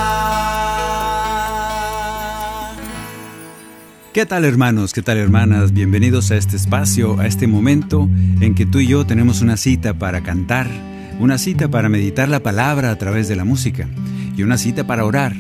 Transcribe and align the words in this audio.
¿Qué 4.13 4.27
tal 4.27 4.45
hermanos? 4.45 4.93
¿Qué 4.93 5.01
tal 5.01 5.17
hermanas? 5.17 5.73
Bienvenidos 5.73 6.31
a 6.31 6.37
este 6.37 6.57
espacio, 6.57 7.19
a 7.19 7.27
este 7.27 7.47
momento 7.47 8.07
en 8.41 8.55
que 8.55 8.67
tú 8.67 8.81
y 8.81 8.89
yo 8.89 9.07
tenemos 9.07 9.41
una 9.41 9.57
cita 9.57 9.95
para 9.95 10.23
cantar, 10.23 10.67
una 11.19 11.39
cita 11.39 11.69
para 11.69 11.89
meditar 11.89 12.29
la 12.29 12.41
palabra 12.41 12.91
a 12.91 12.99
través 12.99 13.29
de 13.29 13.37
la 13.37 13.45
música 13.45 13.89
y 14.37 14.43
una 14.43 14.59
cita 14.59 14.87
para 14.87 15.07
orar, 15.07 15.35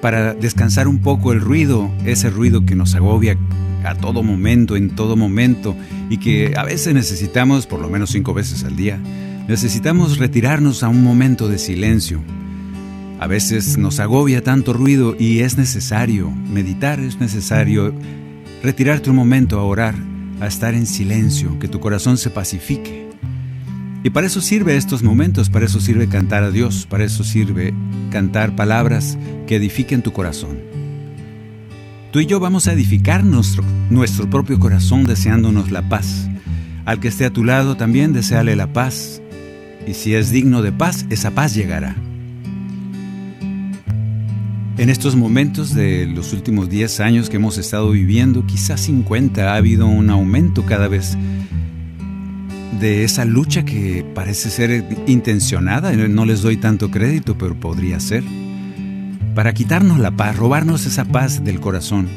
para 0.00 0.32
descansar 0.32 0.86
un 0.86 1.00
poco 1.00 1.32
el 1.32 1.40
ruido, 1.40 1.90
ese 2.04 2.30
ruido 2.30 2.64
que 2.64 2.76
nos 2.76 2.94
agobia 2.94 3.36
a 3.84 3.94
todo 3.94 4.22
momento, 4.22 4.76
en 4.76 4.90
todo 4.90 5.16
momento 5.16 5.76
y 6.10 6.18
que 6.18 6.54
a 6.56 6.64
veces 6.64 6.94
necesitamos, 6.94 7.66
por 7.66 7.80
lo 7.80 7.88
menos 7.88 8.10
cinco 8.10 8.34
veces 8.34 8.64
al 8.64 8.76
día, 8.76 8.98
necesitamos 9.48 10.18
retirarnos 10.18 10.82
a 10.82 10.88
un 10.88 11.02
momento 11.02 11.48
de 11.48 11.58
silencio. 11.58 12.20
A 13.20 13.26
veces 13.26 13.78
nos 13.78 13.98
agobia 13.98 14.44
tanto 14.44 14.72
ruido 14.72 15.16
y 15.18 15.40
es 15.40 15.58
necesario 15.58 16.30
meditar, 16.30 17.00
es 17.00 17.18
necesario 17.18 17.92
retirarte 18.62 19.10
un 19.10 19.16
momento 19.16 19.58
a 19.58 19.64
orar, 19.64 19.94
a 20.40 20.46
estar 20.46 20.74
en 20.74 20.86
silencio, 20.86 21.58
que 21.58 21.68
tu 21.68 21.80
corazón 21.80 22.16
se 22.16 22.30
pacifique. 22.30 23.08
Y 24.04 24.10
para 24.10 24.28
eso 24.28 24.40
sirve 24.40 24.76
estos 24.76 25.02
momentos, 25.02 25.50
para 25.50 25.66
eso 25.66 25.80
sirve 25.80 26.08
cantar 26.08 26.44
a 26.44 26.52
Dios, 26.52 26.86
para 26.88 27.04
eso 27.04 27.24
sirve 27.24 27.74
cantar 28.10 28.54
palabras 28.54 29.18
que 29.48 29.56
edifiquen 29.56 30.02
tu 30.02 30.12
corazón. 30.12 30.77
Tú 32.10 32.20
y 32.20 32.26
yo 32.26 32.40
vamos 32.40 32.66
a 32.66 32.72
edificar 32.72 33.22
nuestro, 33.22 33.62
nuestro 33.90 34.30
propio 34.30 34.58
corazón 34.58 35.04
deseándonos 35.04 35.70
la 35.70 35.90
paz. 35.90 36.26
Al 36.86 37.00
que 37.00 37.08
esté 37.08 37.26
a 37.26 37.30
tu 37.30 37.44
lado 37.44 37.76
también 37.76 38.14
deseale 38.14 38.56
la 38.56 38.72
paz. 38.72 39.20
Y 39.86 39.92
si 39.92 40.14
es 40.14 40.30
digno 40.30 40.62
de 40.62 40.72
paz, 40.72 41.04
esa 41.10 41.32
paz 41.32 41.54
llegará. 41.54 41.94
En 44.78 44.88
estos 44.88 45.16
momentos 45.16 45.74
de 45.74 46.06
los 46.06 46.32
últimos 46.32 46.70
10 46.70 47.00
años 47.00 47.28
que 47.28 47.36
hemos 47.36 47.58
estado 47.58 47.90
viviendo, 47.90 48.46
quizás 48.46 48.80
50, 48.80 49.52
ha 49.52 49.56
habido 49.56 49.86
un 49.86 50.08
aumento 50.08 50.64
cada 50.64 50.88
vez 50.88 51.18
de 52.80 53.04
esa 53.04 53.26
lucha 53.26 53.66
que 53.66 54.06
parece 54.14 54.48
ser 54.48 54.86
intencionada, 55.06 55.92
no 55.92 56.24
les 56.24 56.40
doy 56.40 56.56
tanto 56.56 56.90
crédito, 56.90 57.36
pero 57.36 57.58
podría 57.58 57.98
ser, 58.00 58.22
para 59.38 59.54
quitarnos 59.54 60.00
la 60.00 60.10
paz, 60.10 60.36
robarnos 60.36 60.84
esa 60.84 61.04
paz 61.04 61.44
del 61.44 61.60
corazón. 61.60 62.08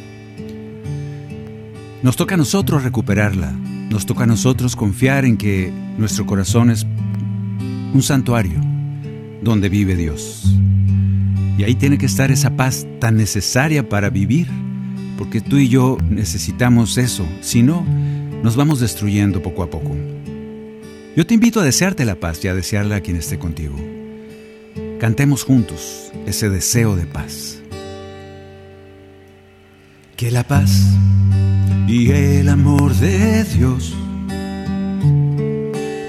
Nos 2.02 2.16
toca 2.16 2.34
a 2.34 2.38
nosotros 2.38 2.84
recuperarla, 2.84 3.52
nos 3.52 4.08
toca 4.08 4.24
a 4.24 4.26
nosotros 4.26 4.76
confiar 4.76 5.26
en 5.26 5.38
que 5.38 5.72
nuestro 6.00 6.26
corazón 6.26 6.72
es 6.72 6.84
un 7.94 8.02
santuario 8.02 8.60
donde 9.44 9.70
vive 9.70 9.96
Dios. 9.96 10.52
Y 11.60 11.64
ahí 11.64 11.76
tiene 11.76 12.00
que 12.00 12.08
estar 12.08 12.32
esa 12.32 12.58
paz 12.58 12.88
tan 13.00 13.18
necesaria 13.18 13.88
para 13.88 14.10
vivir, 14.10 14.48
porque 15.20 15.42
tú 15.42 15.58
y 15.58 15.70
yo 15.70 16.00
necesitamos 16.10 16.98
eso, 16.98 17.24
si 17.42 17.62
no, 17.62 17.86
nos 18.42 18.56
vamos 18.56 18.80
destruyendo 18.80 19.44
poco 19.44 19.62
a 19.62 19.70
poco. 19.70 19.96
Yo 21.16 21.28
te 21.28 21.36
invito 21.36 21.60
a 21.60 21.64
desearte 21.64 22.04
la 22.04 22.16
paz 22.16 22.44
y 22.44 22.48
a 22.48 22.56
desearla 22.56 22.96
a 22.96 23.02
quien 23.02 23.16
esté 23.16 23.38
contigo. 23.38 23.76
Cantemos 25.00 25.44
juntos 25.44 26.11
ese 26.26 26.50
deseo 26.50 26.96
de 26.96 27.06
paz. 27.06 27.60
Que 30.16 30.32
la 30.32 30.44
paz 30.44 30.72
y 31.88 32.12
el 32.12 32.50
amor 32.50 32.94
de 32.96 33.44
Dios 33.44 33.94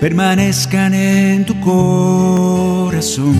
permanezcan 0.00 0.94
en 0.94 1.46
tu 1.46 1.58
corazón. 1.60 3.36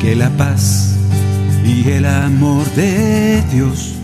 Que 0.00 0.14
la 0.14 0.30
paz 0.30 0.96
y 1.64 1.88
el 1.90 2.06
amor 2.06 2.64
de 2.74 3.42
Dios 3.52 3.94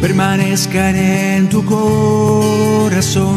permanezcan 0.00 0.96
en 0.96 1.48
tu 1.48 1.64
corazón. 1.64 3.36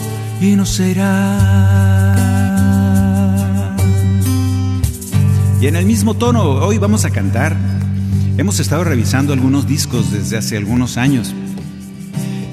y 0.41 0.55
no 0.55 0.65
se 0.65 0.89
irá. 0.89 2.17
Y 5.61 5.67
en 5.67 5.75
el 5.75 5.85
mismo 5.85 6.15
tono, 6.15 6.43
hoy 6.43 6.79
vamos 6.79 7.05
a 7.05 7.11
cantar. 7.11 7.55
Hemos 8.37 8.59
estado 8.59 8.83
revisando 8.83 9.33
algunos 9.33 9.67
discos 9.67 10.11
desde 10.11 10.37
hace 10.37 10.57
algunos 10.57 10.97
años. 10.97 11.35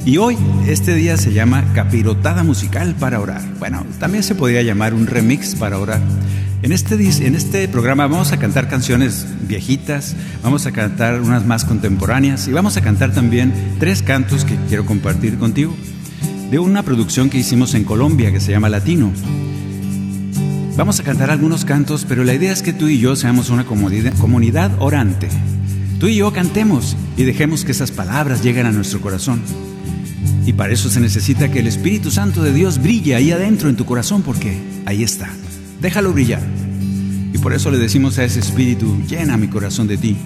Y 0.05 0.19
hoy, 0.19 0.37
este 0.67 0.95
día 0.95 1.17
se 1.17 1.33
llama 1.33 1.73
Capirotada 1.75 2.45
Musical 2.45 2.95
para 2.95 3.21
Orar. 3.21 3.43
Bueno, 3.59 3.87
también 3.99 4.23
se 4.23 4.35
podría 4.35 4.63
llamar 4.63 4.93
un 4.93 5.07
remix 5.07 5.55
para 5.55 5.79
orar. 5.79 6.01
En 6.61 6.73
este, 6.73 6.95
en 6.95 7.35
este 7.35 7.69
programa 7.69 8.07
vamos 8.07 8.33
a 8.33 8.39
cantar 8.39 8.69
canciones 8.69 9.27
viejitas, 9.47 10.17
vamos 10.43 10.67
a 10.67 10.73
cantar 10.73 11.21
unas 11.21 11.47
más 11.47 11.65
contemporáneas 11.65 12.49
y 12.49 12.53
vamos 12.53 12.77
a 12.77 12.81
cantar 12.81 13.13
también 13.13 13.77
tres 13.79 14.03
cantos 14.03 14.45
que 14.45 14.57
quiero 14.69 14.85
compartir 14.85 15.39
contigo 15.39 15.75
de 16.51 16.59
una 16.59 16.83
producción 16.83 17.29
que 17.29 17.39
hicimos 17.39 17.75
en 17.75 17.85
Colombia 17.85 18.33
que 18.33 18.41
se 18.41 18.53
llama 18.53 18.69
Latino. 18.69 19.13
Vamos 20.77 20.99
a 21.01 21.03
cantar 21.03 21.31
algunos 21.31 21.65
cantos, 21.65 22.07
pero 22.09 22.25
la 22.25 22.35
idea 22.35 22.53
es 22.53 22.63
que 22.63 22.73
tú 22.73 22.89
y 22.89 22.99
yo 22.99 23.17
seamos 23.17 23.51
una 23.51 23.67
comunidad 23.67 24.73
orante. 24.79 25.29
Tú 25.99 26.07
y 26.07 26.17
yo 26.17 26.33
cantemos 26.33 26.97
y 27.17 27.25
dejemos 27.25 27.65
que 27.65 27.73
esas 27.73 27.91
palabras 27.91 28.43
lleguen 28.43 28.67
a 28.67 28.73
nuestro 28.73 29.01
corazón. 29.01 29.41
Y 30.47 30.55
para 30.55 30.73
eso 30.73 30.89
se 30.89 31.01
necesita 31.01 31.51
que 31.51 31.59
el 31.59 31.67
Espíritu 31.67 32.11
Santo 32.11 32.43
de 32.43 32.53
Dios 32.53 32.79
brille 32.79 33.15
ahí 33.15 33.31
adentro 33.33 33.69
en 33.69 33.77
tu 33.77 33.85
corazón, 33.85 34.23
porque 34.23 34.57
ahí 34.87 35.03
está. 35.03 35.29
Déjalo 35.83 36.13
brillar. 36.13 36.43
Y 37.35 37.39
por 37.39 37.53
eso 37.53 37.71
le 37.71 37.79
decimos 37.79 38.19
a 38.19 38.25
ese 38.25 38.41
Espíritu, 38.41 39.03
llena 39.07 39.37
mi 39.37 39.49
corazón 39.49 39.87
de 39.87 39.99
ti, 39.99 40.17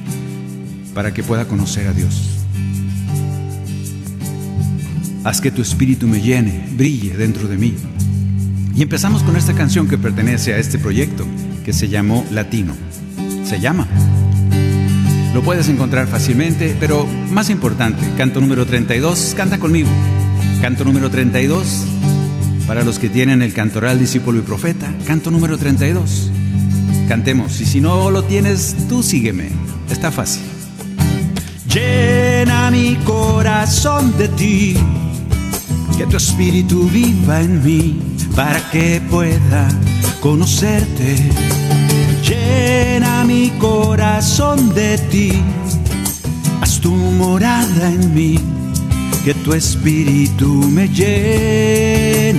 para 0.94 1.12
que 1.12 1.24
pueda 1.24 1.48
conocer 1.48 1.88
a 1.88 1.92
Dios. 1.92 2.42
Haz 5.24 5.40
que 5.40 5.50
tu 5.50 5.62
Espíritu 5.62 6.08
me 6.08 6.20
llene, 6.20 6.64
brille 6.76 7.16
dentro 7.16 7.46
de 7.46 7.56
mí. 7.56 7.74
Y 8.74 8.82
empezamos 8.82 9.22
con 9.22 9.36
esta 9.36 9.54
canción 9.54 9.86
que 9.86 9.98
pertenece 9.98 10.52
a 10.52 10.58
este 10.58 10.78
proyecto, 10.78 11.24
que 11.64 11.72
se 11.72 11.88
llamó 11.88 12.24
Latino. 12.30 12.74
Se 13.44 13.60
llama 13.60 13.86
Lo 15.34 15.42
puedes 15.42 15.69
encontrar 15.69 16.08
fácilmente, 16.08 16.76
pero 16.80 17.06
más 17.30 17.50
importante, 17.50 18.04
canto 18.16 18.40
número 18.40 18.66
32, 18.66 19.34
canta 19.36 19.58
conmigo. 19.58 19.88
Canto 20.60 20.84
número 20.84 21.10
32, 21.10 21.84
para 22.66 22.84
los 22.84 22.98
que 22.98 23.08
tienen 23.08 23.42
el 23.42 23.52
cantoral 23.52 23.98
discípulo 23.98 24.38
y 24.38 24.42
profeta, 24.42 24.92
canto 25.06 25.30
número 25.30 25.58
32. 25.58 26.30
Cantemos, 27.08 27.60
y 27.60 27.66
si 27.66 27.80
no 27.80 28.10
lo 28.10 28.24
tienes, 28.24 28.74
tú 28.88 29.02
sígueme, 29.02 29.48
está 29.90 30.10
fácil. 30.10 30.42
Llena 31.69 32.70
mi 32.70 32.96
corazón 33.04 34.16
de 34.16 34.28
ti, 34.28 34.76
que 36.02 36.08
tu 36.08 36.16
espíritu 36.16 36.88
viva 36.88 37.40
en 37.43 37.62
mí, 37.62 38.00
para 38.34 38.58
que 38.72 39.00
pueda 39.08 39.69
conocerte. 40.20 41.14
Llena 42.28 43.22
mi 43.25 43.50
corazón 43.50 44.75
de 44.75 44.99
ti, 44.99 45.31
haz 46.60 46.81
tu 46.81 46.90
morada 46.90 47.88
en 47.88 48.12
mí, 48.12 48.37
que 49.25 49.32
tu 49.32 49.52
espíritu 49.52 50.49
me 50.72 50.88
llene. 50.88 52.34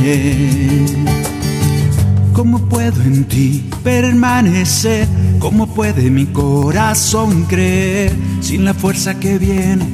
¿Cómo 2.33 2.67
puedo 2.67 3.01
en 3.01 3.23
ti 3.23 3.63
permanecer? 3.81 5.07
¿Cómo 5.39 5.73
puede 5.73 6.09
mi 6.09 6.25
corazón 6.25 7.43
creer 7.43 8.11
sin 8.41 8.65
la 8.65 8.73
fuerza 8.73 9.17
que 9.17 9.37
viene 9.37 9.87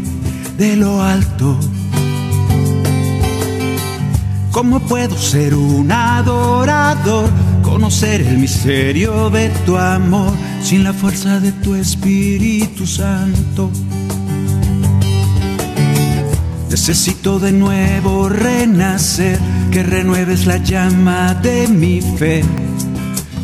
de 0.57 0.75
lo 0.75 1.03
alto? 1.03 1.59
¿Cómo 4.59 4.81
puedo 4.81 5.17
ser 5.17 5.55
un 5.55 5.89
adorador? 5.89 7.29
Conocer 7.61 8.19
el 8.19 8.39
misterio 8.39 9.29
de 9.29 9.47
tu 9.65 9.77
amor 9.77 10.33
sin 10.61 10.83
la 10.83 10.91
fuerza 10.91 11.39
de 11.39 11.53
tu 11.53 11.75
Espíritu 11.75 12.85
Santo. 12.85 13.71
Necesito 16.69 17.39
de 17.39 17.53
nuevo 17.53 18.27
renacer, 18.27 19.39
que 19.71 19.81
renueves 19.81 20.45
la 20.45 20.57
llama 20.57 21.35
de 21.35 21.69
mi 21.69 22.01
fe, 22.01 22.43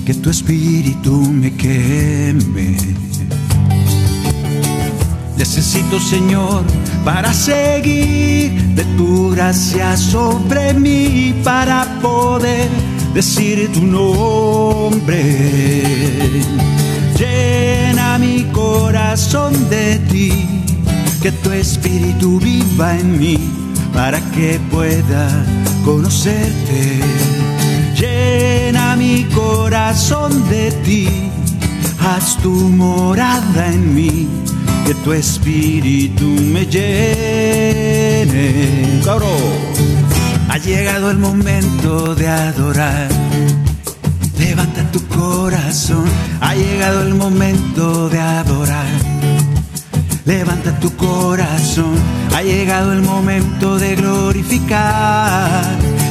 que 0.06 0.16
tu 0.16 0.30
espíritu 0.30 1.16
me 1.32 1.56
queme. 1.56 2.76
Necesito, 5.38 5.98
Señor, 5.98 6.66
para 7.06 7.34
seguir 7.34 8.52
de 8.75 8.84
tu 8.98 9.30
gracia 9.30 9.96
sobre 9.96 10.74
mí, 10.74 11.34
para 11.44 11.86
poder 12.02 12.68
decir 13.13 13.72
tu 13.72 13.81
nombre. 13.81 15.24
Llena 17.18 18.18
mi 18.18 18.44
corazón 18.52 19.69
de 19.69 20.00
ti 20.12 20.31
que 21.22 21.31
tu 21.31 21.52
espíritu 21.52 22.40
viva 22.40 22.98
en 23.00 23.18
mí 23.18 23.38
para 23.96 24.19
que 24.31 24.60
pueda 24.69 25.28
conocerte. 25.86 27.00
Llena 27.98 28.96
mi 28.98 29.24
corazón 29.25 30.31
de 30.50 30.72
ti, 30.86 31.07
haz 32.00 32.38
tu 32.44 32.52
morada 32.52 33.68
en 33.68 33.96
mí, 33.96 34.15
que 34.86 34.94
tu 34.96 35.12
espíritu 35.14 36.26
me 36.26 36.66
llene. 36.66 38.32
Claro, 39.04 39.28
ha 40.50 40.58
llegado 40.58 41.12
el 41.12 41.18
momento 41.18 42.16
de 42.16 42.28
adorar. 42.28 43.10
Levanta 44.38 44.92
tu 44.92 45.06
corazón, 45.08 46.06
ha 46.40 46.54
llegado 46.56 47.02
el 47.02 47.16
momento 47.16 48.10
de 48.10 48.20
adorar 48.20 48.86
Levanta 50.26 50.72
tu 50.80 50.90
corazón, 50.96 51.94
ha 52.34 52.42
llegado 52.42 52.94
el 52.94 53.04
momento 53.04 53.78
de 53.78 53.96
glorificar. 53.96 55.64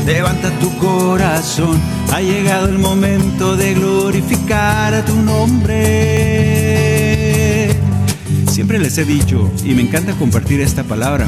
Levanta 0.06 0.50
tu 0.60 0.72
corazón, 0.78 1.80
ha 2.12 2.20
llegado 2.20 2.68
el 2.68 2.78
momento 2.78 3.56
de 3.56 3.74
glorificar 3.74 4.94
a 4.94 5.04
tu 5.04 5.16
nombre. 5.16 6.63
Siempre 8.54 8.78
les 8.78 8.96
he 8.98 9.04
dicho, 9.04 9.50
y 9.64 9.74
me 9.74 9.82
encanta 9.82 10.12
compartir 10.12 10.60
esta 10.60 10.84
palabra, 10.84 11.26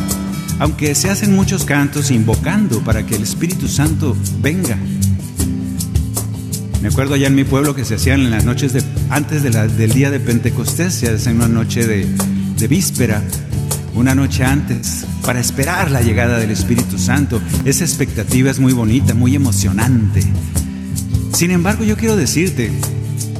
aunque 0.61 0.95
se 0.95 1.11
hacen 1.11 1.35
muchos 1.35 1.65
cantos 1.65 2.13
invocando 2.13 2.79
para 2.85 3.05
que 3.05 3.17
el 3.17 3.25
Espíritu 3.25 3.67
Santo 3.67 4.17
venga. 4.41 4.79
Me 6.81 6.87
acuerdo 6.87 7.15
allá 7.15 7.27
en 7.27 7.35
mi 7.35 7.43
pueblo 7.43 7.75
que 7.75 7.85
se 7.85 7.97
hacían 7.97 8.21
en 8.21 8.31
las 8.31 8.45
noches 8.45 8.73
de, 8.73 8.85
antes 9.11 9.43
del 9.43 9.93
día 9.93 10.13
de 10.13 10.21
Pentecostés, 10.21 10.95
se 10.95 11.09
hacen 11.09 11.37
una 11.37 11.49
noche 11.49 11.85
de 11.85 12.07
de 12.57 12.69
víspera, 12.69 13.25
una 13.97 14.15
noche 14.15 14.45
antes, 14.45 15.05
para 15.25 15.41
esperar 15.41 15.91
la 15.91 16.03
llegada 16.03 16.39
del 16.39 16.53
Espíritu 16.53 16.97
Santo. 16.97 17.41
Esa 17.65 17.85
expectativa 17.85 18.53
es 18.53 18.61
muy 18.61 18.73
bonita, 18.73 19.15
muy 19.15 19.35
emocionante. 19.35 20.21
Sin 21.35 21.51
embargo, 21.51 21.83
yo 21.83 21.97
quiero 21.97 22.15
decirte 22.15 22.71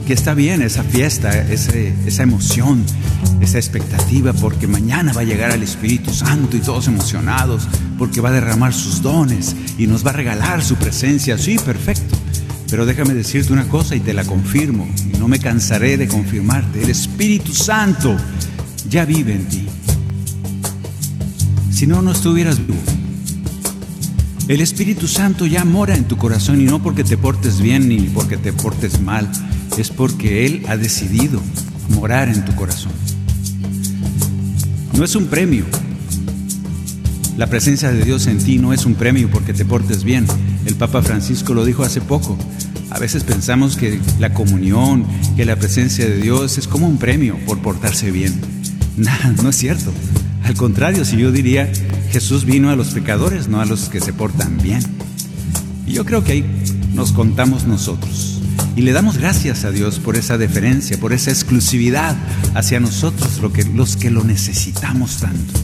que 0.07 0.13
está 0.13 0.35
bien 0.35 0.63
esa 0.63 0.85
fiesta, 0.85 1.37
esa 1.51 2.23
emoción, 2.23 2.85
esa 3.41 3.59
expectativa, 3.59 4.33
porque 4.33 4.69
mañana 4.69 5.13
va 5.13 5.23
a 5.23 5.25
llegar 5.25 5.51
el 5.51 5.65
Espíritu 5.65 6.15
Santo 6.15 6.57
y 6.57 6.61
todos 6.61 6.87
emocionados, 6.87 7.67
porque 7.99 8.21
va 8.21 8.29
a 8.29 8.33
derramar 8.33 8.73
sus 8.73 9.03
dones 9.03 9.57
y 9.77 9.89
nos 9.89 10.07
va 10.07 10.11
a 10.11 10.15
regalar 10.15 10.63
su 10.63 10.77
presencia. 10.77 11.37
Sí, 11.37 11.59
perfecto. 11.59 12.17
Pero 12.71 12.87
déjame 12.87 13.15
decirte 13.15 13.53
una 13.53 13.67
cosa 13.67 13.97
y 13.97 14.01
te 14.01 14.15
la 14.15 14.25
confirmo, 14.25 14.89
y 15.13 15.19
no 15.19 15.27
me 15.27 15.41
cansaré 15.41 15.97
de 15.97 16.07
confirmarte. 16.07 16.85
El 16.85 16.91
Espíritu 16.91 17.53
Santo 17.53 18.17
ya 18.89 19.05
vive 19.05 19.35
en 19.35 19.49
ti. 19.49 19.67
Si 21.73 21.87
no, 21.89 22.01
no 22.01 22.13
estuvieras 22.13 22.65
vivo. 22.65 22.79
El 24.47 24.61
Espíritu 24.61 25.09
Santo 25.09 25.47
ya 25.47 25.65
mora 25.65 25.97
en 25.97 26.05
tu 26.05 26.17
corazón 26.17 26.61
y 26.61 26.65
no 26.65 26.81
porque 26.81 27.03
te 27.03 27.19
portes 27.19 27.61
bien 27.61 27.89
ni 27.89 27.99
porque 28.03 28.37
te 28.37 28.53
portes 28.53 29.01
mal, 29.01 29.29
es 29.77 29.91
porque 29.91 30.47
Él 30.47 30.65
ha 30.69 30.77
decidido 30.77 31.41
morar 31.91 32.29
en 32.29 32.45
tu 32.45 32.55
corazón. 32.55 32.93
No 34.97 35.05
es 35.05 35.15
un 35.15 35.27
premio. 35.27 35.65
La 37.37 37.49
presencia 37.49 37.93
de 37.93 38.03
Dios 38.03 38.27
en 38.27 38.39
ti 38.39 38.59
no 38.59 38.73
es 38.73 38.87
un 38.87 38.95
premio 38.95 39.31
porque 39.31 39.53
te 39.53 39.65
portes 39.65 40.05
bien. 40.05 40.27
El 40.65 40.75
Papa 40.75 41.03
Francisco 41.03 41.53
lo 41.53 41.65
dijo 41.65 41.83
hace 41.83 42.01
poco. 42.01 42.39
A 42.91 42.99
veces 42.99 43.25
pensamos 43.25 43.77
que 43.77 44.01
la 44.19 44.33
comunión, 44.33 45.05
que 45.37 45.45
la 45.45 45.57
presencia 45.57 46.07
de 46.07 46.17
Dios 46.17 46.57
es 46.57 46.67
como 46.67 46.89
un 46.89 46.97
premio 46.97 47.37
por 47.45 47.59
portarse 47.59 48.11
bien. 48.11 48.41
Nada, 48.97 49.35
no 49.43 49.51
es 49.51 49.57
cierto. 49.57 49.93
Al 50.45 50.55
contrario, 50.55 51.05
si 51.05 51.19
yo 51.19 51.31
diría, 51.31 51.71
Jesús 52.11 52.45
vino 52.47 52.71
a 52.71 52.77
los 52.77 52.89
pecadores, 52.89 53.49
no 53.49 53.61
a 53.61 53.67
los 53.67 53.91
que 53.91 54.01
se 54.01 54.13
portan 54.13 54.57
bien. 54.63 54.81
Y 55.87 55.93
yo 55.93 56.07
creo 56.07 56.25
que 56.25 56.33
ahí 56.33 56.45
nos 56.95 57.13
contamos 57.13 57.67
nosotros. 57.67 58.41
Y 58.77 58.83
le 58.83 58.93
damos 58.93 59.17
gracias 59.17 59.65
a 59.65 59.71
Dios 59.71 59.99
por 59.99 60.17
esa 60.17 60.37
deferencia, 60.37 61.01
por 61.01 61.15
esa 61.15 61.31
exclusividad 61.31 62.15
hacia 62.55 62.79
nosotros, 62.79 63.39
lo 63.41 63.51
que, 63.51 63.65
los 63.65 63.97
que 63.97 64.11
lo 64.11 64.23
necesitamos 64.23 65.17
tanto. 65.17 65.59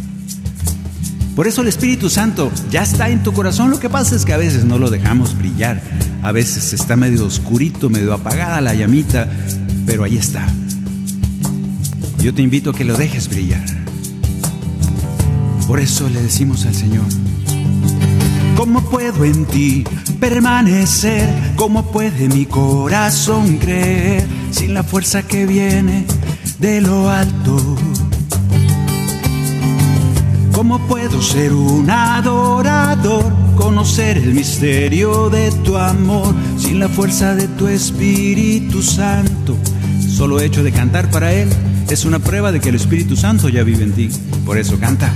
Por 1.37 1.47
eso 1.47 1.61
el 1.61 1.69
Espíritu 1.69 2.09
Santo 2.09 2.51
ya 2.71 2.83
está 2.83 3.11
en 3.11 3.23
tu 3.23 3.33
corazón. 3.33 3.71
Lo 3.71 3.79
que 3.79 3.91
pasa 3.91 4.17
es 4.17 4.25
que 4.25 4.33
a 4.33 4.39
veces 4.39 4.65
no 4.65 4.79
lo 4.79 4.91
dejamos 4.91 5.37
brillar. 5.37 5.83
A 6.23 6.33
veces 6.33 6.73
está 6.73 6.97
medio 6.97 7.27
oscurito, 7.27 7.91
medio 7.91 8.15
apagada 8.15 8.61
la 8.63 8.75
llamita, 8.75 9.31
pero 9.85 10.05
ahí 10.05 10.17
está. 10.17 10.47
Yo 12.19 12.33
te 12.33 12.41
invito 12.41 12.71
a 12.71 12.75
que 12.75 12.85
lo 12.85 12.97
dejes 12.97 13.29
brillar. 13.29 13.65
Por 15.67 15.81
eso 15.81 16.09
le 16.09 16.23
decimos 16.23 16.65
al 16.67 16.75
Señor, 16.75 17.07
¿cómo 18.63 18.81
puedo 18.81 19.25
en 19.25 19.45
ti 19.47 19.83
permanecer? 20.21 21.29
¿Cómo 21.57 21.91
puede 21.91 22.29
mi 22.29 22.47
corazón 22.47 23.59
creer 23.59 24.25
sin 24.53 24.73
la 24.73 24.85
fuerza 24.85 25.25
que 25.25 25.47
viene 25.47 26.07
de 26.61 26.81
lo 26.81 27.11
alto? 27.11 27.57
¿Cómo 30.53 30.79
puedo 30.87 31.21
ser 31.21 31.53
un 31.53 31.91
adorador? 31.91 33.33
Conocer 33.57 34.19
el 34.19 34.33
misterio 34.33 35.29
de 35.29 35.51
tu 35.65 35.77
amor 35.77 36.33
sin 36.57 36.79
la 36.79 36.89
fuerza 36.89 37.35
de 37.35 37.49
tu 37.49 37.67
Espíritu 37.67 38.81
Santo. 38.81 39.57
Solo 40.09 40.39
hecho 40.39 40.63
de 40.63 40.71
cantar 40.71 41.11
para 41.11 41.33
Él 41.33 41.49
es 41.91 42.05
una 42.05 42.21
prueba 42.21 42.53
de 42.53 42.61
que 42.61 42.69
el 42.69 42.77
Espíritu 42.77 43.17
Santo 43.17 43.49
ya 43.49 43.65
vive 43.65 43.83
en 43.83 43.93
ti. 43.93 44.09
Por 44.47 44.57
eso 44.57 44.79
canta. 44.79 45.13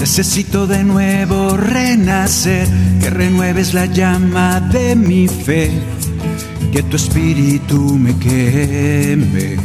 Necesito 0.00 0.66
de 0.66 0.84
nuevo 0.84 1.56
renacer, 1.56 2.68
que 3.00 3.10
renueves 3.10 3.74
la 3.74 3.86
llama 3.86 4.60
de 4.60 4.94
mi 4.94 5.28
fe, 5.28 5.70
que 6.72 6.82
tu 6.82 6.96
espíritu 6.96 7.78
me 7.98 8.16
queme. 8.16 9.56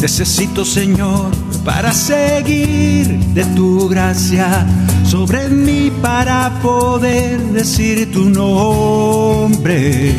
Necesito, 0.00 0.64
Señor, 0.64 1.30
para 1.64 1.92
seguir 1.92 3.06
de 3.34 3.44
tu 3.54 3.88
gracia 3.88 4.66
sobre 5.04 5.48
mí, 5.48 5.92
para 6.02 6.60
poder 6.60 7.38
decir 7.52 8.10
tu 8.10 8.28
nombre 8.28 10.12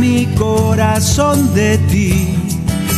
mi 0.00 0.24
corazón 0.34 1.54
de 1.54 1.76
ti, 1.76 2.29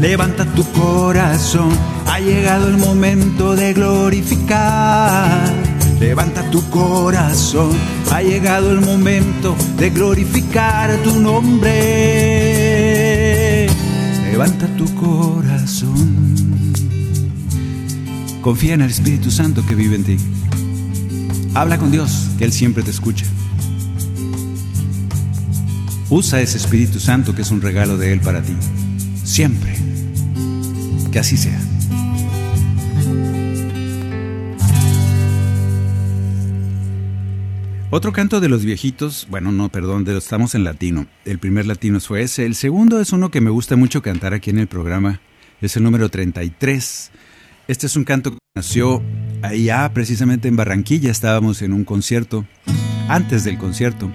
Levanta 0.00 0.44
tu 0.54 0.64
corazón, 0.72 1.70
ha 2.06 2.20
llegado 2.20 2.68
el 2.68 2.76
momento 2.78 3.56
de 3.56 3.72
glorificar. 3.72 5.52
Levanta 5.98 6.48
tu 6.50 6.62
corazón, 6.70 7.70
ha 8.12 8.22
llegado 8.22 8.70
el 8.70 8.80
momento 8.80 9.56
de 9.76 9.90
glorificar 9.90 10.96
tu 11.02 11.18
nombre. 11.18 11.76
Levanta 14.30 14.68
tu 14.76 14.84
corazón. 14.94 16.28
Confía 18.40 18.74
en 18.74 18.82
el 18.82 18.90
Espíritu 18.90 19.32
Santo 19.32 19.66
que 19.66 19.74
vive 19.74 19.96
en 19.96 20.04
ti. 20.04 20.16
Habla 21.54 21.76
con 21.78 21.90
Dios, 21.90 22.28
que 22.38 22.44
Él 22.44 22.52
siempre 22.52 22.84
te 22.84 22.92
escucha. 22.92 23.26
Usa 26.08 26.40
ese 26.40 26.56
Espíritu 26.56 27.00
Santo 27.00 27.34
que 27.34 27.42
es 27.42 27.50
un 27.50 27.60
regalo 27.60 27.98
de 27.98 28.12
Él 28.12 28.20
para 28.20 28.42
ti. 28.42 28.54
Siempre. 29.24 29.67
Así 31.18 31.36
sea. 31.36 31.58
Otro 37.90 38.12
canto 38.12 38.40
de 38.40 38.48
los 38.48 38.64
viejitos, 38.64 39.26
bueno, 39.28 39.50
no, 39.50 39.68
perdón, 39.70 40.04
de 40.04 40.12
los 40.12 40.24
estamos 40.24 40.54
en 40.54 40.62
latino. 40.62 41.06
El 41.24 41.38
primer 41.38 41.66
latino 41.66 41.98
fue 42.00 42.22
ese. 42.22 42.46
El 42.46 42.54
segundo 42.54 43.00
es 43.00 43.12
uno 43.12 43.30
que 43.30 43.40
me 43.40 43.50
gusta 43.50 43.74
mucho 43.76 44.00
cantar 44.02 44.32
aquí 44.32 44.50
en 44.50 44.58
el 44.58 44.68
programa. 44.68 45.20
Es 45.60 45.76
el 45.76 45.82
número 45.82 46.08
33. 46.08 47.10
Este 47.66 47.86
es 47.86 47.96
un 47.96 48.04
canto 48.04 48.32
que 48.32 48.38
nació 48.54 49.02
allá, 49.42 49.92
precisamente 49.92 50.46
en 50.46 50.54
Barranquilla. 50.54 51.10
Estábamos 51.10 51.62
en 51.62 51.72
un 51.72 51.84
concierto, 51.84 52.46
antes 53.08 53.42
del 53.42 53.58
concierto. 53.58 54.08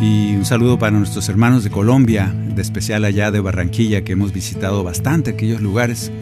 Y 0.00 0.36
un 0.36 0.44
saludo 0.44 0.78
para 0.78 0.92
nuestros 0.92 1.28
hermanos 1.28 1.64
de 1.64 1.70
Colombia, 1.70 2.32
de 2.54 2.60
especial 2.60 3.04
allá 3.04 3.30
de 3.30 3.40
Barranquilla, 3.40 4.04
que 4.04 4.12
hemos 4.12 4.32
visitado 4.32 4.84
bastante 4.84 5.30
aquellos 5.30 5.62
lugares. 5.62 6.12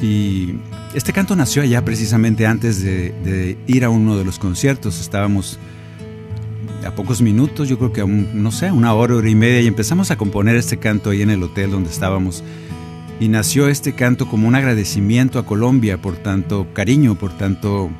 Y 0.00 0.54
este 0.94 1.12
canto 1.12 1.34
nació 1.34 1.62
allá 1.62 1.84
precisamente 1.84 2.46
antes 2.46 2.82
de, 2.82 3.58
ir 3.66 3.84
a 3.84 3.90
uno 3.90 4.16
de 4.16 4.24
los 4.24 4.38
conciertos. 4.38 5.00
Estábamos 5.00 5.58
a 6.86 6.94
pocos 6.94 7.20
minutos, 7.20 7.68
yo 7.68 7.78
creo 7.78 7.92
que 7.92 8.00
a 8.00 8.06
no 8.06 8.52
sé, 8.52 8.70
una 8.70 8.94
hora, 8.94 9.16
hora 9.16 9.28
y 9.28 9.34
media, 9.34 9.60
y 9.60 9.66
empezamos 9.66 10.12
a 10.12 10.16
componer 10.16 10.56
este 10.56 10.76
canto 10.76 11.10
ahí 11.10 11.22
en 11.22 11.30
el 11.30 11.42
hotel 11.42 11.72
donde 11.72 11.90
estábamos. 11.90 12.44
Y 13.18 13.28
nació 13.28 13.68
este 13.68 13.94
canto 13.94 14.28
como 14.28 14.46
un 14.46 14.54
agradecimiento 14.54 15.40
a 15.40 15.46
Colombia 15.46 16.00
por 16.00 16.16
tanto 16.16 16.68
cariño, 16.72 17.16
por 17.16 17.36
tanto 17.36 17.90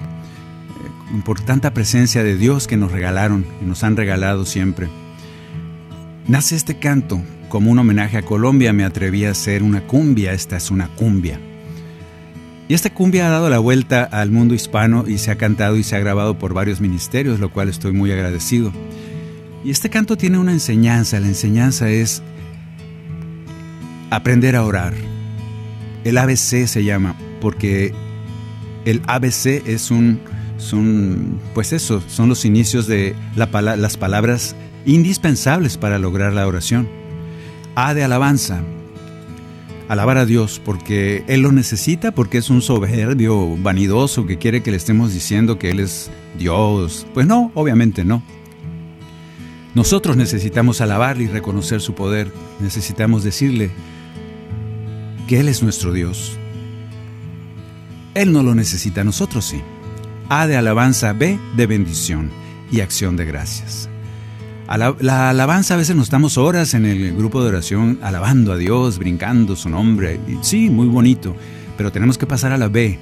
por 1.24 1.40
tanta 1.40 1.72
presencia 1.72 2.22
de 2.22 2.36
Dios 2.36 2.66
que 2.66 2.76
nos 2.76 2.92
regalaron 2.92 3.46
y 3.62 3.64
nos 3.64 3.82
han 3.84 3.96
regalado 3.96 4.44
siempre. 4.44 4.88
Nace 6.26 6.56
este 6.56 6.78
canto 6.78 7.22
como 7.48 7.70
un 7.70 7.78
homenaje 7.78 8.18
a 8.18 8.22
Colombia, 8.22 8.72
me 8.72 8.84
atreví 8.84 9.24
a 9.24 9.30
hacer 9.30 9.62
una 9.62 9.86
cumbia, 9.86 10.32
esta 10.32 10.56
es 10.56 10.70
una 10.70 10.88
cumbia. 10.88 11.40
Y 12.68 12.74
esta 12.74 12.90
cumbia 12.90 13.26
ha 13.26 13.30
dado 13.30 13.48
la 13.48 13.58
vuelta 13.58 14.04
al 14.04 14.30
mundo 14.30 14.54
hispano 14.54 15.04
y 15.08 15.16
se 15.16 15.30
ha 15.30 15.36
cantado 15.36 15.76
y 15.76 15.82
se 15.82 15.96
ha 15.96 16.00
grabado 16.00 16.38
por 16.38 16.52
varios 16.52 16.82
ministerios, 16.82 17.40
lo 17.40 17.50
cual 17.50 17.70
estoy 17.70 17.92
muy 17.92 18.12
agradecido. 18.12 18.72
Y 19.64 19.70
este 19.70 19.88
canto 19.88 20.18
tiene 20.18 20.38
una 20.38 20.52
enseñanza, 20.52 21.18
la 21.18 21.28
enseñanza 21.28 21.88
es 21.88 22.22
aprender 24.10 24.54
a 24.54 24.64
orar. 24.64 24.94
El 26.04 26.18
ABC 26.18 26.66
se 26.66 26.84
llama, 26.84 27.16
porque 27.40 27.94
el 28.84 29.00
ABC 29.06 29.66
es 29.66 29.90
un 29.90 30.20
son, 30.58 31.40
pues 31.54 31.72
eso, 31.72 32.02
son 32.06 32.28
los 32.28 32.44
inicios 32.44 32.86
de 32.86 33.14
las 33.34 33.96
palabras 33.96 34.54
indispensables 34.84 35.76
para 35.76 35.98
lograr 35.98 36.32
la 36.32 36.46
oración. 36.46 36.88
A 37.74 37.94
de 37.94 38.04
alabanza, 38.04 38.62
alabar 39.88 40.18
a 40.18 40.26
Dios 40.26 40.60
porque 40.62 41.24
Él 41.28 41.42
lo 41.42 41.52
necesita, 41.52 42.12
porque 42.12 42.38
es 42.38 42.50
un 42.50 42.60
soberbio 42.60 43.56
vanidoso 43.56 44.26
que 44.26 44.38
quiere 44.38 44.62
que 44.62 44.70
le 44.70 44.76
estemos 44.76 45.14
diciendo 45.14 45.58
que 45.58 45.70
Él 45.70 45.80
es 45.80 46.10
Dios. 46.38 47.06
Pues 47.14 47.26
no, 47.26 47.50
obviamente 47.54 48.04
no. 48.04 48.22
Nosotros 49.74 50.16
necesitamos 50.16 50.80
alabarle 50.80 51.24
y 51.24 51.28
reconocer 51.28 51.80
su 51.80 51.94
poder. 51.94 52.32
Necesitamos 52.58 53.22
decirle 53.22 53.70
que 55.28 55.38
Él 55.38 55.48
es 55.48 55.62
nuestro 55.62 55.92
Dios. 55.92 56.36
Él 58.14 58.32
no 58.32 58.42
lo 58.42 58.56
necesita, 58.56 59.04
nosotros 59.04 59.44
sí. 59.44 59.62
A 60.30 60.46
de 60.46 60.58
alabanza, 60.58 61.14
B 61.14 61.38
de 61.56 61.66
bendición 61.66 62.30
y 62.70 62.80
acción 62.80 63.16
de 63.16 63.24
gracias. 63.24 63.88
La, 65.00 65.30
alabanza 65.30 65.72
a 65.72 65.76
veces 65.78 65.96
nos 65.96 66.04
estamos 66.04 66.36
horas 66.36 66.74
en 66.74 66.84
el 66.84 67.16
grupo 67.16 67.42
de 67.42 67.48
oración 67.48 67.98
alabando 68.02 68.52
a 68.52 68.58
Dios, 68.58 68.98
brincando 68.98 69.56
su 69.56 69.70
nombre. 69.70 70.20
Sí, 70.42 70.68
muy 70.68 70.86
bonito, 70.86 71.34
pero 71.78 71.90
tenemos 71.90 72.18
que 72.18 72.26
pasar 72.26 72.52
a 72.52 72.58
la 72.58 72.68
B. 72.68 72.98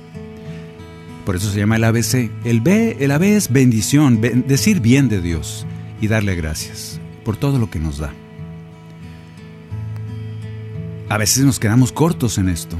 Por 1.25 1.35
eso 1.35 1.51
se 1.51 1.59
llama 1.59 1.75
el 1.75 1.83
ABC. 1.83 2.31
El 2.45 2.61
B, 2.61 2.99
el 3.01 3.11
AB 3.11 3.25
es 3.25 3.53
bendición, 3.53 4.21
decir 4.21 4.79
bien 4.79 5.09
de 5.09 5.21
Dios 5.21 5.67
y 6.01 6.07
darle 6.07 6.37
gracias 6.37 7.01
por 7.25 7.37
todo 7.37 7.59
lo 7.59 7.69
que 7.69 7.81
nos 7.81 7.99
da. 7.99 8.15
A 11.09 11.19
veces 11.19 11.45
nos 11.45 11.59
quedamos 11.59 11.91
cortos 11.91 12.39
en 12.39 12.49
esto. 12.49 12.77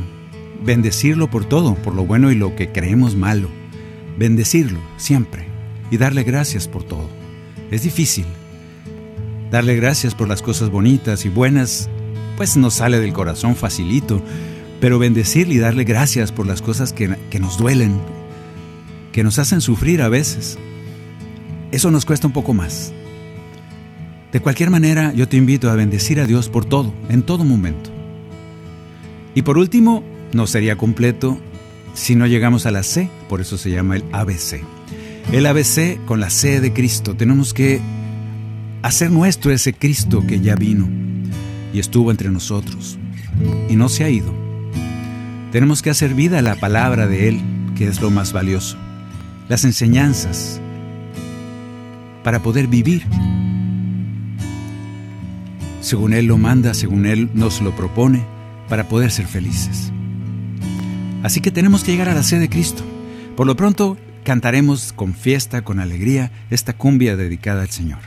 Bendecirlo 0.65 1.29
por 1.29 1.45
todo, 1.45 1.75
por 1.75 1.97
lo 1.97 2.07
bueno 2.07 2.31
y 2.31 2.37
lo 2.37 2.55
que 2.55 2.71
creemos 2.71 3.17
malo 3.17 3.49
bendecirlo 4.17 4.79
siempre 4.97 5.47
y 5.91 5.97
darle 5.97 6.25
gracias 6.25 6.69
por 6.69 6.85
todo. 6.85 7.09
Es 7.71 7.83
difícil. 7.83 8.27
Darle 9.51 9.77
gracias 9.77 10.15
por 10.15 10.29
las 10.29 10.43
cosas 10.43 10.71
bonitas 10.71 11.25
y 11.25 11.29
buenas, 11.29 11.89
pues 12.37 12.57
nos 12.57 12.75
sale 12.75 12.99
del 12.99 13.13
corazón 13.13 13.55
facilito, 13.55 14.21
pero 14.81 14.99
bendecirle 14.99 15.55
y 15.55 15.59
darle 15.59 15.85
gracias 15.85 16.33
por 16.33 16.47
las 16.47 16.63
cosas 16.63 16.93
que, 16.93 17.17
que 17.31 17.39
nos 17.39 17.57
duelen, 17.57 18.01
que 19.13 19.23
nos 19.23 19.39
hacen 19.39 19.61
sufrir 19.61 20.03
a 20.03 20.09
veces, 20.09 20.59
eso 21.71 21.91
nos 21.91 22.05
cuesta 22.05 22.27
un 22.27 22.33
poco 22.33 22.55
más. 22.55 22.93
De 24.33 24.41
cualquier 24.41 24.71
manera, 24.71 25.13
yo 25.15 25.29
te 25.29 25.37
invito 25.37 25.71
a 25.71 25.75
bendecir 25.75 26.21
a 26.21 26.27
Dios 26.27 26.49
por 26.49 26.65
todo, 26.65 26.93
en 27.09 27.23
todo 27.23 27.45
momento. 27.45 27.91
Y 29.35 29.43
por 29.43 29.59
último, 29.59 30.03
no 30.33 30.47
sería 30.47 30.77
completo 30.77 31.39
si 31.97 32.15
no 32.15 32.27
llegamos 32.27 32.67
a 32.67 32.71
la 32.71 32.83
C, 32.83 33.09
por 33.29 33.41
eso 33.41 33.57
se 33.57 33.71
llama 33.71 33.97
el 33.97 34.05
ABC. 34.13 34.61
El 35.33 35.47
ABC 35.47 35.99
con 36.05 36.21
la 36.21 36.29
C 36.29 36.61
de 36.61 36.73
Cristo. 36.73 37.17
Tenemos 37.17 37.55
que 37.55 37.81
hacer 38.83 39.11
nuestro 39.11 39.51
ese 39.51 39.73
Cristo 39.73 40.23
que 40.25 40.41
ya 40.41 40.55
vino 40.55 40.87
y 41.73 41.81
estuvo 41.81 42.11
entre 42.11 42.29
nosotros 42.29 42.99
y 43.69 43.77
no 43.77 43.89
se 43.89 44.05
ha 44.05 44.11
ido. 44.11 44.33
Tenemos 45.53 45.81
que 45.81 45.89
hacer 45.89 46.13
vida 46.13 46.39
a 46.39 46.43
la 46.43 46.57
palabra 46.57 47.07
de 47.07 47.29
Él, 47.29 47.41
que 47.77 47.89
es 47.89 48.03
lo 48.03 48.11
más 48.11 48.33
valioso. 48.33 48.77
Las 49.49 49.65
enseñanzas 49.65 50.61
para 52.23 52.43
poder 52.43 52.67
vivir. 52.67 53.05
Según 55.81 56.13
Él 56.13 56.27
lo 56.27 56.37
manda, 56.37 56.75
según 56.75 57.07
Él 57.07 57.31
nos 57.33 57.63
lo 57.63 57.75
propone, 57.75 58.23
para 58.69 58.87
poder 58.87 59.11
ser 59.11 59.27
felices. 59.27 59.93
Así 61.27 61.41
que 61.41 61.51
tenemos 61.51 61.83
que 61.83 61.91
llegar 61.91 62.09
a 62.09 62.15
la 62.15 62.23
sede 62.23 62.43
de 62.43 62.49
Cristo. 62.49 62.85
Por 63.37 63.49
lo 63.49 63.57
pronto, 63.57 63.97
cantaremos 64.23 64.93
con 64.93 65.13
fiesta, 65.13 65.63
con 65.63 65.81
alegría, 65.81 66.31
esta 66.51 66.73
cumbia 66.73 67.17
dedicada 67.17 67.63
al 67.63 67.71
Señor. 67.71 67.99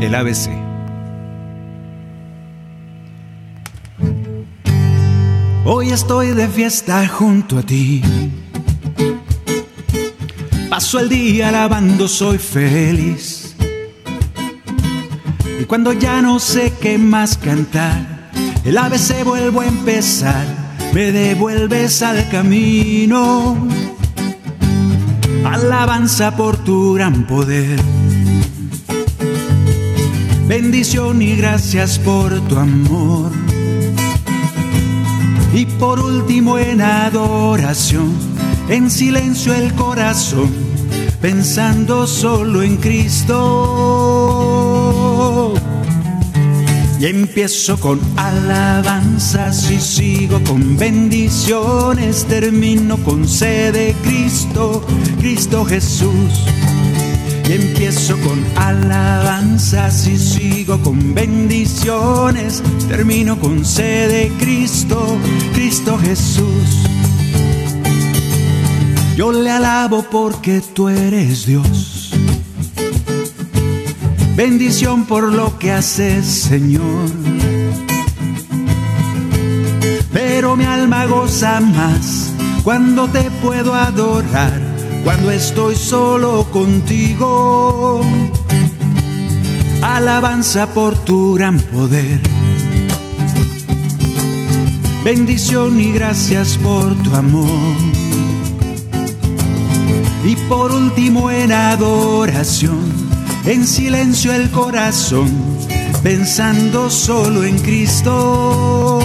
El 0.00 0.14
ABC. 0.14 0.48
Hoy 5.66 5.90
estoy 5.90 6.28
de 6.28 6.48
fiesta 6.48 7.06
junto 7.06 7.58
a 7.58 7.62
ti. 7.62 8.00
Paso 10.70 11.00
el 11.00 11.10
día 11.10 11.50
alabando, 11.50 12.08
soy 12.08 12.38
feliz. 12.38 13.56
Y 15.60 15.64
cuando 15.64 15.92
ya 15.92 16.22
no 16.22 16.38
sé 16.38 16.72
qué 16.80 16.96
más 16.96 17.36
cantar, 17.36 18.30
el 18.64 18.78
ABC 18.78 19.22
vuelvo 19.22 19.60
a 19.60 19.66
empezar 19.66 20.57
me 20.92 21.12
devuelves 21.12 22.02
al 22.02 22.28
camino. 22.30 23.56
Alabanza 25.44 26.36
por 26.36 26.56
tu 26.56 26.94
gran 26.94 27.26
poder. 27.26 27.78
Bendición 30.46 31.20
y 31.22 31.36
gracias 31.36 31.98
por 31.98 32.40
tu 32.48 32.56
amor. 32.56 33.30
Y 35.54 35.66
por 35.66 36.00
último 36.00 36.58
en 36.58 36.80
adoración, 36.80 38.12
en 38.68 38.90
silencio 38.90 39.54
el 39.54 39.74
corazón, 39.74 40.50
pensando 41.20 42.06
solo 42.06 42.62
en 42.62 42.76
Cristo. 42.76 43.38
Y 47.00 47.06
empiezo 47.06 47.78
con 47.78 48.00
alabanzas 48.16 49.70
y 49.70 49.78
sigo 49.78 50.42
con 50.42 50.76
bendiciones, 50.76 52.24
termino 52.24 52.96
con 53.04 53.28
sede 53.28 53.94
Cristo, 54.02 54.84
Cristo 55.20 55.64
Jesús. 55.64 56.44
Y 57.48 57.52
empiezo 57.52 58.16
con 58.18 58.44
alabanzas 58.56 60.08
y 60.08 60.18
sigo 60.18 60.82
con 60.82 61.14
bendiciones, 61.14 62.64
termino 62.88 63.38
con 63.38 63.64
sede 63.64 64.32
Cristo, 64.40 65.16
Cristo 65.54 65.96
Jesús. 65.98 66.88
Yo 69.16 69.30
le 69.30 69.50
alabo 69.50 70.02
porque 70.02 70.60
tú 70.74 70.88
eres 70.88 71.46
Dios. 71.46 71.97
Bendición 74.38 75.04
por 75.04 75.32
lo 75.32 75.58
que 75.58 75.72
haces, 75.72 76.24
Señor. 76.24 77.10
Pero 80.12 80.54
mi 80.54 80.64
alma 80.64 81.06
goza 81.06 81.58
más 81.58 82.32
cuando 82.62 83.08
te 83.08 83.32
puedo 83.42 83.74
adorar 83.74 84.60
cuando 85.02 85.32
estoy 85.32 85.74
solo 85.74 86.46
contigo. 86.52 88.00
Alabanza 89.82 90.68
por 90.72 90.94
tu 90.94 91.34
gran 91.34 91.58
poder. 91.58 92.20
Bendición 95.02 95.80
y 95.80 95.90
gracias 95.90 96.56
por 96.58 96.94
tu 97.02 97.12
amor. 97.16 97.76
Y 100.24 100.36
por 100.48 100.70
último 100.70 101.28
en 101.28 101.50
adoración, 101.50 102.97
en 103.48 103.66
silencio 103.66 104.32
el 104.34 104.50
corazón, 104.50 105.30
pensando 106.02 106.90
solo 106.90 107.44
en 107.44 107.58
Cristo. 107.58 109.00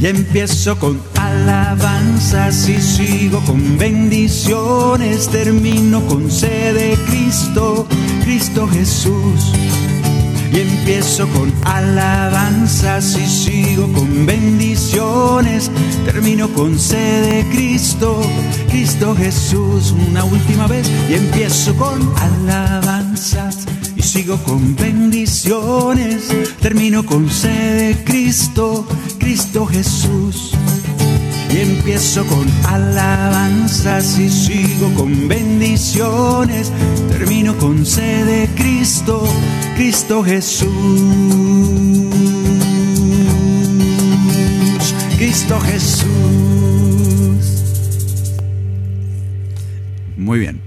Y 0.00 0.06
empiezo 0.06 0.78
con 0.78 1.00
alabanzas 1.20 2.68
y 2.70 2.80
sigo 2.80 3.40
con 3.44 3.76
bendiciones, 3.76 5.28
termino 5.28 6.00
con 6.06 6.30
sede 6.30 6.96
Cristo, 7.06 7.86
Cristo 8.24 8.66
Jesús. 8.68 9.52
Y 10.52 10.60
empiezo 10.60 11.26
con 11.28 11.52
alabanzas 11.64 13.16
y 13.16 13.26
sigo 13.26 13.90
con 13.92 14.26
bendiciones, 14.26 15.70
termino 16.04 16.48
con 16.48 16.78
sede 16.78 17.46
Cristo, 17.50 18.20
Cristo 18.68 19.14
Jesús. 19.16 19.94
Una 20.10 20.24
última 20.24 20.66
vez 20.66 20.90
y 21.08 21.14
empiezo 21.14 21.74
con 21.76 22.12
alabanzas 22.16 23.66
y 23.96 24.02
sigo 24.02 24.36
con 24.44 24.76
bendiciones, 24.76 26.28
termino 26.60 27.04
con 27.06 27.30
sede 27.30 28.04
Cristo, 28.04 28.86
Cristo 29.18 29.64
Jesús. 29.66 30.52
Y 31.52 31.60
empiezo 31.60 32.26
con 32.26 32.48
alabanzas 32.66 34.18
y 34.18 34.30
sigo 34.30 34.92
con 34.94 35.28
bendiciones. 35.28 36.72
Termino 37.10 37.56
con 37.58 37.84
sede 37.84 38.48
Cristo, 38.56 39.22
Cristo 39.76 40.22
Jesús. 40.22 40.68
Cristo 45.18 45.60
Jesús. 45.60 46.06
Muy 50.16 50.38
bien. 50.38 50.62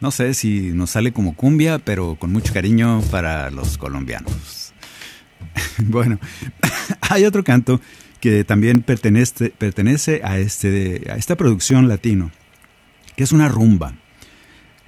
No 0.00 0.10
sé 0.10 0.32
si 0.34 0.70
nos 0.72 0.90
sale 0.90 1.12
como 1.12 1.34
cumbia, 1.36 1.78
pero 1.78 2.16
con 2.16 2.32
mucho 2.32 2.52
cariño 2.52 3.02
para 3.10 3.50
los 3.50 3.76
colombianos. 3.76 4.72
bueno, 5.78 6.18
hay 7.02 7.24
otro 7.24 7.44
canto 7.44 7.80
que 8.24 8.42
también 8.42 8.80
pertenece, 8.80 9.50
pertenece 9.50 10.22
a, 10.24 10.38
este, 10.38 11.08
a 11.10 11.16
esta 11.16 11.36
producción 11.36 11.88
latino, 11.88 12.30
que 13.16 13.22
es 13.22 13.32
una 13.32 13.50
rumba. 13.50 13.92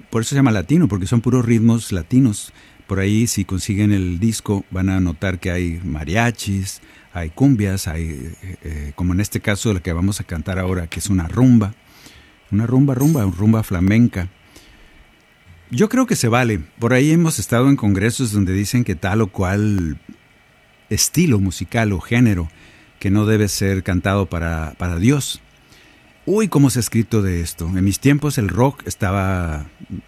Por 0.09 0.23
eso 0.23 0.29
se 0.29 0.37
llama 0.37 0.49
latino, 0.49 0.87
porque 0.87 1.05
son 1.05 1.21
puros 1.21 1.45
ritmos 1.45 1.91
latinos. 1.91 2.51
Por 2.87 2.99
ahí, 2.99 3.27
si 3.27 3.45
consiguen 3.45 3.91
el 3.91 4.19
disco, 4.19 4.65
van 4.71 4.89
a 4.89 4.99
notar 4.99 5.37
que 5.37 5.51
hay 5.51 5.79
mariachis, 5.83 6.81
hay 7.13 7.29
cumbias, 7.29 7.87
hay, 7.87 8.05
eh, 8.41 8.55
eh, 8.63 8.91
como 8.95 9.13
en 9.13 9.19
este 9.19 9.39
caso, 9.39 9.71
la 9.71 9.81
que 9.81 9.93
vamos 9.93 10.19
a 10.19 10.23
cantar 10.23 10.57
ahora, 10.57 10.87
que 10.87 10.97
es 10.97 11.07
una 11.07 11.27
rumba. 11.27 11.75
Una 12.49 12.65
rumba, 12.65 12.95
rumba, 12.95 13.23
rumba 13.23 13.61
flamenca. 13.61 14.29
Yo 15.69 15.89
creo 15.89 16.07
que 16.07 16.15
se 16.15 16.27
vale. 16.27 16.57
Por 16.79 16.93
ahí 16.93 17.11
hemos 17.11 17.37
estado 17.37 17.69
en 17.69 17.75
congresos 17.75 18.31
donde 18.31 18.53
dicen 18.53 18.83
que 18.83 18.95
tal 18.95 19.21
o 19.21 19.27
cual 19.27 19.99
estilo 20.89 21.37
musical 21.37 21.93
o 21.93 21.99
género 21.99 22.49
que 22.99 23.11
no 23.11 23.25
debe 23.25 23.47
ser 23.47 23.83
cantado 23.83 24.25
para, 24.27 24.73
para 24.77 24.97
Dios. 24.97 25.41
Uy, 26.25 26.49
cómo 26.49 26.69
se 26.69 26.79
ha 26.79 26.81
escrito 26.81 27.21
de 27.21 27.39
esto. 27.39 27.65
En 27.67 27.85
mis 27.85 28.01
tiempos 28.01 28.37
el 28.37 28.49
rock 28.49 28.85
estaba 28.85 29.65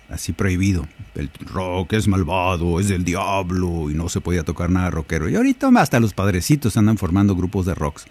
así 0.09 0.33
prohibido. 0.33 0.85
El 1.15 1.29
rock 1.39 1.93
es 1.93 2.09
malvado, 2.09 2.79
es 2.81 2.89
del 2.89 3.05
diablo 3.05 3.89
y 3.89 3.93
no 3.93 4.09
se 4.09 4.19
podía 4.19 4.43
tocar 4.43 4.69
nada 4.69 4.91
rockero. 4.91 5.29
Y 5.29 5.37
ahorita 5.37 5.69
hasta 5.77 6.01
los 6.01 6.13
padrecitos 6.13 6.75
andan 6.75 6.97
formando 6.97 7.37
grupos 7.37 7.65
de 7.65 7.73
rocks. 7.73 8.05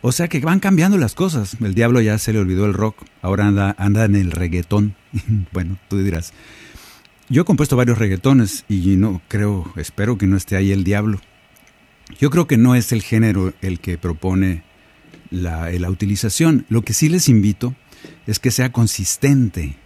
O 0.00 0.12
sea 0.12 0.28
que 0.28 0.38
van 0.38 0.60
cambiando 0.60 0.96
las 0.96 1.16
cosas. 1.16 1.56
El 1.60 1.74
diablo 1.74 2.00
ya 2.00 2.18
se 2.18 2.32
le 2.32 2.38
olvidó 2.38 2.66
el 2.66 2.74
rock, 2.74 3.02
ahora 3.20 3.48
anda, 3.48 3.74
anda 3.78 4.04
en 4.04 4.14
el 4.14 4.30
reggaetón. 4.30 4.94
bueno, 5.52 5.76
tú 5.88 5.98
dirás. 5.98 6.32
Yo 7.28 7.42
he 7.42 7.44
compuesto 7.44 7.76
varios 7.76 7.98
reggaetones 7.98 8.64
y 8.68 8.96
no 8.96 9.20
creo, 9.28 9.70
espero 9.76 10.16
que 10.16 10.26
no 10.26 10.36
esté 10.36 10.56
ahí 10.56 10.70
el 10.70 10.84
diablo. 10.84 11.20
Yo 12.18 12.30
creo 12.30 12.46
que 12.46 12.56
no 12.56 12.74
es 12.74 12.92
el 12.92 13.02
género 13.02 13.52
el 13.60 13.80
que 13.80 13.98
propone 13.98 14.62
la, 15.30 15.70
la, 15.70 15.90
utilización. 15.90 16.64
Lo 16.68 16.82
que 16.82 16.94
sí 16.94 17.08
les 17.08 17.28
invito 17.28 17.74
es 18.26 18.38
que 18.38 18.50
sea 18.50 18.72
consistente, 18.72 19.76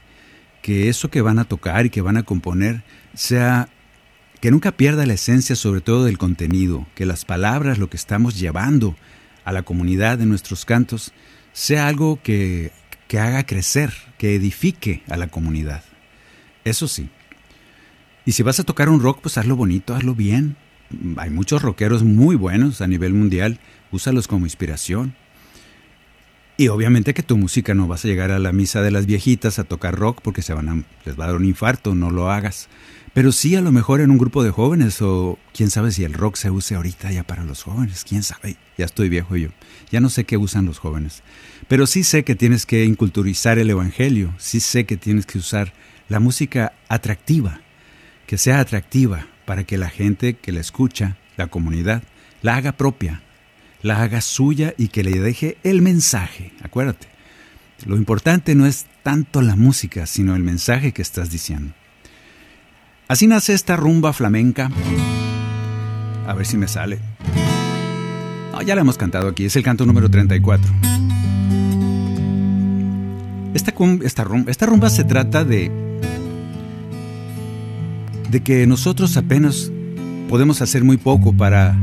que 0.62 0.88
eso 0.88 1.10
que 1.10 1.20
van 1.20 1.38
a 1.38 1.44
tocar 1.44 1.86
y 1.86 1.90
que 1.90 2.00
van 2.00 2.16
a 2.16 2.22
componer 2.22 2.84
sea 3.14 3.68
que 4.40 4.50
nunca 4.50 4.72
pierda 4.72 5.06
la 5.06 5.14
esencia 5.14 5.54
sobre 5.54 5.80
todo 5.80 6.04
del 6.04 6.18
contenido, 6.18 6.86
que 6.94 7.06
las 7.06 7.24
palabras, 7.24 7.78
lo 7.78 7.88
que 7.88 7.96
estamos 7.96 8.38
llevando 8.38 8.96
a 9.44 9.52
la 9.52 9.62
comunidad 9.62 10.18
de 10.18 10.26
nuestros 10.26 10.64
cantos, 10.64 11.12
sea 11.52 11.86
algo 11.86 12.20
que, 12.22 12.72
que 13.08 13.18
haga 13.18 13.44
crecer, 13.44 13.92
que 14.18 14.34
edifique 14.34 15.02
a 15.08 15.16
la 15.16 15.28
comunidad. 15.28 15.84
Eso 16.64 16.88
sí. 16.88 17.08
Y 18.24 18.32
si 18.32 18.42
vas 18.42 18.58
a 18.60 18.64
tocar 18.64 18.88
un 18.88 19.00
rock, 19.00 19.20
pues 19.20 19.38
hazlo 19.38 19.56
bonito, 19.56 19.94
hazlo 19.94 20.14
bien, 20.14 20.56
hay 21.16 21.30
muchos 21.30 21.62
rockeros 21.62 22.02
muy 22.02 22.36
buenos 22.36 22.80
a 22.80 22.86
nivel 22.86 23.14
mundial, 23.14 23.58
úsalos 23.90 24.28
como 24.28 24.46
inspiración. 24.46 25.14
Y 26.56 26.68
obviamente 26.68 27.14
que 27.14 27.22
tu 27.22 27.36
música 27.36 27.74
no 27.74 27.88
vas 27.88 28.04
a 28.04 28.08
llegar 28.08 28.30
a 28.30 28.38
la 28.38 28.52
misa 28.52 28.82
de 28.82 28.90
las 28.90 29.06
viejitas 29.06 29.58
a 29.58 29.64
tocar 29.64 29.96
rock 29.96 30.20
porque 30.22 30.42
se 30.42 30.54
van 30.54 30.68
a, 30.68 30.84
les 31.04 31.18
va 31.18 31.24
a 31.24 31.26
dar 31.28 31.36
un 31.36 31.44
infarto, 31.44 31.94
no 31.94 32.10
lo 32.10 32.30
hagas. 32.30 32.68
Pero 33.14 33.30
sí 33.32 33.56
a 33.56 33.60
lo 33.60 33.72
mejor 33.72 34.00
en 34.00 34.10
un 34.10 34.18
grupo 34.18 34.42
de 34.42 34.50
jóvenes 34.50 35.02
o 35.02 35.38
quién 35.52 35.70
sabe 35.70 35.92
si 35.92 36.04
el 36.04 36.14
rock 36.14 36.36
se 36.36 36.50
use 36.50 36.74
ahorita 36.74 37.12
ya 37.12 37.24
para 37.24 37.44
los 37.44 37.62
jóvenes, 37.62 38.04
quién 38.08 38.22
sabe, 38.22 38.56
ya 38.78 38.86
estoy 38.86 39.10
viejo 39.10 39.36
yo, 39.36 39.48
ya 39.90 40.00
no 40.00 40.08
sé 40.08 40.24
qué 40.24 40.38
usan 40.38 40.64
los 40.64 40.78
jóvenes. 40.78 41.22
Pero 41.68 41.86
sí 41.86 42.04
sé 42.04 42.24
que 42.24 42.34
tienes 42.34 42.64
que 42.64 42.84
inculturizar 42.84 43.58
el 43.58 43.68
Evangelio, 43.68 44.34
sí 44.38 44.60
sé 44.60 44.86
que 44.86 44.96
tienes 44.96 45.26
que 45.26 45.38
usar 45.38 45.74
la 46.08 46.20
música 46.20 46.72
atractiva, 46.88 47.60
que 48.26 48.38
sea 48.38 48.60
atractiva, 48.60 49.26
para 49.44 49.64
que 49.64 49.78
la 49.78 49.90
gente 49.90 50.34
que 50.34 50.52
la 50.52 50.60
escucha, 50.60 51.16
la 51.36 51.48
comunidad, 51.48 52.02
la 52.42 52.56
haga 52.56 52.72
propia, 52.72 53.22
la 53.82 54.02
haga 54.02 54.20
suya 54.20 54.74
y 54.78 54.88
que 54.88 55.02
le 55.02 55.20
deje 55.20 55.58
el 55.62 55.82
mensaje. 55.82 56.52
Acuérdate, 56.62 57.08
lo 57.86 57.96
importante 57.96 58.54
no 58.54 58.66
es 58.66 58.86
tanto 59.02 59.42
la 59.42 59.56
música, 59.56 60.06
sino 60.06 60.36
el 60.36 60.42
mensaje 60.42 60.92
que 60.92 61.02
estás 61.02 61.30
diciendo. 61.30 61.74
Así 63.08 63.26
nace 63.26 63.52
esta 63.52 63.76
rumba 63.76 64.12
flamenca. 64.12 64.70
A 66.26 66.34
ver 66.34 66.46
si 66.46 66.56
me 66.56 66.68
sale. 66.68 67.00
ya 68.64 68.74
la 68.74 68.82
hemos 68.82 68.96
cantado 68.96 69.28
aquí, 69.28 69.44
es 69.44 69.56
el 69.56 69.62
canto 69.62 69.84
número 69.84 70.08
34. 70.08 70.72
Esta, 73.54 73.74
esta, 74.04 74.24
rumba, 74.24 74.50
esta 74.50 74.66
rumba 74.66 74.88
se 74.88 75.04
trata 75.04 75.44
de 75.44 75.70
de 78.32 78.40
que 78.40 78.66
nosotros 78.66 79.18
apenas 79.18 79.70
podemos 80.30 80.62
hacer 80.62 80.82
muy 80.84 80.96
poco 80.96 81.34
para, 81.34 81.78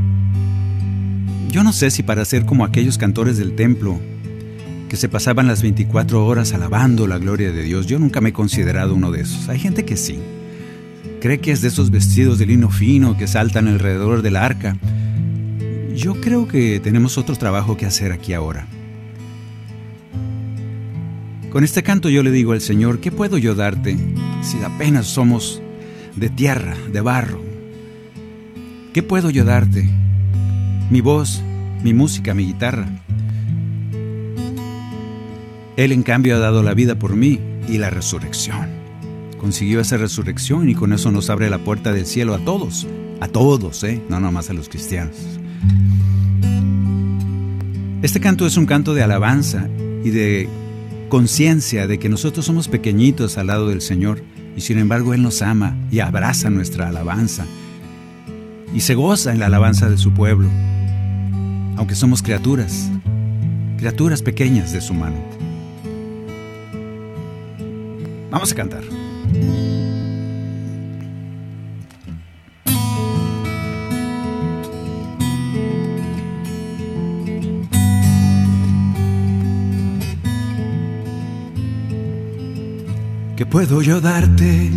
yo 1.48 1.62
no 1.62 1.72
sé 1.72 1.92
si 1.92 2.02
para 2.02 2.24
ser 2.24 2.44
como 2.44 2.64
aquellos 2.64 2.98
cantores 2.98 3.38
del 3.38 3.54
templo 3.54 4.00
que 4.88 4.96
se 4.96 5.08
pasaban 5.08 5.46
las 5.46 5.62
24 5.62 6.26
horas 6.26 6.52
alabando 6.52 7.06
la 7.06 7.18
gloria 7.18 7.52
de 7.52 7.62
Dios. 7.62 7.86
Yo 7.86 8.00
nunca 8.00 8.20
me 8.20 8.30
he 8.30 8.32
considerado 8.32 8.96
uno 8.96 9.12
de 9.12 9.20
esos. 9.20 9.48
Hay 9.48 9.60
gente 9.60 9.84
que 9.84 9.96
sí. 9.96 10.18
cree 11.20 11.38
que 11.38 11.52
es 11.52 11.62
de 11.62 11.68
esos 11.68 11.92
vestidos 11.92 12.40
de 12.40 12.46
lino 12.46 12.68
fino 12.68 13.16
que 13.16 13.28
saltan 13.28 13.68
alrededor 13.68 14.20
del 14.20 14.34
arca. 14.34 14.76
Yo 15.94 16.20
creo 16.20 16.48
que 16.48 16.80
tenemos 16.80 17.16
otro 17.16 17.36
trabajo 17.36 17.76
que 17.76 17.86
hacer 17.86 18.10
aquí 18.10 18.32
ahora. 18.32 18.66
Con 21.50 21.62
este 21.62 21.84
canto 21.84 22.08
yo 22.08 22.24
le 22.24 22.32
digo 22.32 22.50
al 22.50 22.60
Señor, 22.60 22.98
¿qué 22.98 23.12
puedo 23.12 23.38
yo 23.38 23.54
darte 23.54 23.96
si 24.42 24.60
apenas 24.64 25.06
somos 25.06 25.62
de 26.16 26.28
tierra, 26.30 26.76
de 26.92 27.00
barro? 27.00 27.40
¿Qué 28.92 29.02
puedo 29.02 29.30
yo 29.30 29.44
darte? 29.44 29.88
Mi 30.90 31.00
voz, 31.00 31.42
mi 31.82 31.94
música, 31.94 32.34
mi 32.34 32.46
guitarra. 32.46 32.88
Él 35.76 35.92
en 35.92 36.02
cambio 36.02 36.36
ha 36.36 36.38
dado 36.38 36.62
la 36.62 36.74
vida 36.74 36.98
por 36.98 37.16
mí 37.16 37.38
y 37.68 37.78
la 37.78 37.90
resurrección. 37.90 38.68
Consiguió 39.38 39.80
esa 39.80 39.96
resurrección 39.96 40.68
y 40.68 40.74
con 40.74 40.92
eso 40.92 41.10
nos 41.10 41.30
abre 41.30 41.48
la 41.48 41.58
puerta 41.58 41.92
del 41.92 42.04
cielo 42.04 42.34
a 42.34 42.38
todos. 42.38 42.86
A 43.20 43.28
todos, 43.28 43.84
¿eh? 43.84 44.02
No 44.08 44.20
nomás 44.20 44.50
a 44.50 44.52
los 44.52 44.68
cristianos. 44.68 45.16
Este 48.02 48.18
canto 48.20 48.46
es 48.46 48.56
un 48.56 48.66
canto 48.66 48.94
de 48.94 49.02
alabanza 49.02 49.68
y 50.04 50.10
de 50.10 50.48
conciencia 51.08 51.86
de 51.86 51.98
que 51.98 52.08
nosotros 52.08 52.46
somos 52.46 52.68
pequeñitos 52.68 53.38
al 53.38 53.48
lado 53.48 53.68
del 53.68 53.80
Señor 53.80 54.22
y 54.56 54.60
sin 54.60 54.78
embargo 54.78 55.14
Él 55.14 55.22
nos 55.22 55.42
ama 55.42 55.76
y 55.90 56.00
abraza 56.00 56.50
nuestra 56.50 56.88
alabanza 56.88 57.46
y 58.74 58.80
se 58.80 58.94
goza 58.94 59.32
en 59.32 59.40
la 59.40 59.46
alabanza 59.46 59.88
de 59.88 59.98
su 59.98 60.12
pueblo, 60.12 60.48
aunque 61.76 61.94
somos 61.94 62.22
criaturas, 62.22 62.90
criaturas 63.78 64.22
pequeñas 64.22 64.72
de 64.72 64.80
su 64.80 64.94
mano. 64.94 65.16
Vamos 68.30 68.52
a 68.52 68.54
cantar. 68.54 68.82
Puedo 83.50 83.82
yo 83.82 84.00
darte 84.00 84.70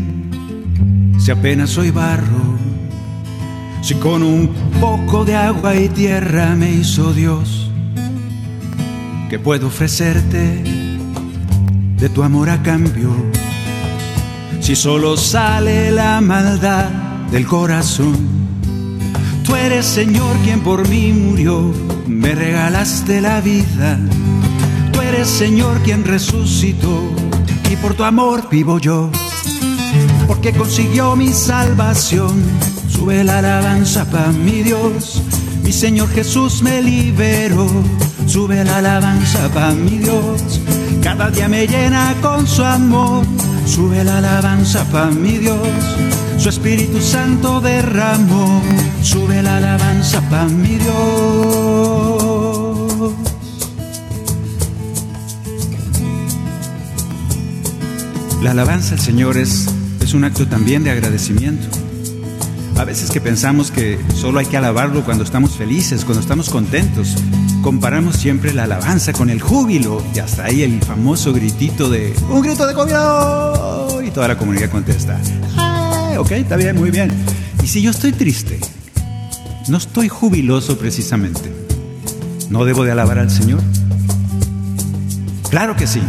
si 1.20 1.32
apenas 1.32 1.70
soy 1.70 1.92
barro? 1.92 2.58
Si 3.82 3.96
con 3.96 4.24
un 4.24 4.50
poco 4.82 5.24
de 5.24 5.36
agua 5.36 5.76
y 5.76 5.90
tierra 5.90 6.56
me 6.56 6.72
hizo 6.72 7.14
Dios, 7.14 7.70
¿qué 9.30 9.38
puedo 9.40 9.68
ofrecerte 9.68 10.64
de 11.98 12.10
tu 12.10 12.24
amor 12.24 12.50
a 12.50 12.62
cambio? 12.64 13.10
Si 14.60 14.76
solo 14.76 15.18
sale 15.18 15.92
la 15.92 16.20
maldad 16.22 16.90
del 17.30 17.46
corazón, 17.46 18.16
tú 19.44 19.56
eres 19.56 19.86
Señor 19.86 20.36
quien 20.44 20.62
por 20.62 20.88
mí 20.88 21.12
murió, 21.12 21.72
me 22.08 22.34
regalaste 22.34 23.22
la 23.22 23.40
vida, 23.42 24.00
tú 24.92 25.02
eres 25.02 25.28
Señor 25.28 25.80
quien 25.84 26.06
resucitó 26.06 27.14
y 27.74 27.76
por 27.76 27.96
tu 27.96 28.04
amor 28.04 28.50
vivo 28.52 28.78
yo, 28.78 29.10
porque 30.28 30.54
consiguió 30.54 31.16
mi 31.16 31.34
salvación. 31.34 32.44
Sube 32.88 33.24
la 33.24 33.40
alabanza 33.40 34.06
para 34.06 34.32
mi 34.32 34.62
Dios, 34.62 35.22
mi 35.64 35.74
Señor 35.74 36.10
Jesús 36.10 36.62
me 36.62 36.82
liberó. 36.84 37.68
Sube 38.28 38.64
la 38.64 38.78
alabanza 38.78 39.50
para 39.54 39.72
mi 39.72 39.98
Dios, 39.98 40.62
cada 41.02 41.32
día 41.32 41.48
me 41.48 41.66
llena 41.66 42.16
con 42.22 42.46
su 42.46 42.64
amor. 42.64 43.26
Sube 43.66 44.04
la 44.04 44.20
alabanza 44.20 44.84
para 44.92 45.08
mi 45.08 45.40
Dios, 45.40 45.58
su 46.38 46.50
Espíritu 46.50 47.02
Santo 47.02 47.60
derramó. 47.60 48.62
Sube 49.02 49.42
la 49.42 49.58
alabanza 49.58 50.22
para 50.30 50.46
mi 50.46 50.76
Dios. 50.78 52.23
La 58.44 58.52
alabanza 58.52 58.96
al 58.96 59.00
Señor 59.00 59.38
es, 59.38 59.68
un 60.14 60.26
acto 60.26 60.46
también 60.46 60.84
de 60.84 60.92
agradecimiento. 60.92 61.66
A 62.76 62.84
veces 62.84 63.10
que 63.10 63.22
pensamos 63.22 63.72
que 63.72 63.98
solo 64.14 64.40
hay 64.40 64.46
que 64.46 64.58
alabarlo 64.58 65.06
cuando 65.06 65.24
estamos 65.24 65.56
felices, 65.56 66.04
cuando 66.04 66.20
estamos 66.20 66.50
contentos. 66.50 67.16
Comparamos 67.62 68.18
siempre 68.18 68.54
la 68.54 68.66
alabanza 68.66 69.14
con 69.14 69.30
el 69.30 69.42
júbilo 69.42 70.04
y 70.14 70.20
hasta 70.20 70.44
ahí 70.44 70.62
el 70.62 70.82
famoso 70.82 71.32
gritito 71.32 71.90
de 71.90 72.14
un 72.30 72.42
grito 72.42 72.68
de 72.68 72.74
júbilo 72.74 74.02
y 74.06 74.12
toda 74.12 74.28
la 74.28 74.38
comunidad 74.38 74.70
contesta. 74.70 75.18
Ah, 75.56 76.16
ok, 76.20 76.32
está 76.32 76.58
bien, 76.58 76.78
muy 76.78 76.92
bien. 76.92 77.14
Y 77.64 77.68
si 77.68 77.82
yo 77.82 77.92
estoy 77.92 78.12
triste, 78.12 78.60
no 79.70 79.78
estoy 79.78 80.10
jubiloso 80.10 80.78
precisamente, 80.78 81.50
¿no 82.50 82.66
debo 82.66 82.84
de 82.84 82.92
alabar 82.92 83.20
al 83.20 83.32
Señor? 83.32 83.62
Claro 85.50 85.78
que 85.78 85.88
sí 85.88 86.02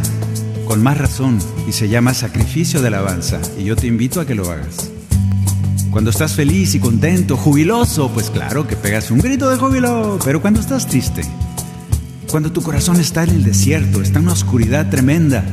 con 0.67 0.83
más 0.83 0.99
razón 0.99 1.39
y 1.69 1.73
se 1.73 1.89
llama 1.89 2.15
sacrificio 2.15 2.81
de 2.81 2.89
alabanza 2.89 3.41
y 3.59 3.65
yo 3.65 3.77
te 3.77 3.87
invito 3.87 4.21
a 4.21 4.27
que 4.27 4.35
lo 4.35 4.51
hagas. 4.51 4.91
Cuando 5.91 6.11
estás 6.11 6.33
feliz 6.33 6.75
y 6.75 6.81
contento, 6.81 7.37
jubiloso, 7.37 8.11
pues 8.11 8.31
claro 8.31 8.67
que 8.67 8.77
pegas 8.77 9.11
un 9.11 9.19
grito 9.19 9.49
de 9.49 9.57
júbilo, 9.57 10.19
pero 10.25 10.41
cuando 10.41 10.61
estás 10.61 10.87
triste, 10.87 11.23
cuando 12.31 12.51
tu 12.51 12.63
corazón 12.63 12.99
está 12.99 13.23
en 13.25 13.31
el 13.31 13.45
desierto, 13.45 14.03
está 14.03 14.19
en 14.19 14.25
una 14.25 14.33
oscuridad 14.33 14.91
tremenda 14.91 15.45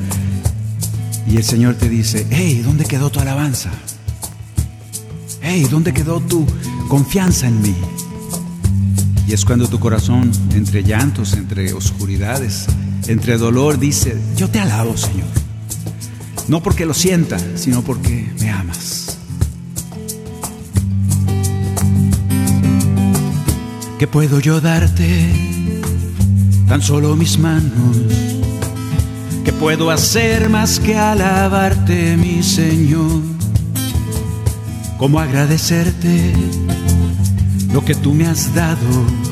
y 1.27 1.37
el 1.37 1.43
Señor 1.43 1.75
te 1.75 1.89
dice, 1.89 2.25
hey, 2.31 2.61
¿dónde 2.65 2.85
quedó 2.85 3.09
tu 3.09 3.19
alabanza? 3.19 3.69
Hey, 5.41 5.67
¿dónde 5.69 5.93
quedó 5.93 6.19
tu 6.19 6.45
confianza 6.87 7.47
en 7.47 7.61
mí? 7.61 7.75
Y 9.27 9.33
es 9.33 9.45
cuando 9.45 9.67
tu 9.67 9.79
corazón, 9.79 10.31
entre 10.53 10.83
llantos, 10.83 11.33
entre 11.33 11.73
oscuridades, 11.73 12.67
entre 13.07 13.37
dolor, 13.37 13.79
dice, 13.79 14.17
yo 14.35 14.49
te 14.49 14.59
alabo, 14.59 14.95
Señor. 14.97 15.27
No 16.47 16.61
porque 16.61 16.85
lo 16.85 16.93
sienta, 16.93 17.37
sino 17.55 17.81
porque 17.81 18.31
me 18.39 18.49
amas. 18.49 19.17
¿Qué 23.97 24.07
puedo 24.07 24.39
yo 24.39 24.59
darte? 24.59 25.29
Tan 26.67 26.81
solo 26.81 27.15
mis 27.15 27.37
manos. 27.37 27.97
¿Qué 29.45 29.53
puedo 29.53 29.91
hacer 29.91 30.49
más 30.49 30.79
que 30.79 30.97
alabarte, 30.97 32.17
mi 32.17 32.43
Señor? 32.43 33.21
¿Cómo 34.97 35.19
agradecerte 35.19 36.33
lo 37.73 37.83
que 37.83 37.95
tú 37.95 38.13
me 38.13 38.27
has 38.27 38.53
dado? 38.53 39.30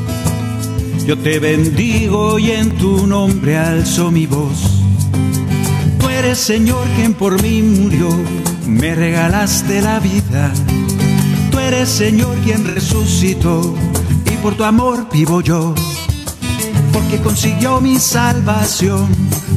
Yo 1.09 1.17
te 1.17 1.39
bendigo 1.39 2.37
y 2.37 2.51
en 2.51 2.69
tu 2.77 3.07
nombre 3.07 3.57
alzo 3.57 4.11
mi 4.11 4.27
voz. 4.27 4.83
Tú 5.99 6.07
eres 6.07 6.37
Señor 6.37 6.85
quien 6.95 7.15
por 7.15 7.41
mí 7.41 7.63
murió, 7.63 8.09
me 8.67 8.93
regalaste 8.93 9.81
la 9.81 9.99
vida. 9.99 10.51
Tú 11.49 11.57
eres 11.57 11.89
Señor 11.89 12.37
quien 12.43 12.63
resucitó 12.63 13.73
y 14.31 14.35
por 14.43 14.53
tu 14.53 14.63
amor 14.63 15.07
vivo 15.11 15.41
yo. 15.41 15.73
Porque 16.93 17.17
consiguió 17.17 17.81
mi 17.81 17.97
salvación, 17.97 19.07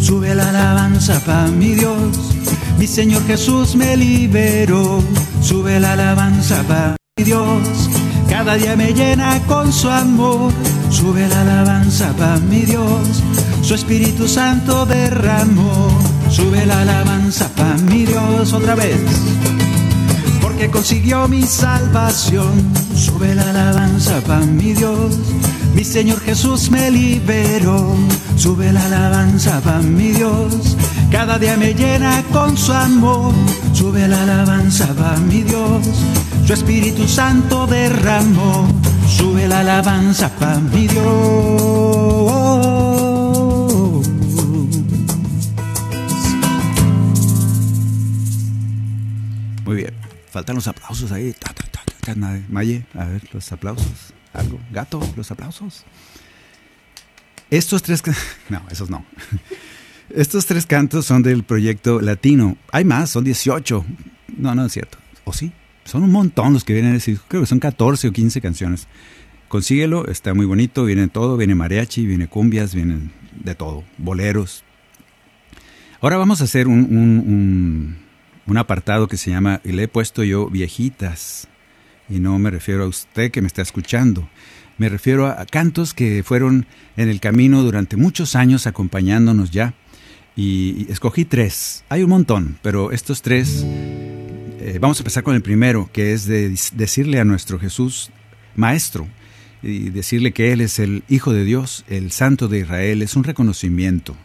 sube 0.01 0.35
la 0.35 0.49
alabanza 0.49 1.21
para 1.21 1.49
mi 1.49 1.75
Dios. 1.75 2.33
Mi 2.79 2.87
Señor 2.87 3.27
Jesús 3.27 3.77
me 3.77 3.95
liberó, 3.99 5.03
sube 5.43 5.79
la 5.81 5.93
alabanza 5.93 6.63
para 6.63 6.97
mi 7.19 7.25
Dios. 7.25 7.91
Cada 8.31 8.55
día 8.55 8.75
me 8.75 8.95
llena 8.95 9.39
con 9.47 9.71
su 9.71 9.91
amor 9.91 10.51
Sube 10.93 11.27
la 11.27 11.41
alabanza 11.41 12.13
para 12.19 12.37
mi 12.37 12.61
Dios, 12.63 13.23
su 13.63 13.75
Espíritu 13.75 14.29
Santo 14.29 14.85
derramó. 14.85 15.89
Sube 16.31 16.67
la 16.67 16.83
alabanza 16.83 17.49
para 17.57 17.77
mi 17.79 18.05
Dios 18.05 18.53
otra 18.53 18.75
vez, 18.75 19.01
porque 20.43 20.71
consiguió 20.71 21.27
mi 21.29 21.45
salvación. 21.45 22.53
Sube 22.95 23.35
la 23.35 23.49
alabanza 23.51 24.21
para 24.21 24.45
mi 24.45 24.75
Dios, 24.75 25.19
mi 25.75 25.83
Señor 25.83 26.21
Jesús 26.21 26.71
me 26.71 26.91
liberó. 26.91 27.97
Sube 28.37 28.71
la 28.71 28.85
alabanza 28.85 29.61
para 29.63 29.81
mi 29.81 30.11
Dios, 30.11 30.77
cada 31.11 31.39
día 31.39 31.57
me 31.57 31.73
llena 31.73 32.23
con 32.33 32.57
su 32.57 32.73
amor. 32.73 33.33
Sube 33.73 34.07
la 34.07 34.23
alabanza 34.25 34.87
para 34.89 35.17
mi 35.17 35.43
Dios, 35.43 35.87
su 36.47 36.53
Espíritu 36.53 37.09
Santo 37.09 37.67
derramó 37.67 38.69
sube 39.09 39.49
la 39.49 39.61
alabanza 39.61 40.29
para 40.37 40.59
mi 40.59 40.87
Dios. 40.87 41.03
Muy 49.65 49.77
bien, 49.77 49.95
faltan 50.31 50.57
los 50.57 50.67
aplausos 50.67 51.13
ahí. 51.13 51.35
Maye, 52.49 52.85
a 52.95 53.05
ver, 53.05 53.23
los 53.33 53.51
aplausos. 53.53 54.13
Algo. 54.33 54.59
Gato, 54.71 55.01
los 55.17 55.31
aplausos. 55.31 55.85
Estos 57.51 57.83
tres. 57.83 58.03
No, 58.49 58.63
esos 58.71 58.91
no. 58.91 59.05
Estos 60.11 60.47
tres 60.47 60.67
cantos 60.67 61.07
son 61.07 61.23
del 61.23 61.43
proyecto 61.43 62.01
latino. 62.01 62.57
Hay 62.71 62.85
más, 62.85 63.11
son 63.11 63.25
18. 63.25 63.85
No, 64.37 64.55
no 64.55 64.67
es 64.67 64.73
cierto. 64.73 64.99
¿O 65.25 65.33
sí? 65.33 65.53
Son 65.85 66.03
un 66.03 66.13
montón 66.13 66.53
los 66.53 66.65
que 66.65 66.73
vienen 66.73 66.93
a 66.93 66.95
decir, 66.95 67.19
creo 67.29 67.43
que 67.43 67.47
son 67.47 67.59
14 67.59 68.09
o 68.09 68.13
15 68.13 68.41
canciones. 68.41 68.89
Consíguelo, 69.49 70.07
está 70.09 70.35
muy 70.35 70.47
bonito, 70.47 70.85
viene 70.85 71.09
todo, 71.09 71.37
viene 71.37 71.55
mariachi, 71.55 72.07
viene 72.07 72.29
cumbias, 72.29 72.75
vienen 72.75 73.13
de 73.45 73.55
todo, 73.55 73.85
boleros. 73.99 74.65
Ahora 76.01 76.17
vamos 76.17 76.41
a 76.41 76.45
hacer 76.45 76.69
un, 76.69 77.99
un 78.47 78.59
apartado 78.59 79.09
que 79.09 79.17
se 79.17 79.31
llama, 79.31 79.61
y 79.65 79.73
le 79.73 79.85
he 79.85 79.89
puesto 79.89 80.25
yo 80.25 80.49
viejitas, 80.49 81.49
y 82.09 82.19
no 82.19 82.39
me 82.39 82.51
refiero 82.51 82.85
a 82.85 82.89
usted 82.89 83.31
que 83.31 83.41
me 83.41 83.47
está 83.47 83.63
escuchando, 83.63 84.29
me 84.79 84.89
refiero 84.89 85.27
a 85.27 85.45
cantos 85.47 85.95
que 85.95 86.23
fueron 86.23 86.67
en 86.97 87.09
el 87.09 87.21
camino 87.21 87.63
durante 87.63 87.97
muchos 87.97 88.35
años 88.35 88.67
acompañándonos 88.67 89.51
ya 89.51 89.75
y, 90.35 90.91
escogí 90.91 91.25
tres. 91.25 91.85
Hay 91.89 92.03
un 92.03 92.11
montón, 92.11 92.59
pero 92.63 92.91
estos 92.91 93.23
tres, 93.23 93.65
eh, 94.65 94.79
vamos 94.79 94.99
a 94.99 95.03
empezar 95.03 95.25
con 95.25 95.35
el 95.35 95.43
primero, 95.43 95.91
que 95.93 96.13
es 96.13 96.27
de 96.27 96.55
decirle 96.75 97.19
a 97.19 97.25
nuestro 97.25 97.59
Jesús, 97.59 98.11
Maestro, 98.55 99.09
y 99.63 99.91
decirle 99.91 100.33
que 100.33 100.53
Él 100.53 100.61
es 100.61 100.79
el 100.79 101.03
Hijo 101.09 101.33
de 101.33 101.45
Dios, 101.45 101.85
el 101.89 102.13
Santo 102.13 102.47
de 102.47 102.61
Israel, 102.61 103.03
es 103.03 103.17
un 103.17 103.25
reconocimiento. 103.25 104.17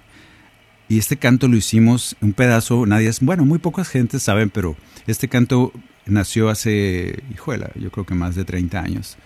Y 0.89 0.99
este 0.99 1.17
canto 1.17 1.47
lo 1.47 1.57
hicimos 1.57 2.15
un 2.21 2.33
pedazo, 2.33 2.85
nadie 2.85 3.09
es, 3.09 3.19
bueno, 3.19 3.45
muy 3.45 3.59
pocas 3.59 3.89
gentes 3.89 4.23
saben, 4.23 4.49
pero 4.49 4.77
este 5.07 5.27
canto 5.27 5.73
nació 6.05 6.49
hace, 6.49 7.23
hijuela, 7.33 7.71
yo 7.75 7.89
creo 7.91 8.05
que 8.05 8.13
más 8.13 8.35
de 8.35 8.45
30 8.45 8.79
años, 8.79 9.17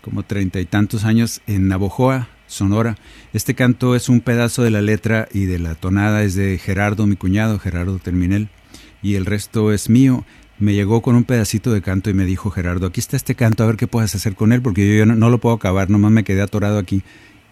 como 0.00 0.22
treinta 0.22 0.58
y 0.58 0.64
tantos 0.64 1.04
años 1.04 1.42
en 1.46 1.68
Navojoa, 1.68 2.28
Sonora. 2.46 2.96
Este 3.32 3.54
canto 3.54 3.94
es 3.94 4.08
un 4.08 4.20
pedazo 4.20 4.62
de 4.62 4.70
la 4.70 4.80
letra 4.80 5.28
y 5.32 5.44
de 5.44 5.58
la 5.58 5.74
tonada 5.76 6.24
es 6.24 6.34
de 6.34 6.58
Gerardo, 6.58 7.06
mi 7.06 7.16
cuñado, 7.16 7.58
Gerardo 7.58 7.98
Terminel, 7.98 8.48
y 9.02 9.14
el 9.14 9.26
resto 9.26 9.72
es 9.72 9.88
mío. 9.88 10.24
Me 10.58 10.74
llegó 10.74 11.00
con 11.00 11.16
un 11.16 11.24
pedacito 11.24 11.72
de 11.72 11.80
canto 11.80 12.10
y 12.10 12.14
me 12.14 12.26
dijo 12.26 12.50
Gerardo, 12.50 12.86
aquí 12.86 13.00
está 13.00 13.16
este 13.16 13.34
canto, 13.34 13.64
a 13.64 13.66
ver 13.66 13.76
qué 13.76 13.86
puedes 13.86 14.14
hacer 14.14 14.34
con 14.34 14.52
él, 14.52 14.60
porque 14.60 14.96
yo, 14.96 15.06
no, 15.06 15.30
lo 15.30 15.38
puedo 15.38 15.54
acabar, 15.54 15.88
nomás 15.88 16.12
me 16.12 16.24
quedé 16.24 16.42
atorado 16.42 16.78
aquí 16.78 17.02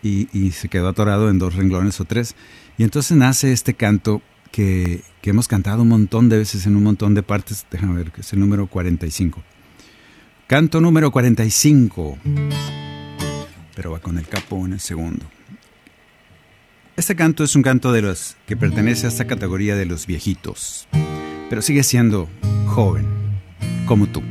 y, 0.03 0.29
y, 0.33 0.53
se 0.53 0.69
quedó 0.69 0.89
atorado 0.89 1.31
en 1.31 1.39
dos 1.39 1.55
renglones 1.55 2.01
o 2.01 2.05
tres. 2.05 2.37
Y 2.77 2.85
entonces 2.85 3.17
nace 3.17 3.53
este 3.53 3.75
canto 3.75 4.21
que, 4.53 5.03
que 5.23 5.31
hemos 5.31 5.49
cantado 5.49 5.83
un 5.83 5.89
montón 5.89 6.29
de 6.29 6.39
veces 6.39 6.67
en 6.67 6.77
un 6.77 6.83
montón 6.83 7.15
de 7.15 7.23
partes, 7.23 7.67
déjame 7.71 7.97
ver, 7.97 8.13
que 8.13 8.21
es 8.21 8.33
el 8.33 8.41
número 8.41 8.67
45. 8.67 9.43
Canto 10.47 10.81
número 10.81 11.11
45 11.11 12.19
pero 13.79 13.93
va 13.93 14.01
con 14.01 14.19
el 14.19 14.27
capo 14.27 14.67
en 14.67 14.73
el 14.73 14.81
segundo. 14.81 15.25
Este 16.97 17.15
canto 17.15 17.45
es 17.45 17.55
un 17.55 17.63
canto 17.63 17.93
de 17.93 18.03
los 18.03 18.37
que 18.45 18.57
pertenece 18.57 19.07
a 19.07 19.09
esta 19.09 19.29
categoría 19.29 19.77
de 19.77 19.87
los 19.87 20.09
viejitos, 20.09 20.89
pero 21.49 21.63
sigue 21.63 21.83
siendo 21.83 22.29
joven, 22.67 23.07
como 23.87 24.07
tú. 24.07 24.23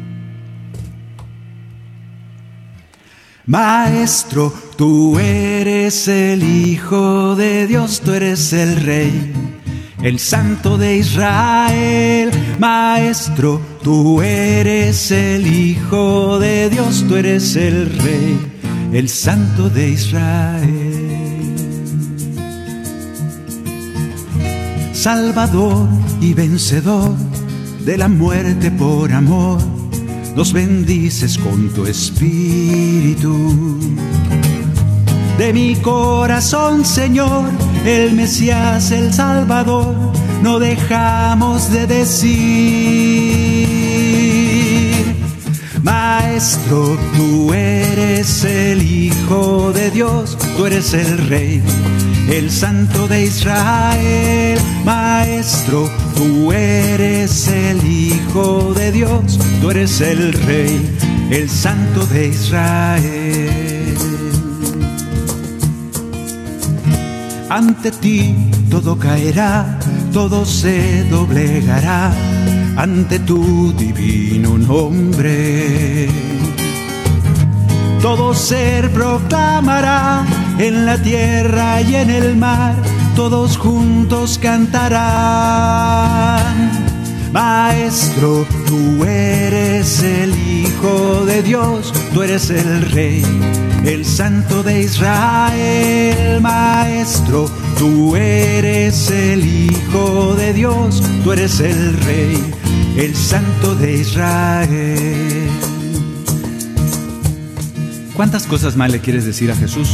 Maestro, 3.45 4.53
tú 4.75 5.17
eres 5.19 6.08
el 6.08 6.43
Hijo 6.43 7.36
de 7.36 7.65
Dios, 7.67 8.01
tú 8.01 8.13
eres 8.13 8.51
el 8.51 8.75
Rey, 8.77 9.34
el 10.03 10.19
Santo 10.19 10.77
de 10.77 10.97
Israel. 10.97 12.32
Maestro, 12.60 13.62
tú 13.84 14.21
eres 14.21 15.12
el 15.12 15.47
Hijo 15.47 16.39
de 16.39 16.69
Dios, 16.69 17.06
tú 17.08 17.15
eres 17.15 17.56
el 17.56 17.97
Rey 17.99 18.58
el 18.93 19.10
Santo 19.10 19.69
de 19.69 19.89
Israel. 19.89 20.87
Salvador 25.07 25.87
y 26.19 26.33
vencedor 26.33 27.13
de 27.85 27.97
la 27.97 28.09
muerte 28.09 28.69
por 28.71 29.09
amor, 29.13 29.57
nos 30.35 30.51
bendices 30.51 31.37
con 31.37 31.69
tu 31.69 31.85
espíritu. 31.85 33.79
De 35.37 35.53
mi 35.53 35.77
corazón, 35.77 36.83
Señor, 36.83 37.45
el 37.85 38.15
Mesías, 38.15 38.91
el 38.91 39.13
Salvador, 39.13 39.95
no 40.43 40.59
dejamos 40.59 41.71
de 41.71 41.87
decir. 41.87 43.46
Maestro, 46.38 46.95
tú 47.15 47.52
eres 47.52 48.43
el 48.43 48.84
Hijo 48.84 49.71
de 49.73 49.89
Dios, 49.89 50.38
tú 50.56 50.67
eres 50.67 50.93
el 50.93 51.17
Rey, 51.30 51.63
el 52.30 52.52
Santo 52.52 53.08
de 53.08 53.26
Israel. 53.26 54.60
Maestro, 54.86 55.89
tú 56.15 56.52
eres 56.52 57.47
el 57.47 57.84
Hijo 57.84 58.71
de 58.76 58.91
Dios, 58.91 59.39
tú 59.62 59.71
eres 59.71 60.00
el 60.00 60.32
Rey, 60.32 60.80
el 61.32 61.50
Santo 61.50 62.06
de 62.06 62.28
Israel. 62.28 63.97
Ante 67.50 67.89
ti 67.89 68.36
todo 68.69 69.00
caerá, 69.00 69.80
todo 70.13 70.45
se 70.45 71.04
doblegará 71.06 72.13
ante 72.78 73.17
tu 73.17 73.73
divino 73.73 74.56
nombre. 74.56 76.26
Todo 78.01 78.33
ser 78.33 78.91
proclamará 78.91 80.25
en 80.60 80.86
la 80.86 81.01
tierra 81.01 81.81
y 81.81 81.95
en 81.95 82.10
el 82.10 82.36
mar, 82.36 82.75
todos 83.15 83.57
juntos 83.57 84.39
cantarán. 84.41 85.47
Maestro, 87.33 88.45
tú 88.65 89.03
eres 89.03 90.01
el 90.01 90.33
Hijo 90.36 91.25
de 91.25 91.43
Dios, 91.43 91.93
tú 92.13 92.23
eres 92.23 92.49
el 92.49 92.89
Rey, 92.91 93.23
el 93.86 94.05
Santo 94.05 94.63
de 94.63 94.81
Israel. 94.83 96.39
Maestro, 96.41 97.49
tú 97.77 98.15
eres 98.15 99.12
el 99.12 99.45
Hijo 99.45 100.36
de 100.36 100.53
Dios, 100.53 101.03
tú 101.23 101.33
eres 101.33 101.60
el 101.60 101.97
Rey 102.01 102.53
el 102.97 103.15
Santo 103.15 103.75
de 103.75 103.97
Israel. 103.97 105.26
¿Cuántas 108.17 108.47
cosas 108.47 108.75
más 108.75 108.91
le 108.91 108.99
quieres 108.99 109.25
decir 109.25 109.51
a 109.51 109.56
Jesús? 109.56 109.88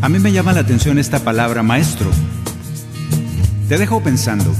A 0.00 0.08
mí 0.08 0.18
me 0.18 0.32
llama 0.32 0.54
la 0.54 0.60
atención 0.60 0.98
esta 0.98 1.18
palabra 1.22 1.62
maestro. 1.62 2.10
Te 3.68 3.76
dejo 3.76 4.02
pensando. 4.02 4.50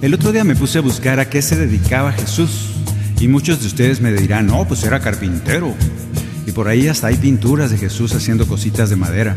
El 0.00 0.14
otro 0.14 0.30
día 0.30 0.44
me 0.44 0.54
puse 0.54 0.78
a 0.78 0.80
buscar 0.80 1.18
a 1.18 1.28
qué 1.28 1.42
se 1.42 1.56
dedicaba 1.56 2.12
Jesús 2.12 2.70
y 3.18 3.26
muchos 3.26 3.62
de 3.62 3.66
ustedes 3.66 4.00
me 4.00 4.12
dirán, 4.12 4.46
no, 4.46 4.64
pues 4.64 4.84
era 4.84 5.00
carpintero. 5.00 5.74
Y 6.46 6.52
por 6.52 6.68
ahí 6.68 6.86
hasta 6.86 7.08
hay 7.08 7.16
pinturas 7.16 7.72
de 7.72 7.78
Jesús 7.78 8.14
haciendo 8.14 8.46
cositas 8.46 8.90
de 8.90 8.96
madera. 8.96 9.34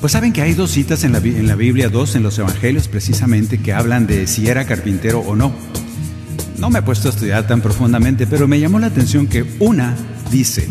Pues 0.00 0.12
saben 0.12 0.32
que 0.32 0.42
hay 0.42 0.54
dos 0.54 0.72
citas 0.72 1.04
en 1.04 1.12
la, 1.12 1.18
en 1.18 1.46
la 1.46 1.54
Biblia, 1.54 1.88
dos 1.88 2.16
en 2.16 2.24
los 2.24 2.36
Evangelios 2.36 2.88
precisamente, 2.88 3.58
que 3.58 3.72
hablan 3.72 4.08
de 4.08 4.26
si 4.26 4.48
era 4.48 4.64
carpintero 4.64 5.20
o 5.20 5.36
no. 5.36 5.52
No 6.58 6.70
me 6.70 6.78
he 6.78 6.82
puesto 6.82 7.08
a 7.08 7.10
estudiar 7.10 7.46
tan 7.46 7.60
profundamente, 7.60 8.26
pero 8.26 8.46
me 8.46 8.60
llamó 8.60 8.78
la 8.78 8.86
atención 8.86 9.26
que 9.26 9.44
una 9.58 9.96
dice, 10.30 10.68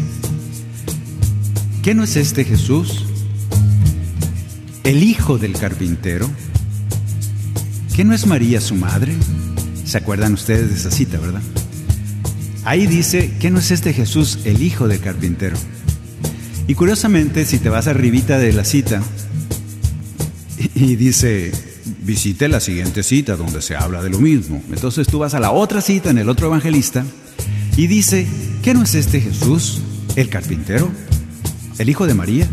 ¿qué 1.82 1.94
no 1.94 2.04
es 2.04 2.16
este 2.16 2.46
Jesús? 2.46 3.06
El 4.84 5.04
hijo 5.04 5.38
del 5.38 5.54
carpintero. 5.54 6.30
¿Qué 7.96 8.06
no 8.06 8.14
es 8.14 8.26
María 8.26 8.62
su 8.62 8.76
madre? 8.76 9.14
¿Se 9.86 9.98
acuerdan 9.98 10.34
ustedes 10.34 10.70
de 10.70 10.76
esa 10.76 10.92
cita, 10.92 11.20
verdad? 11.20 11.42
Ahí 12.64 12.88
dice, 12.88 13.34
¿qué 13.40 13.52
no 13.52 13.60
es 13.60 13.72
este 13.72 13.92
Jesús, 13.92 14.40
el 14.46 14.62
hijo 14.62 14.88
del 14.88 15.00
carpintero? 15.00 15.58
Y 16.68 16.76
curiosamente, 16.76 17.46
si 17.46 17.58
te 17.60 17.70
vas 17.70 17.88
arribita 17.88 18.38
de 18.38 18.54
la 18.54 18.64
cita 18.64 19.02
y 20.76 20.96
dice, 20.96 21.52
visite 22.02 22.48
la 22.48 22.60
siguiente 22.60 23.04
cita 23.04 23.36
donde 23.36 23.62
se 23.62 23.76
habla 23.76 24.02
de 24.02 24.10
lo 24.10 24.20
mismo. 24.20 24.62
Entonces 24.72 25.08
tú 25.08 25.20
vas 25.20 25.34
a 25.34 25.40
la 25.40 25.52
otra 25.52 25.82
cita 25.82 26.10
en 26.10 26.18
el 26.18 26.30
otro 26.30 26.48
evangelista 26.48 27.06
y 27.78 27.88
dice, 27.88 28.28
¿qué 28.64 28.74
no 28.74 28.84
es 28.84 28.96
este 28.96 29.22
Jesús, 29.22 29.82
el 30.16 30.30
carpintero, 30.30 30.92
el 31.78 31.90
hijo 31.90 32.08
de 32.08 32.14
María? 32.14 32.48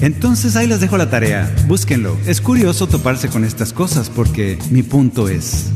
Entonces 0.00 0.56
ahí 0.56 0.66
les 0.66 0.80
dejo 0.80 0.96
la 0.96 1.10
tarea, 1.10 1.54
búsquenlo. 1.66 2.16
Es 2.26 2.40
curioso 2.40 2.86
toparse 2.86 3.28
con 3.28 3.44
estas 3.44 3.72
cosas 3.72 4.10
porque 4.10 4.58
mi 4.70 4.82
punto 4.82 5.28
es, 5.28 5.66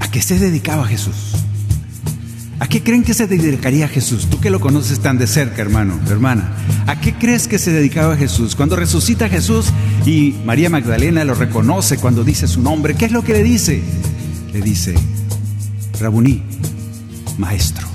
¿a 0.00 0.10
qué 0.10 0.20
se 0.20 0.38
dedicaba 0.38 0.86
Jesús? 0.86 1.45
¿A 2.58 2.68
qué 2.68 2.82
creen 2.82 3.02
que 3.02 3.12
se 3.12 3.26
dedicaría 3.26 3.86
Jesús? 3.86 4.28
Tú 4.30 4.40
que 4.40 4.48
lo 4.48 4.60
conoces 4.60 5.00
tan 5.00 5.18
de 5.18 5.26
cerca, 5.26 5.60
hermano, 5.60 6.00
hermana. 6.08 6.56
¿A 6.86 6.98
qué 6.98 7.12
crees 7.12 7.48
que 7.48 7.58
se 7.58 7.70
dedicaba 7.70 8.16
Jesús? 8.16 8.56
Cuando 8.56 8.76
resucita 8.76 9.28
Jesús 9.28 9.66
y 10.06 10.34
María 10.44 10.70
Magdalena 10.70 11.24
lo 11.24 11.34
reconoce 11.34 11.98
cuando 11.98 12.24
dice 12.24 12.48
su 12.48 12.62
nombre, 12.62 12.94
¿qué 12.94 13.04
es 13.04 13.12
lo 13.12 13.22
que 13.22 13.34
le 13.34 13.42
dice? 13.42 13.82
Le 14.54 14.62
dice, 14.62 14.94
Rabuní, 16.00 16.42
maestro. 17.36 17.86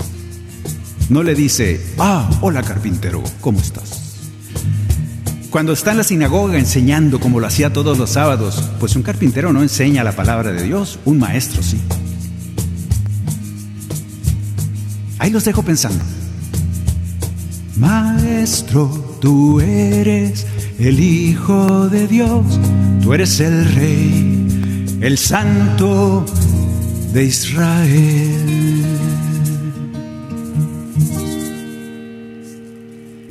No 1.10 1.24
le 1.24 1.34
dice, 1.34 1.82
ah, 1.98 2.30
hola 2.42 2.62
carpintero, 2.62 3.24
¿cómo 3.42 3.60
estás? 3.60 4.20
Cuando 5.50 5.74
está 5.74 5.92
en 5.92 5.98
la 5.98 6.04
sinagoga 6.04 6.58
enseñando 6.58 7.20
como 7.20 7.40
lo 7.40 7.48
hacía 7.48 7.74
todos 7.74 7.98
los 7.98 8.12
sábados, 8.12 8.70
pues 8.80 8.96
un 8.96 9.02
carpintero 9.02 9.52
no 9.52 9.64
enseña 9.64 10.04
la 10.04 10.16
palabra 10.16 10.52
de 10.54 10.64
Dios, 10.64 11.00
un 11.04 11.18
maestro 11.20 11.64
sí. 11.64 11.82
Ahí 15.22 15.30
los 15.30 15.46
dejo 15.46 15.62
pensando. 15.62 16.04
Maestro, 17.78 18.88
tú 19.22 19.60
eres 19.60 20.48
el 20.80 21.00
Hijo 21.00 21.90
de 21.90 22.08
Dios, 22.08 22.60
tú 23.04 23.14
eres 23.14 23.40
el 23.40 23.72
Rey, 23.76 24.98
el 25.00 25.20
Santo 25.20 26.26
de 27.14 27.24
Israel. 27.24 28.82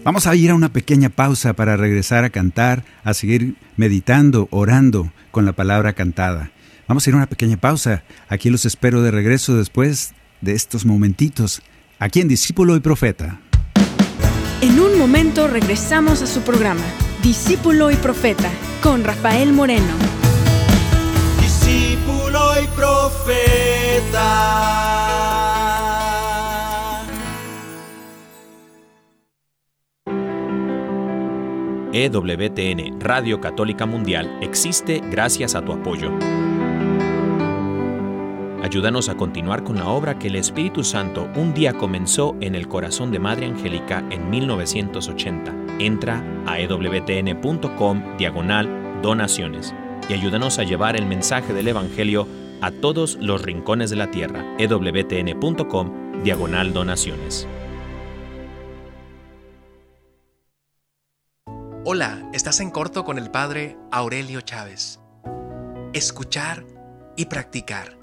Vamos 0.05 0.29
a 0.29 0.37
ir 0.37 0.53
a 0.53 0.55
una 0.55 0.73
pequeña 0.73 1.09
pausa 1.09 1.55
para 1.55 1.77
regresar 1.77 2.23
a 2.23 2.31
cantar, 2.31 2.85
a 3.03 3.15
seguir 3.15 3.57
meditando, 3.77 4.47
orando 4.53 5.13
con 5.33 5.45
la 5.45 5.55
palabra 5.55 5.95
cantada. 5.95 6.53
Vamos 6.87 7.05
a 7.05 7.11
ir 7.11 7.15
a 7.15 7.17
una 7.17 7.27
pequeña 7.27 7.57
pausa. 7.57 8.05
Aquí 8.29 8.49
los 8.49 8.65
espero 8.65 9.03
de 9.03 9.11
regreso 9.11 9.57
después 9.57 10.15
de 10.41 10.53
estos 10.53 10.87
momentitos, 10.87 11.63
aquí 12.01 12.21
en 12.21 12.27
Discípulo 12.29 12.75
y 12.75 12.81
Profeta. 12.81 13.41
En 14.61 14.81
un 14.81 14.99
momento 14.99 15.47
regresamos 15.47 16.23
a 16.23 16.27
su 16.27 16.41
programa, 16.41 16.83
Discípulo 17.23 17.91
y 17.91 17.97
Profeta, 17.97 18.51
con 18.83 19.05
Rafael 19.05 19.53
Moreno. 19.53 19.95
Discípulo 21.41 22.41
y 22.63 22.67
Profeta. 22.69 24.47
EWTN 31.93 33.01
Radio 33.01 33.41
Católica 33.41 33.85
Mundial 33.85 34.39
existe 34.41 35.03
gracias 35.11 35.55
a 35.55 35.65
tu 35.65 35.73
apoyo. 35.73 36.11
Ayúdanos 38.71 39.09
a 39.09 39.17
continuar 39.17 39.65
con 39.65 39.79
la 39.79 39.89
obra 39.89 40.17
que 40.17 40.29
el 40.29 40.37
Espíritu 40.37 40.85
Santo 40.85 41.29
un 41.35 41.53
día 41.53 41.73
comenzó 41.73 42.37
en 42.41 42.55
el 42.55 42.69
corazón 42.69 43.11
de 43.11 43.19
Madre 43.19 43.47
Angélica 43.47 44.05
en 44.11 44.31
1980. 44.31 45.53
Entra 45.81 46.23
a 46.47 46.61
ewtn.com 46.61 48.17
diagonal 48.17 49.03
donaciones 49.03 49.75
y 50.09 50.13
ayúdanos 50.13 50.61
a 50.61 50.63
llevar 50.63 50.95
el 50.95 51.05
mensaje 51.05 51.53
del 51.53 51.67
Evangelio 51.67 52.29
a 52.61 52.71
todos 52.71 53.17
los 53.21 53.43
rincones 53.43 53.91
de 53.91 53.97
la 53.97 54.13
tierra. 54.13 54.45
ewtn.com 54.57 56.23
diagonal 56.23 56.73
donaciones. 56.73 57.49
Hola, 61.85 62.31
estás 62.33 62.61
en 62.61 62.71
corto 62.71 63.05
con 63.05 63.19
el 63.19 63.33
Padre 63.33 63.77
Aurelio 63.91 64.43
Chávez. 64.43 65.01
Escuchar 65.93 66.65
y 67.17 67.25
practicar. 67.25 68.00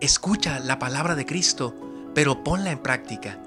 Escucha 0.00 0.60
la 0.60 0.78
palabra 0.78 1.14
de 1.14 1.24
Cristo, 1.24 1.74
pero 2.14 2.44
ponla 2.44 2.70
en 2.70 2.78
práctica. 2.78 3.38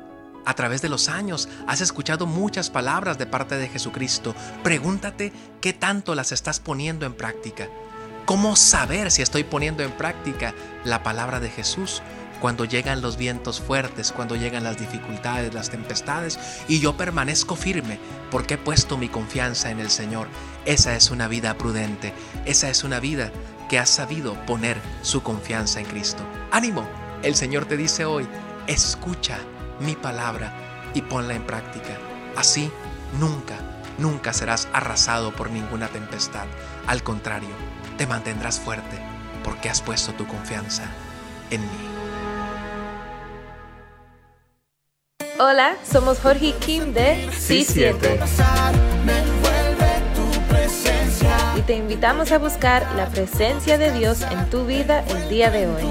A 0.48 0.56
través 0.56 0.82
de 0.82 0.90
los 0.90 1.08
años 1.08 1.48
has 1.68 1.80
escuchado 1.80 2.26
muchas 2.26 2.72
palabras 2.72 3.20
de 3.20 3.28
parte 3.28 3.56
de 3.56 3.70
Jesucristo. 3.70 4.34
Pregúntate 4.64 5.32
qué 5.62 5.74
tanto 5.74 6.16
las 6.16 6.32
estás 6.32 6.60
poniendo 6.60 7.06
en 7.06 7.14
práctica. 7.14 7.68
¿Cómo 8.26 8.56
saber 8.56 9.12
si 9.12 9.22
estoy 9.22 9.44
poniendo 9.44 9.84
en 9.84 9.92
práctica 9.92 10.56
la 10.86 11.04
palabra 11.04 11.40
de 11.40 11.52
Jesús 11.52 12.02
cuando 12.42 12.66
llegan 12.66 13.02
los 13.02 13.16
vientos 13.16 13.62
fuertes, 13.62 14.12
cuando 14.12 14.36
llegan 14.36 14.64
las 14.64 14.80
dificultades, 14.80 15.54
las 15.54 15.70
tempestades 15.70 16.40
y 16.68 16.80
yo 16.80 16.98
permanezco 16.98 17.56
firme 17.56 18.00
porque 18.32 18.56
he 18.56 18.58
puesto 18.58 18.98
mi 18.98 19.08
confianza 19.08 19.70
en 19.70 19.80
el 19.80 19.92
Señor? 19.92 20.28
Esa 20.66 20.96
es 20.96 21.12
una 21.12 21.28
vida 21.28 21.56
prudente, 21.60 22.12
esa 22.46 22.72
es 22.72 22.84
una 22.84 23.00
vida 23.00 23.32
que 23.70 23.80
ha 23.80 23.86
sabido 23.86 24.34
poner 24.46 24.82
su 25.02 25.24
confianza 25.24 25.80
en 25.80 25.86
Cristo. 25.86 26.24
Ánimo, 26.52 26.86
el 27.24 27.36
Señor 27.36 27.66
te 27.66 27.78
dice 27.78 28.04
hoy, 28.04 28.28
escucha 28.68 29.38
mi 29.80 29.96
palabra 29.96 30.52
y 30.94 31.02
ponla 31.04 31.36
en 31.36 31.44
práctica. 31.44 31.98
Así, 32.36 32.70
nunca, 33.20 33.56
nunca 33.98 34.34
serás 34.34 34.68
arrasado 34.74 35.32
por 35.32 35.52
ninguna 35.52 35.88
tempestad. 35.88 36.48
Al 36.88 37.04
contrario, 37.04 37.56
te 37.98 38.08
mantendrás 38.08 38.60
fuerte 38.60 39.00
porque 39.44 39.70
has 39.70 39.82
puesto 39.82 40.14
tu 40.14 40.28
confianza 40.28 40.84
en 41.52 41.62
mí. 41.62 41.90
Hola, 45.40 45.78
somos 45.90 46.20
Jorge 46.20 46.48
y 46.48 46.54
Kim 46.54 46.92
de 46.94 47.30
C7 47.30 48.18
y 48.18 49.59
te 51.70 51.76
invitamos 51.76 52.32
a 52.32 52.40
buscar 52.40 52.84
la 52.96 53.06
presencia 53.10 53.78
de 53.78 53.92
Dios 53.92 54.24
en 54.24 54.50
tu 54.50 54.66
vida 54.66 55.06
el 55.08 55.30
día 55.30 55.52
de 55.52 55.68
hoy. 55.68 55.84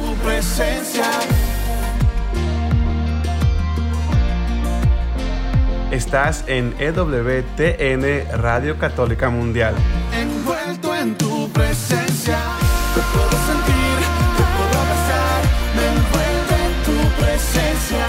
Estás 5.92 6.42
en 6.48 6.74
EWTN 6.80 8.40
Radio 8.42 8.76
Católica 8.76 9.30
Mundial. 9.30 9.76
Envuelto 10.20 10.96
en 10.96 11.14
tu 11.16 11.48
presencia, 11.50 12.38
te 12.96 13.00
puedo 13.12 13.30
sentir, 13.30 13.98
te 14.36 14.42
puedo 14.56 14.74
abrazar, 14.82 15.42
me 15.76 15.86
envuelve 15.94 16.56
en 16.66 16.74
tu 16.82 16.98
presencia. 17.22 18.06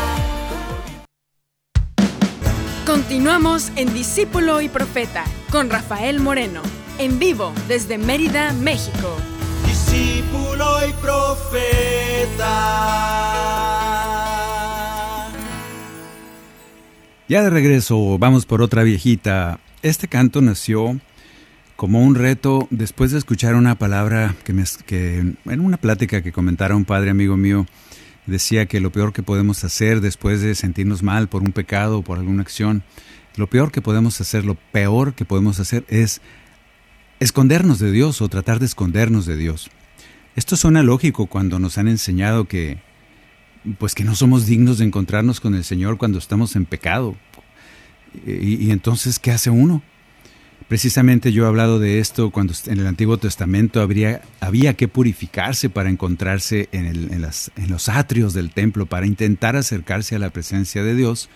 Continuamos 2.87 3.71
en 3.75 3.93
Discípulo 3.93 4.59
y 4.59 4.69
Profeta 4.69 5.23
con 5.51 5.69
Rafael 5.69 6.19
Moreno, 6.19 6.61
en 6.99 7.17
vivo 7.17 7.53
desde 7.67 7.97
Mérida, 7.97 8.53
México. 8.53 9.15
Discípulo 9.65 10.87
y 10.87 10.91
profeta. 11.01 12.45
Ya 17.29 17.41
de 17.41 17.49
regreso, 17.49 18.17
vamos 18.19 18.45
por 18.45 18.61
otra 18.61 18.83
viejita. 18.83 19.59
Este 19.81 20.09
canto 20.09 20.41
nació 20.41 20.99
como 21.77 22.03
un 22.03 22.15
reto 22.15 22.67
después 22.69 23.11
de 23.11 23.17
escuchar 23.17 23.55
una 23.55 23.75
palabra 23.75 24.35
que, 24.43 24.51
me, 24.51 24.65
que 24.85 25.19
en 25.19 25.59
una 25.61 25.77
plática 25.77 26.21
que 26.21 26.33
comentara 26.33 26.75
un 26.75 26.83
padre 26.83 27.11
amigo 27.11 27.37
mío, 27.37 27.65
decía 28.25 28.65
que 28.65 28.81
lo 28.81 28.91
peor 28.91 29.13
que 29.13 29.23
podemos 29.23 29.63
hacer 29.63 30.01
después 30.01 30.41
de 30.41 30.53
sentirnos 30.53 31.01
mal 31.01 31.29
por 31.29 31.43
un 31.43 31.53
pecado 31.53 31.99
o 31.99 32.03
por 32.03 32.17
alguna 32.17 32.41
acción, 32.41 32.83
lo 33.37 33.47
peor 33.47 33.71
que 33.71 33.81
podemos 33.81 34.19
hacer, 34.19 34.43
lo 34.43 34.55
peor 34.55 35.13
que 35.13 35.23
podemos 35.23 35.61
hacer 35.61 35.85
es 35.87 36.21
escondernos 37.19 37.79
de 37.79 37.91
Dios 37.91 38.21
o 38.21 38.29
tratar 38.29 38.59
de 38.59 38.65
escondernos 38.65 39.25
de 39.25 39.37
Dios. 39.37 39.69
Esto 40.35 40.55
suena 40.55 40.83
lógico 40.83 41.27
cuando 41.27 41.59
nos 41.59 41.77
han 41.77 41.87
enseñado 41.87 42.45
que 42.45 42.77
pues 43.77 43.93
que 43.93 44.03
no 44.03 44.15
somos 44.15 44.45
dignos 44.45 44.77
de 44.77 44.85
encontrarnos 44.85 45.39
con 45.39 45.53
el 45.55 45.63
Señor 45.63 45.97
cuando 45.97 46.17
estamos 46.17 46.55
en 46.55 46.65
pecado. 46.65 47.15
Y, 48.25 48.71
entonces, 48.71 49.19
¿qué 49.19 49.31
hace 49.31 49.49
uno? 49.49 49.83
Precisamente 50.67 51.31
yo 51.31 51.43
he 51.43 51.47
hablado 51.47 51.79
de 51.79 51.99
esto 51.99 52.31
cuando 52.31 52.53
en 52.65 52.79
el 52.79 52.87
Antiguo 52.87 53.17
Testamento 53.17 53.81
habría, 53.81 54.21
había 54.39 54.73
que 54.75 54.87
purificarse 54.87 55.69
para 55.69 55.89
encontrarse 55.89 56.69
en, 56.71 56.85
el, 56.85 57.11
en, 57.11 57.21
las, 57.21 57.51
en 57.55 57.69
los 57.69 57.89
atrios 57.89 58.33
del 58.33 58.51
templo, 58.51 58.85
para 58.85 59.05
intentar 59.05 59.55
acercarse 59.55 60.15
a 60.15 60.19
la 60.19 60.29
presencia 60.29 60.83
de 60.83 60.95
Dios. 60.95 61.29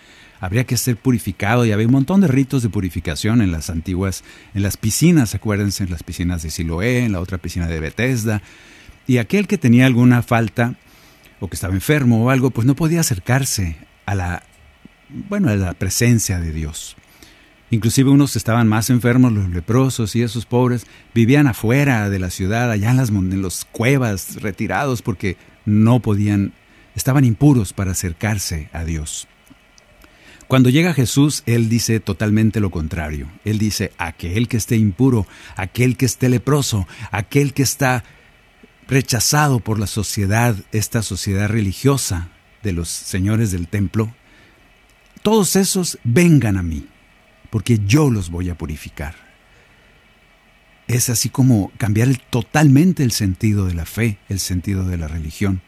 Habría 0.44 0.64
que 0.64 0.76
ser 0.76 0.98
purificado 0.98 1.64
y 1.64 1.72
había 1.72 1.86
un 1.86 1.94
montón 1.94 2.20
de 2.20 2.28
ritos 2.28 2.62
de 2.62 2.68
purificación 2.68 3.40
en 3.40 3.50
las 3.50 3.70
antiguas, 3.70 4.24
en 4.52 4.62
las 4.62 4.76
piscinas, 4.76 5.34
acuérdense, 5.34 5.84
en 5.84 5.90
las 5.90 6.02
piscinas 6.02 6.42
de 6.42 6.50
Siloé, 6.50 6.98
en 6.98 7.12
la 7.12 7.20
otra 7.20 7.38
piscina 7.38 7.66
de 7.66 7.80
Bethesda. 7.80 8.42
Y 9.06 9.16
aquel 9.16 9.46
que 9.46 9.56
tenía 9.56 9.86
alguna 9.86 10.22
falta 10.22 10.74
o 11.40 11.48
que 11.48 11.54
estaba 11.54 11.72
enfermo 11.72 12.22
o 12.22 12.28
algo, 12.28 12.50
pues 12.50 12.66
no 12.66 12.76
podía 12.76 13.00
acercarse 13.00 13.78
a 14.04 14.14
la, 14.14 14.42
bueno, 15.30 15.48
a 15.48 15.56
la 15.56 15.72
presencia 15.72 16.38
de 16.38 16.52
Dios. 16.52 16.94
Inclusive 17.70 18.10
unos 18.10 18.36
estaban 18.36 18.68
más 18.68 18.90
enfermos, 18.90 19.32
los 19.32 19.48
leprosos 19.48 20.14
y 20.14 20.20
esos 20.20 20.44
pobres, 20.44 20.86
vivían 21.14 21.46
afuera 21.46 22.10
de 22.10 22.18
la 22.18 22.28
ciudad, 22.28 22.70
allá 22.70 22.90
en 22.90 22.98
las, 22.98 23.08
en 23.08 23.40
las 23.40 23.64
cuevas, 23.64 24.42
retirados, 24.42 25.00
porque 25.00 25.38
no 25.64 26.00
podían, 26.00 26.52
estaban 26.94 27.24
impuros 27.24 27.72
para 27.72 27.92
acercarse 27.92 28.68
a 28.74 28.84
Dios. 28.84 29.26
Cuando 30.48 30.68
llega 30.68 30.94
Jesús, 30.94 31.42
Él 31.46 31.68
dice 31.68 32.00
totalmente 32.00 32.60
lo 32.60 32.70
contrario. 32.70 33.28
Él 33.44 33.58
dice, 33.58 33.92
aquel 33.98 34.48
que 34.48 34.56
esté 34.56 34.76
impuro, 34.76 35.26
aquel 35.56 35.96
que 35.96 36.06
esté 36.06 36.28
leproso, 36.28 36.86
aquel 37.10 37.54
que 37.54 37.62
está 37.62 38.04
rechazado 38.86 39.60
por 39.60 39.78
la 39.78 39.86
sociedad, 39.86 40.56
esta 40.72 41.02
sociedad 41.02 41.48
religiosa 41.48 42.28
de 42.62 42.72
los 42.72 42.88
señores 42.88 43.50
del 43.50 43.68
templo, 43.68 44.14
todos 45.22 45.56
esos 45.56 45.98
vengan 46.04 46.58
a 46.58 46.62
mí, 46.62 46.86
porque 47.48 47.80
yo 47.86 48.10
los 48.10 48.30
voy 48.30 48.50
a 48.50 48.58
purificar. 48.58 49.14
Es 50.86 51.08
así 51.08 51.30
como 51.30 51.72
cambiar 51.78 52.14
totalmente 52.28 53.02
el 53.02 53.12
sentido 53.12 53.64
de 53.66 53.72
la 53.72 53.86
fe, 53.86 54.18
el 54.28 54.38
sentido 54.38 54.86
de 54.86 54.98
la 54.98 55.08
religión. 55.08 55.62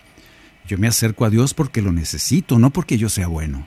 Yo 0.68 0.76
me 0.76 0.88
acerco 0.88 1.24
a 1.24 1.30
Dios 1.30 1.54
porque 1.54 1.80
lo 1.80 1.92
necesito, 1.92 2.58
no 2.58 2.70
porque 2.70 2.98
yo 2.98 3.08
sea 3.08 3.28
bueno. 3.28 3.66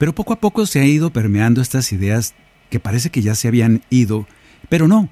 Pero 0.00 0.14
poco 0.14 0.32
a 0.32 0.40
poco 0.40 0.64
se 0.64 0.80
ha 0.80 0.86
ido 0.86 1.12
permeando 1.12 1.60
estas 1.60 1.92
ideas 1.92 2.34
que 2.70 2.80
parece 2.80 3.10
que 3.10 3.20
ya 3.20 3.34
se 3.34 3.48
habían 3.48 3.82
ido, 3.90 4.26
pero 4.70 4.88
no. 4.88 5.10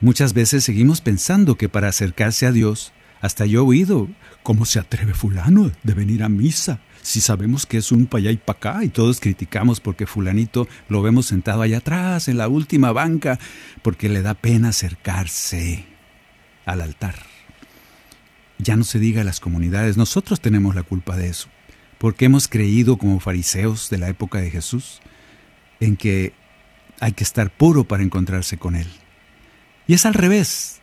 Muchas 0.00 0.34
veces 0.34 0.64
seguimos 0.64 1.00
pensando 1.00 1.54
que 1.54 1.68
para 1.68 1.86
acercarse 1.86 2.44
a 2.44 2.50
Dios, 2.50 2.92
hasta 3.20 3.46
yo 3.46 3.60
he 3.60 3.64
oído, 3.64 4.08
¿cómo 4.42 4.64
se 4.64 4.80
atreve 4.80 5.14
fulano 5.14 5.70
de 5.84 5.94
venir 5.94 6.24
a 6.24 6.28
misa? 6.28 6.80
Si 7.02 7.20
sabemos 7.20 7.66
que 7.66 7.76
es 7.76 7.92
un 7.92 8.06
pa' 8.06 8.18
allá 8.18 8.32
y 8.32 8.36
pa' 8.36 8.54
acá 8.54 8.82
y 8.82 8.88
todos 8.88 9.20
criticamos 9.20 9.78
porque 9.78 10.08
fulanito 10.08 10.66
lo 10.88 11.02
vemos 11.02 11.26
sentado 11.26 11.62
allá 11.62 11.78
atrás 11.78 12.26
en 12.26 12.36
la 12.36 12.48
última 12.48 12.90
banca 12.90 13.38
porque 13.80 14.08
le 14.08 14.22
da 14.22 14.34
pena 14.34 14.70
acercarse 14.70 15.84
al 16.66 16.80
altar. 16.80 17.14
Ya 18.58 18.74
no 18.74 18.82
se 18.82 18.98
diga 18.98 19.20
a 19.20 19.24
las 19.24 19.38
comunidades, 19.38 19.96
nosotros 19.96 20.40
tenemos 20.40 20.74
la 20.74 20.82
culpa 20.82 21.16
de 21.16 21.28
eso, 21.28 21.48
porque 22.00 22.24
hemos 22.24 22.48
creído 22.48 22.96
como 22.96 23.20
fariseos 23.20 23.90
de 23.90 23.98
la 23.98 24.08
época 24.08 24.40
de 24.40 24.50
Jesús 24.50 25.02
en 25.80 25.98
que 25.98 26.32
hay 26.98 27.12
que 27.12 27.24
estar 27.24 27.50
puro 27.50 27.84
para 27.84 28.02
encontrarse 28.02 28.56
con 28.56 28.74
Él. 28.74 28.86
Y 29.86 29.92
es 29.92 30.06
al 30.06 30.14
revés. 30.14 30.80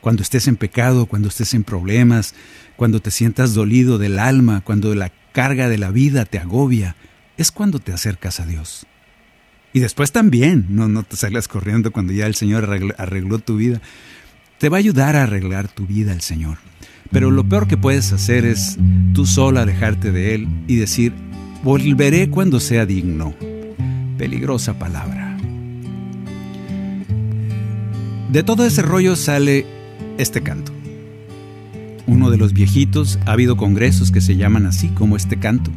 Cuando 0.00 0.22
estés 0.22 0.48
en 0.48 0.56
pecado, 0.56 1.04
cuando 1.04 1.28
estés 1.28 1.52
en 1.52 1.62
problemas, 1.62 2.34
cuando 2.76 3.00
te 3.00 3.10
sientas 3.10 3.52
dolido 3.52 3.98
del 3.98 4.18
alma, 4.18 4.62
cuando 4.62 4.94
la 4.94 5.12
carga 5.32 5.68
de 5.68 5.76
la 5.76 5.90
vida 5.90 6.24
te 6.24 6.38
agobia, 6.38 6.96
es 7.36 7.52
cuando 7.52 7.80
te 7.80 7.92
acercas 7.92 8.40
a 8.40 8.46
Dios. 8.46 8.86
Y 9.74 9.80
después 9.80 10.10
también, 10.10 10.68
no, 10.70 10.88
no 10.88 11.02
te 11.02 11.16
salgas 11.16 11.48
corriendo 11.48 11.92
cuando 11.92 12.14
ya 12.14 12.26
el 12.26 12.34
Señor 12.34 12.64
arregló, 12.96 13.38
tu 13.40 13.56
vida. 13.56 13.82
Te 14.56 14.70
va 14.70 14.78
a 14.78 14.80
ayudar 14.80 15.16
a 15.16 15.24
arreglar 15.24 15.68
tu 15.68 15.86
vida 15.86 16.14
el 16.14 16.22
Señor. 16.22 16.56
Pero 17.10 17.30
lo 17.30 17.44
peor 17.44 17.66
que 17.66 17.76
puedes 17.76 18.12
hacer 18.12 18.44
es 18.44 18.78
tú 19.14 19.26
solo 19.26 19.60
alejarte 19.60 20.12
de 20.12 20.34
Él 20.34 20.48
y 20.68 20.76
decir, 20.76 21.12
volveré 21.62 22.30
cuando 22.30 22.60
sea 22.60 22.86
digno. 22.86 23.34
Peligrosa 24.16 24.78
palabra. 24.78 25.36
De 28.30 28.44
todo 28.44 28.64
ese 28.64 28.82
rollo 28.82 29.16
sale 29.16 29.66
este 30.16 30.40
canto. 30.40 30.72
Uno 32.06 32.30
de 32.30 32.36
los 32.36 32.52
viejitos, 32.52 33.18
ha 33.26 33.32
habido 33.32 33.56
congresos 33.56 34.12
que 34.12 34.20
se 34.20 34.36
llaman 34.36 34.66
así, 34.66 34.88
como 34.88 35.16
este 35.16 35.36
canto. 35.36 35.72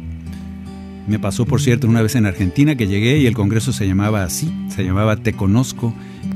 Me 1.08 1.18
pasó, 1.18 1.46
por 1.46 1.60
cierto, 1.60 1.88
una 1.88 2.00
vez 2.00 2.14
en 2.14 2.26
Argentina 2.26 2.76
que 2.76 2.86
llegué 2.86 3.18
y 3.18 3.26
el 3.26 3.34
congreso 3.34 3.72
se 3.72 3.86
llamaba 3.86 4.22
así, 4.22 4.52
se 4.68 4.84
llamaba 4.84 5.16
Te 5.16 5.32
Conozco, 5.32 5.92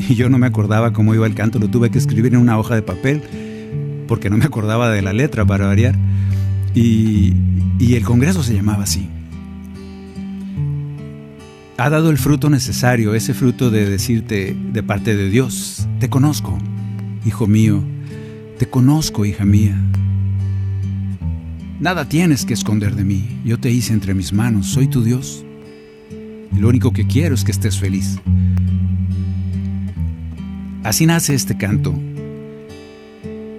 y 0.09 0.15
yo 0.15 0.29
no 0.29 0.39
me 0.39 0.47
acordaba 0.47 0.93
cómo 0.93 1.15
iba 1.15 1.27
el 1.27 1.35
canto, 1.35 1.59
lo 1.59 1.69
tuve 1.69 1.91
que 1.91 1.99
escribir 1.99 2.35
en 2.35 2.41
una 2.41 2.59
hoja 2.59 2.75
de 2.75 2.83
papel, 2.83 3.23
porque 4.09 4.31
no 4.31 4.37
me 4.37 4.47
acordaba 4.47 4.91
de 4.91 5.03
la 5.03 5.13
letra 5.13 5.45
para 5.45 5.67
variar, 5.67 5.95
y, 6.75 7.35
y 7.79 7.95
el 7.95 8.03
congreso 8.03 8.43
se 8.43 8.55
llamaba 8.55 8.83
así. 8.83 9.09
Ha 11.77 11.91
dado 11.91 12.11
el 12.11 12.19
fruto 12.19 12.51
necesario, 12.51 13.15
ese 13.15 13.35
fruto 13.35 13.71
de 13.71 13.89
decirte 13.89 14.57
de 14.73 14.83
parte 14.83 15.15
de 15.15 15.31
Dios, 15.31 15.87
te 16.01 16.09
conozco, 16.09 16.59
hijo 17.25 17.47
mío, 17.47 17.85
te 18.59 18.69
conozco, 18.69 19.25
hija 19.25 19.45
mía. 19.45 19.81
Nada 21.81 22.09
tienes 22.09 22.45
que 22.45 22.55
esconder 22.55 22.97
de 22.97 23.05
mí. 23.05 23.41
Yo 23.45 23.61
te 23.61 23.71
hice 23.71 23.93
entre 23.93 24.13
mis 24.13 24.33
manos. 24.33 24.67
Soy 24.67 24.89
tu 24.89 25.05
Dios. 25.05 25.45
Y 26.53 26.59
lo 26.59 26.69
único 26.69 26.93
que 26.93 27.07
quiero 27.07 27.37
es 27.37 27.45
que 27.45 27.53
estés 27.53 27.79
feliz. 27.79 28.19
Así 30.83 31.07
nace 31.07 31.35
este 31.37 31.57
canto. 31.57 31.95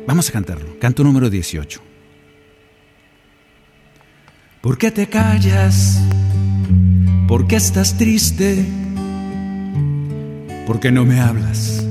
Vamos 0.09 0.27
a 0.27 0.31
cantarlo. 0.31 0.79
Canto 0.79 1.03
número 1.03 1.29
18. 1.29 1.79
¿Por 4.59 4.75
qué 4.75 4.89
te 4.89 5.07
callas? 5.07 6.01
¿Por 7.27 7.45
qué 7.45 7.57
estás 7.57 7.95
triste? 7.95 8.65
¿Por 10.65 10.79
qué 10.79 10.91
no 10.91 11.05
me 11.05 11.19
hablas 11.19 11.85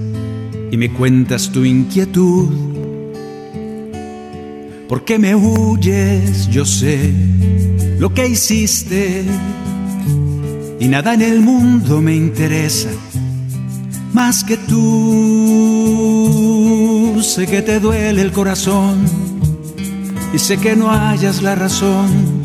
y 0.72 0.76
me 0.76 0.92
cuentas 0.92 1.52
tu 1.52 1.64
inquietud? 1.64 2.48
¿Por 4.88 5.04
qué 5.04 5.20
me 5.20 5.36
huyes? 5.36 6.48
Yo 6.48 6.64
sé 6.64 7.12
lo 8.00 8.12
que 8.12 8.26
hiciste 8.26 9.22
y 10.80 10.88
nada 10.88 11.14
en 11.14 11.22
el 11.22 11.40
mundo 11.40 12.02
me 12.02 12.16
interesa 12.16 12.90
más 14.12 14.42
que 14.42 14.56
tú. 14.56 15.77
Sé 17.22 17.46
que 17.46 17.62
te 17.62 17.80
duele 17.80 18.22
el 18.22 18.32
corazón 18.32 19.04
y 20.32 20.38
sé 20.38 20.56
que 20.58 20.76
no 20.76 20.90
hayas 20.90 21.42
la 21.42 21.54
razón. 21.54 22.42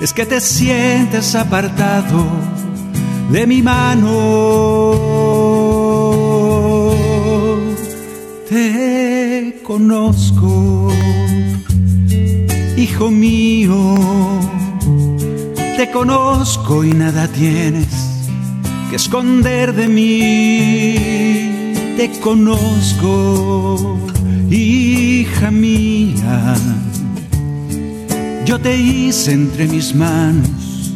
Es 0.00 0.12
que 0.12 0.26
te 0.26 0.40
sientes 0.40 1.34
apartado 1.34 2.24
de 3.30 3.46
mi 3.46 3.62
mano. 3.62 4.08
Te 8.48 9.60
conozco 9.64 10.92
hijo 12.76 13.10
mío, 13.10 13.96
te 15.76 15.90
conozco 15.90 16.84
y 16.84 16.92
nada 16.92 17.26
tienes 17.28 17.88
que 18.90 18.96
esconder 18.96 19.74
de 19.74 19.88
mí. 19.88 21.47
Te 21.98 22.10
conozco, 22.20 23.98
hija 24.48 25.50
mía. 25.50 26.54
Yo 28.46 28.60
te 28.60 28.76
hice 28.76 29.32
entre 29.32 29.66
mis 29.66 29.96
manos 29.96 30.94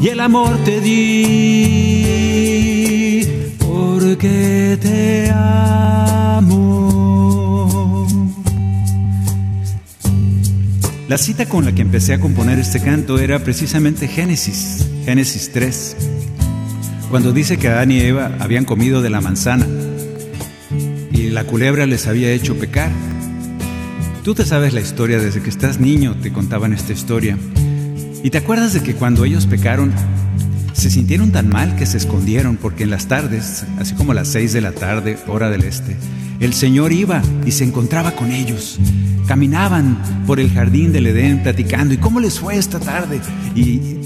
y 0.00 0.06
el 0.06 0.20
amor 0.20 0.56
te 0.64 0.80
di 0.80 2.06
porque 3.58 4.78
te 4.80 5.32
amo. 5.32 6.46
La 11.08 11.18
cita 11.18 11.46
con 11.46 11.64
la 11.64 11.72
que 11.72 11.82
empecé 11.82 12.14
a 12.14 12.20
componer 12.20 12.60
este 12.60 12.80
canto 12.80 13.18
era 13.18 13.40
precisamente 13.40 14.06
Génesis, 14.06 14.86
Génesis 15.04 15.50
3, 15.52 15.96
cuando 17.10 17.32
dice 17.32 17.56
que 17.56 17.66
Adán 17.66 17.90
y 17.90 17.98
Eva 17.98 18.36
habían 18.38 18.64
comido 18.64 19.02
de 19.02 19.10
la 19.10 19.20
manzana 19.20 19.66
la 21.36 21.44
culebra 21.44 21.84
les 21.84 22.06
había 22.06 22.32
hecho 22.32 22.58
pecar. 22.58 22.90
Tú 24.24 24.34
te 24.34 24.46
sabes 24.46 24.72
la 24.72 24.80
historia 24.80 25.18
desde 25.18 25.42
que 25.42 25.50
estás 25.50 25.78
niño, 25.78 26.16
te 26.22 26.32
contaban 26.32 26.72
esta 26.72 26.94
historia. 26.94 27.36
Y 28.22 28.30
te 28.30 28.38
acuerdas 28.38 28.72
de 28.72 28.82
que 28.82 28.94
cuando 28.94 29.22
ellos 29.26 29.44
pecaron, 29.44 29.92
se 30.72 30.88
sintieron 30.88 31.32
tan 31.32 31.50
mal 31.50 31.76
que 31.76 31.84
se 31.84 31.98
escondieron 31.98 32.56
porque 32.56 32.84
en 32.84 32.90
las 32.90 33.06
tardes, 33.06 33.66
así 33.78 33.94
como 33.94 34.14
las 34.14 34.28
seis 34.28 34.54
de 34.54 34.62
la 34.62 34.72
tarde, 34.72 35.18
hora 35.26 35.50
del 35.50 35.64
este, 35.64 35.98
el 36.40 36.54
Señor 36.54 36.90
iba 36.94 37.20
y 37.44 37.50
se 37.50 37.64
encontraba 37.64 38.12
con 38.12 38.32
ellos. 38.32 38.78
Caminaban 39.26 40.24
por 40.26 40.40
el 40.40 40.50
jardín 40.50 40.90
del 40.90 41.08
Edén 41.08 41.42
platicando. 41.42 41.92
¿Y 41.92 41.98
cómo 41.98 42.18
les 42.18 42.40
fue 42.40 42.56
esta 42.56 42.80
tarde? 42.80 43.20
Y 43.54 43.98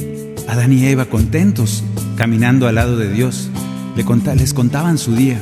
Adán 0.49 0.73
y 0.73 0.85
Eva 0.85 1.05
contentos, 1.05 1.85
caminando 2.17 2.67
al 2.67 2.75
lado 2.75 2.97
de 2.97 3.09
Dios, 3.13 3.51
les 3.95 4.53
contaban 4.53 4.99
su 4.99 5.15
día. 5.15 5.41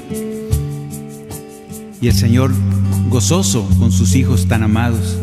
Y 2.01 2.09
el 2.09 2.15
Señor 2.15 2.53
gozoso 3.09 3.69
con 3.79 3.93
sus 3.93 4.15
hijos 4.15 4.47
tan 4.47 4.63
amados. 4.63 5.19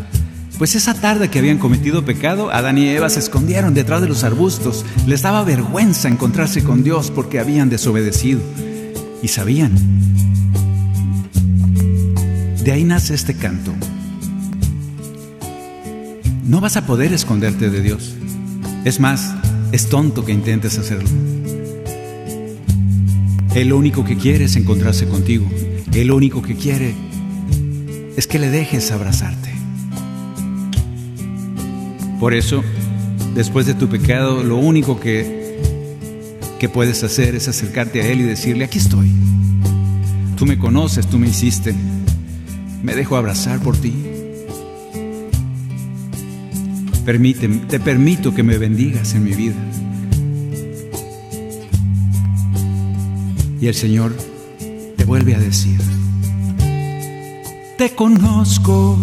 Pues 0.58 0.76
esa 0.76 0.94
tarde 0.94 1.30
que 1.30 1.40
habían 1.40 1.58
cometido 1.58 2.06
pecado, 2.06 2.50
Adán 2.52 2.78
y 2.78 2.88
Eva 2.88 3.10
se 3.10 3.20
escondieron 3.20 3.74
detrás 3.74 4.02
de 4.02 4.08
los 4.08 4.24
arbustos. 4.24 4.86
Les 5.06 5.22
daba 5.22 5.44
vergüenza 5.44 6.08
encontrarse 6.08 6.64
con 6.64 6.84
Dios 6.84 7.12
porque 7.12 7.40
habían 7.40 7.70
desobedecido. 7.70 8.40
Y 9.22 9.28
sabían 9.28 9.72
de 12.66 12.72
ahí 12.72 12.84
nace 12.84 13.14
este 13.14 13.36
canto. 13.36 13.72
No 16.48 16.62
vas 16.62 16.78
a 16.78 16.88
poder 16.88 17.14
esconderte 17.14 17.70
de 17.70 17.80
Dios. 17.80 18.16
Es 18.86 19.00
más, 19.00 19.36
es 19.72 19.88
tonto 19.88 20.26
que 20.26 20.32
intentes 20.32 20.80
hacerlo. 20.80 21.08
Él 23.54 23.68
lo 23.68 23.78
único 23.78 24.04
que 24.04 24.18
quiere 24.18 24.46
es 24.46 24.56
encontrarse 24.56 25.06
contigo. 25.08 25.48
Él 25.96 26.08
lo 26.08 26.18
único 26.18 26.42
que 26.42 26.56
quiere 26.56 26.94
es 28.18 28.28
que 28.28 28.38
le 28.38 28.50
dejes 28.50 28.92
abrazarte. 28.92 29.50
Por 32.20 32.34
eso, 32.34 32.66
después 33.34 33.66
de 33.66 33.76
tu 33.76 33.88
pecado, 33.88 34.44
lo 34.44 34.58
único 34.58 35.00
que, 35.00 35.58
que 36.60 36.68
puedes 36.68 37.02
hacer 37.04 37.34
es 37.36 37.48
acercarte 37.48 38.02
a 38.02 38.08
Él 38.12 38.20
y 38.20 38.24
decirle, 38.24 38.66
aquí 38.66 38.78
estoy. 38.78 39.10
Tú 40.36 40.46
me 40.46 40.58
conoces, 40.58 41.08
tú 41.08 41.18
me 41.18 41.30
hiciste, 41.30 41.74
me 42.84 42.94
dejo 42.94 43.16
abrazar 43.16 43.62
por 43.62 43.78
ti. 43.78 43.94
Te 47.06 47.80
permito 47.80 48.36
que 48.36 48.44
me 48.44 48.58
bendigas 48.58 49.14
en 49.14 49.24
mi 49.24 49.32
vida. 49.32 49.56
Y 53.62 53.68
el 53.68 53.76
Señor 53.76 54.35
vuelve 55.06 55.36
a 55.36 55.40
decir, 55.40 55.80
te 57.78 57.96
conozco, 57.96 58.98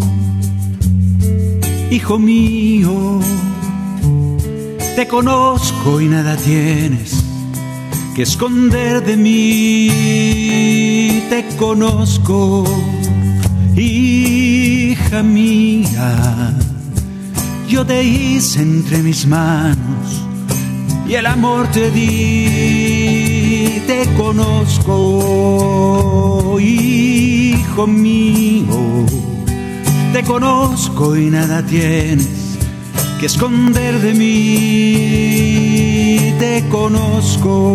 hijo 1.90 2.18
mío, 2.18 3.20
te 4.96 5.07
conozco 5.09 6.00
y 6.00 6.09
nada 6.09 6.36
tienes 6.36 7.22
que 8.14 8.22
esconder 8.22 9.05
de 9.05 9.16
mí. 9.16 9.88
Te 11.30 11.46
conozco, 11.57 12.64
hija 13.76 15.22
mía. 15.22 16.55
Yo 17.68 17.86
te 17.86 18.05
hice 18.05 18.61
entre 18.61 18.98
mis 18.98 19.26
manos 19.26 20.22
y 21.09 21.14
el 21.14 21.26
amor 21.26 21.68
te 21.68 21.90
di. 21.90 23.32
Te 23.86 24.06
conozco, 24.16 25.00
hijo 26.60 27.86
mío. 27.86 29.06
Te 30.12 30.22
conozco 30.22 31.16
y 31.16 31.30
nada 31.30 31.64
tienes 31.64 32.28
que 33.18 33.26
esconder 33.26 33.98
de 34.00 34.14
mí. 34.14 35.36
Te 36.38 36.64
conozco, 36.68 37.72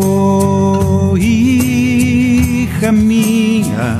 hija 1.17 2.91
mía. 2.91 3.97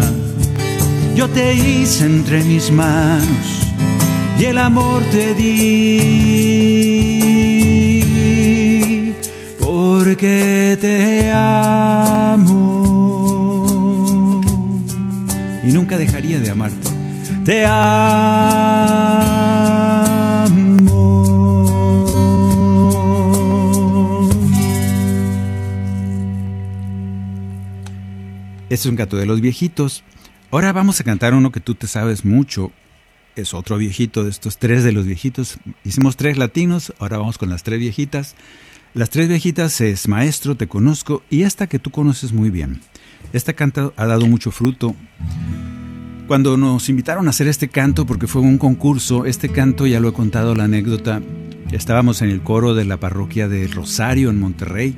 Yo 1.15 1.27
te 1.29 1.53
hice 1.55 2.05
entre 2.05 2.43
mis 2.43 2.71
manos 2.71 3.47
y 4.39 4.45
el 4.45 4.57
amor 4.59 5.03
te 5.11 5.33
di. 5.33 6.96
Porque 10.17 10.75
te 10.81 11.29
amo. 11.31 12.41
Y 15.63 15.71
nunca 15.71 15.95
dejaría 15.99 16.39
de 16.39 16.49
amarte. 16.49 16.89
Te 17.45 17.63
amo. 17.67 18.17
Es 28.71 28.87
un 28.87 28.95
gato 28.95 29.17
de 29.17 29.27
los 29.27 29.39
viejitos. 29.39 30.03
Ahora 30.49 30.73
vamos 30.73 30.99
a 30.99 31.03
cantar 31.03 31.35
uno 31.35 31.51
que 31.51 31.59
tú 31.59 31.75
te 31.75 31.85
sabes 31.85 32.25
mucho. 32.25 32.71
Es 33.35 33.53
otro 33.53 33.77
viejito 33.77 34.23
de 34.23 34.31
estos 34.31 34.57
tres 34.57 34.83
de 34.83 34.93
los 34.93 35.05
viejitos. 35.05 35.59
Hicimos 35.85 36.17
tres 36.17 36.39
latinos, 36.39 36.91
ahora 36.97 37.19
vamos 37.19 37.37
con 37.37 37.51
las 37.51 37.61
tres 37.61 37.77
viejitas. 37.79 38.35
Las 38.97 39.11
tres 39.11 39.29
viejitas 39.29 39.79
es 39.79 40.07
Maestro, 40.07 40.57
Te 40.57 40.65
Conozco 40.65 41.21
y 41.29 41.43
esta 41.43 41.67
que 41.67 41.77
tú 41.77 41.91
conoces 41.91 42.33
muy 42.33 42.49
bien. 42.49 42.81
Esta 43.31 43.53
canta 43.53 43.91
ha 43.95 44.07
dado 44.07 44.25
mucho 44.25 44.49
fruto. 44.49 44.95
Cuando 46.27 46.57
nos 46.57 46.89
invitaron 46.89 47.27
a 47.27 47.29
hacer 47.29 47.47
este 47.47 47.67
canto, 47.67 48.07
porque 48.07 48.25
fue 48.25 48.41
un 48.41 48.57
concurso, 48.57 49.27
este 49.27 49.49
canto 49.49 49.85
ya 49.85 49.99
lo 49.99 50.09
he 50.09 50.13
contado 50.13 50.55
la 50.55 50.63
anécdota, 50.63 51.21
estábamos 51.71 52.23
en 52.23 52.31
el 52.31 52.41
coro 52.41 52.73
de 52.73 52.85
la 52.85 52.97
parroquia 52.97 53.47
de 53.47 53.67
Rosario 53.67 54.31
en 54.31 54.39
Monterrey, 54.39 54.95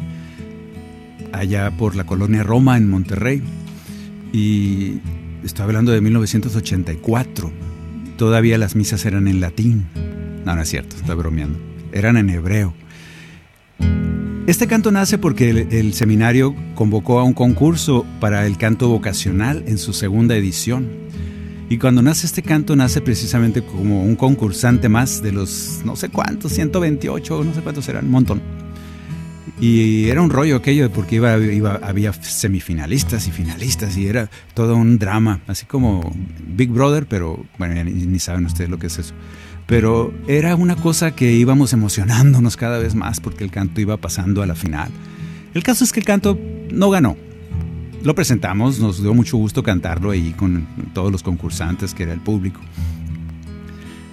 allá 1.34 1.70
por 1.72 1.98
la 1.98 2.06
colonia 2.06 2.42
Roma 2.42 2.78
en 2.78 2.90
Monterrey, 2.90 3.44
y 4.32 5.00
estoy 5.44 5.66
hablando 5.66 5.92
de 5.92 6.00
1984, 6.00 7.52
todavía 8.16 8.58
las 8.58 8.78
misas 8.78 9.06
eran 9.06 9.28
en 9.28 9.42
latín, 9.42 9.88
no, 10.46 10.56
no 10.56 10.62
es 10.62 10.70
cierto, 10.70 10.96
estoy 10.96 11.18
bromeando, 11.18 11.60
eran 11.92 12.16
en 12.16 12.30
hebreo. 12.30 12.74
Este 14.50 14.66
canto 14.66 14.92
nace 14.92 15.20
porque 15.20 15.52
el, 15.52 15.94
seminario 15.94 16.56
convocó 16.74 17.20
a 17.20 17.24
un 17.24 17.36
concurso 17.36 18.04
para 18.20 18.48
el 18.48 18.58
canto 18.58 18.90
vocacional 18.90 19.64
en 19.68 19.78
su 19.78 19.94
segunda 19.94 20.36
edición. 20.36 20.90
Y 21.70 21.78
cuando 21.78 22.02
nace 22.02 22.26
este 22.26 22.42
canto, 22.42 22.76
nace 22.76 23.00
precisamente 23.00 23.62
como 23.62 24.04
un 24.04 24.16
concursante 24.16 24.90
más 24.90 25.22
de 25.22 25.34
los 25.34 25.82
no 25.86 25.96
sé 25.96 26.10
cuántos, 26.10 26.52
128, 26.54 27.44
no 27.44 27.54
sé 27.54 27.62
cuántos 27.62 27.88
eran, 27.90 28.06
un 28.06 28.12
montón. 28.12 28.42
Y 29.62 30.10
era 30.10 30.20
un 30.20 30.32
rollo 30.32 30.56
aquello 30.56 30.92
porque 30.92 31.18
iba, 31.18 31.36
había 31.84 32.12
semifinalistas 32.12 33.28
y 33.28 33.32
finalistas 33.32 33.98
y 33.98 34.08
era 34.08 34.32
todo 34.56 34.76
un 34.76 34.98
drama, 34.98 35.42
así 35.46 35.68
como 35.68 36.12
Big 36.48 36.72
Brother, 36.72 37.06
pero 37.06 37.46
bueno, 37.60 37.84
ni, 37.84 37.92
ni 37.92 38.18
saben 38.18 38.48
ustedes 38.48 38.72
lo 38.72 38.80
que 38.80 38.88
es 38.88 38.98
eso 38.98 39.14
pero 39.70 40.12
era 40.28 40.56
una 40.56 40.76
cosa 40.76 41.12
que 41.12 41.32
íbamos 41.32 41.74
emocionándonos 41.74 42.58
cada 42.58 42.80
vez 42.80 42.96
más 42.96 43.20
porque 43.20 43.44
el 43.44 43.52
canto 43.52 43.80
iba 43.80 43.98
pasando 43.98 44.42
a 44.42 44.48
la 44.48 44.56
final. 44.56 44.90
El 45.54 45.62
caso 45.62 45.84
es 45.84 45.94
que 45.94 46.00
el 46.00 46.08
canto 46.08 46.40
no 46.72 46.90
ganó. 46.90 47.16
Lo 48.04 48.16
presentamos, 48.16 48.80
nos 48.80 49.00
dio 49.00 49.14
mucho 49.14 49.38
gusto 49.38 49.62
cantarlo 49.62 50.10
ahí 50.10 50.34
con 50.36 50.66
todos 50.96 51.12
los 51.12 51.22
concursantes, 51.22 51.94
que 51.94 52.02
era 52.02 52.14
el 52.14 52.20
público. 52.20 52.60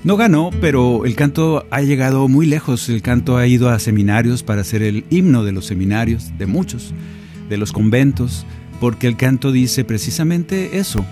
No 0.04 0.18
ganó, 0.18 0.50
pero 0.60 1.06
el 1.06 1.14
canto 1.14 1.64
ha 1.70 1.80
llegado 1.80 2.28
muy 2.28 2.44
lejos. 2.44 2.90
El 2.90 3.00
canto 3.00 3.38
ha 3.38 3.46
ido 3.46 3.70
a 3.70 3.78
seminarios 3.78 4.42
para 4.42 4.62
ser 4.62 4.82
el 4.82 5.06
himno 5.08 5.42
de 5.42 5.52
los 5.52 5.64
seminarios, 5.64 6.36
de 6.36 6.44
muchos, 6.44 6.92
de 7.48 7.56
los 7.56 7.72
conventos, 7.72 8.44
porque 8.78 9.06
el 9.06 9.16
canto 9.16 9.52
dice 9.52 9.84
precisamente 9.84 10.78
eso, 10.78 11.02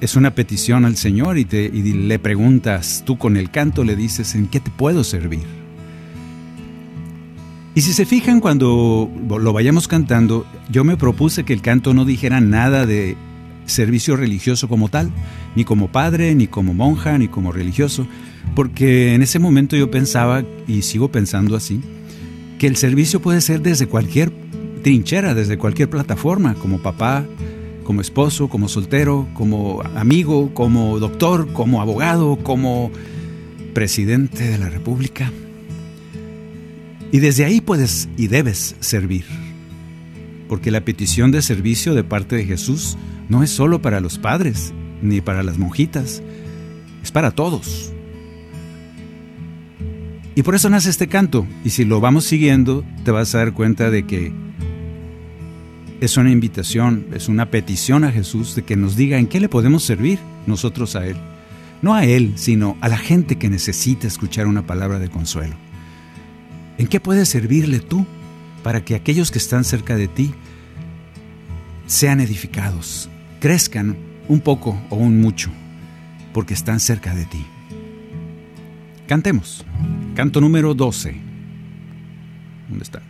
es 0.00 0.16
una 0.16 0.34
petición 0.34 0.84
al 0.84 0.96
Señor 0.96 1.38
y, 1.38 1.44
te, 1.44 1.64
y 1.64 1.92
le 1.92 2.18
preguntas, 2.18 3.02
tú 3.04 3.18
con 3.18 3.36
el 3.36 3.50
canto 3.50 3.84
le 3.84 3.96
dices, 3.96 4.34
¿en 4.34 4.46
qué 4.46 4.60
te 4.60 4.70
puedo 4.70 5.04
servir? 5.04 5.60
Y 7.74 7.82
si 7.82 7.92
se 7.92 8.04
fijan 8.04 8.40
cuando 8.40 9.10
lo 9.28 9.52
vayamos 9.52 9.88
cantando, 9.88 10.46
yo 10.70 10.84
me 10.84 10.96
propuse 10.96 11.44
que 11.44 11.52
el 11.52 11.62
canto 11.62 11.94
no 11.94 12.04
dijera 12.04 12.40
nada 12.40 12.84
de 12.84 13.16
servicio 13.66 14.16
religioso 14.16 14.68
como 14.68 14.88
tal, 14.88 15.10
ni 15.54 15.64
como 15.64 15.88
padre, 15.92 16.34
ni 16.34 16.46
como 16.46 16.74
monja, 16.74 17.16
ni 17.18 17.28
como 17.28 17.52
religioso, 17.52 18.06
porque 18.56 19.14
en 19.14 19.22
ese 19.22 19.38
momento 19.38 19.76
yo 19.76 19.90
pensaba, 19.90 20.42
y 20.66 20.82
sigo 20.82 21.12
pensando 21.12 21.54
así, 21.54 21.80
que 22.58 22.66
el 22.66 22.76
servicio 22.76 23.22
puede 23.22 23.40
ser 23.40 23.62
desde 23.62 23.86
cualquier 23.86 24.32
trinchera, 24.82 25.34
desde 25.34 25.56
cualquier 25.56 25.88
plataforma, 25.88 26.54
como 26.54 26.78
papá, 26.78 27.24
como 27.90 28.02
esposo, 28.02 28.48
como 28.48 28.68
soltero, 28.68 29.26
como 29.34 29.82
amigo, 29.96 30.54
como 30.54 31.00
doctor, 31.00 31.52
como 31.52 31.82
abogado, 31.82 32.36
como 32.36 32.92
presidente 33.74 34.48
de 34.48 34.58
la 34.58 34.68
República. 34.68 35.32
Y 37.10 37.18
desde 37.18 37.44
ahí 37.44 37.60
puedes 37.60 38.08
y 38.16 38.28
debes 38.28 38.76
servir. 38.78 39.24
Porque 40.48 40.70
la 40.70 40.84
petición 40.84 41.32
de 41.32 41.42
servicio 41.42 41.96
de 41.96 42.04
parte 42.04 42.36
de 42.36 42.44
Jesús 42.44 42.96
no 43.28 43.42
es 43.42 43.50
solo 43.50 43.82
para 43.82 43.98
los 43.98 44.18
padres 44.18 44.72
ni 45.02 45.20
para 45.20 45.42
las 45.42 45.58
monjitas, 45.58 46.22
es 47.02 47.10
para 47.10 47.32
todos. 47.32 47.92
Y 50.36 50.44
por 50.44 50.54
eso 50.54 50.70
nace 50.70 50.90
este 50.90 51.08
canto. 51.08 51.44
Y 51.64 51.70
si 51.70 51.84
lo 51.84 52.00
vamos 52.00 52.24
siguiendo, 52.24 52.84
te 53.04 53.10
vas 53.10 53.34
a 53.34 53.38
dar 53.38 53.52
cuenta 53.52 53.90
de 53.90 54.06
que 54.06 54.32
es 56.00 56.16
una 56.16 56.30
invitación, 56.30 57.06
es 57.12 57.28
una 57.28 57.50
petición 57.50 58.04
a 58.04 58.12
Jesús 58.12 58.54
de 58.54 58.62
que 58.62 58.76
nos 58.76 58.96
diga 58.96 59.18
en 59.18 59.26
qué 59.26 59.38
le 59.38 59.50
podemos 59.50 59.84
servir 59.84 60.18
nosotros 60.46 60.96
a 60.96 61.06
Él. 61.06 61.16
No 61.82 61.94
a 61.94 62.04
Él, 62.04 62.32
sino 62.36 62.78
a 62.80 62.88
la 62.88 62.96
gente 62.96 63.36
que 63.36 63.50
necesita 63.50 64.06
escuchar 64.06 64.46
una 64.46 64.66
palabra 64.66 64.98
de 64.98 65.10
consuelo. 65.10 65.54
¿En 66.78 66.86
qué 66.86 67.00
puedes 67.00 67.28
servirle 67.28 67.80
tú 67.80 68.06
para 68.62 68.82
que 68.82 68.94
aquellos 68.94 69.30
que 69.30 69.38
están 69.38 69.64
cerca 69.64 69.96
de 69.96 70.08
ti 70.08 70.32
sean 71.86 72.20
edificados, 72.20 73.10
crezcan 73.40 73.96
un 74.28 74.40
poco 74.40 74.80
o 74.88 74.96
un 74.96 75.20
mucho, 75.20 75.50
porque 76.32 76.54
están 76.54 76.80
cerca 76.80 77.14
de 77.14 77.26
ti? 77.26 77.44
Cantemos. 79.06 79.66
Canto 80.14 80.40
número 80.40 80.72
12. 80.74 81.14
¿Dónde 82.68 82.84
está? 82.84 83.02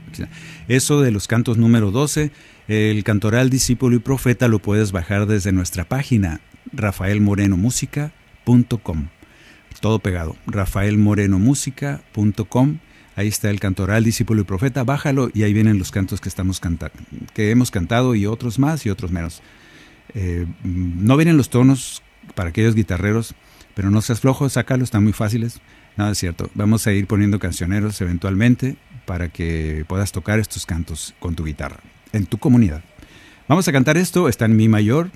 Eso 0.66 1.01
de 1.01 1.11
los 1.11 1.28
cantos 1.28 1.57
número 1.57 1.91
12 1.91 2.32
el 2.70 3.02
cantoral 3.02 3.50
discípulo 3.50 3.96
y 3.96 3.98
profeta 3.98 4.46
lo 4.46 4.60
puedes 4.60 4.92
bajar 4.92 5.26
desde 5.26 5.50
nuestra 5.50 5.82
página 5.82 6.40
rafaelmorenomusica.com. 6.72 9.08
Todo 9.80 9.98
pegado, 9.98 10.36
rafaelmorenomusica.com. 10.46 12.78
Ahí 13.16 13.26
está 13.26 13.50
el 13.50 13.58
cantoral 13.58 14.04
discípulo 14.04 14.42
y 14.42 14.44
profeta, 14.44 14.84
bájalo 14.84 15.32
y 15.34 15.42
ahí 15.42 15.52
vienen 15.52 15.80
los 15.80 15.90
cantos 15.90 16.20
que 16.20 16.28
estamos 16.28 16.60
cantando, 16.60 16.96
que 17.34 17.50
hemos 17.50 17.72
cantado 17.72 18.14
y 18.14 18.26
otros 18.26 18.60
más 18.60 18.86
y 18.86 18.90
otros 18.90 19.10
menos. 19.10 19.42
Eh, 20.14 20.46
no 20.62 21.16
vienen 21.16 21.36
los 21.36 21.50
tonos 21.50 22.04
para 22.36 22.50
aquellos 22.50 22.76
guitarreros, 22.76 23.34
pero 23.74 23.90
no 23.90 24.00
seas 24.00 24.20
flojo, 24.20 24.48
sácalo, 24.48 24.84
están 24.84 25.02
muy 25.02 25.12
fáciles. 25.12 25.60
Nada 25.96 26.12
es 26.12 26.18
cierto. 26.18 26.48
Vamos 26.54 26.86
a 26.86 26.92
ir 26.92 27.08
poniendo 27.08 27.40
cancioneros 27.40 28.00
eventualmente 28.00 28.76
para 29.06 29.28
que 29.28 29.84
puedas 29.88 30.12
tocar 30.12 30.38
estos 30.38 30.66
cantos 30.66 31.16
con 31.18 31.34
tu 31.34 31.42
guitarra 31.42 31.80
en 32.12 32.26
tu 32.26 32.38
comunidad. 32.38 32.82
Vamos 33.48 33.66
a 33.66 33.72
cantar 33.72 33.96
esto, 33.96 34.28
está 34.28 34.44
en 34.44 34.56
mi 34.56 34.68
mayor. 34.68 35.11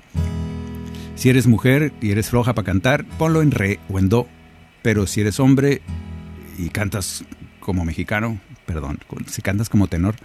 Si 1.15 1.29
eres 1.29 1.47
mujer 1.47 1.93
y 2.01 2.11
eres 2.11 2.29
floja 2.29 2.53
para 2.53 2.65
cantar, 2.65 3.05
ponlo 3.17 3.41
en 3.41 3.51
re 3.51 3.79
o 3.89 3.99
en 3.99 4.09
do. 4.09 4.27
Pero 4.81 5.07
si 5.07 5.21
eres 5.21 5.39
hombre 5.39 5.81
y 6.57 6.69
cantas 6.69 7.23
como 7.59 7.85
mexicano, 7.85 8.39
perdón, 8.65 8.99
si 9.27 9.41
cantas 9.41 9.69
como 9.69 9.87
tenor, 9.87 10.15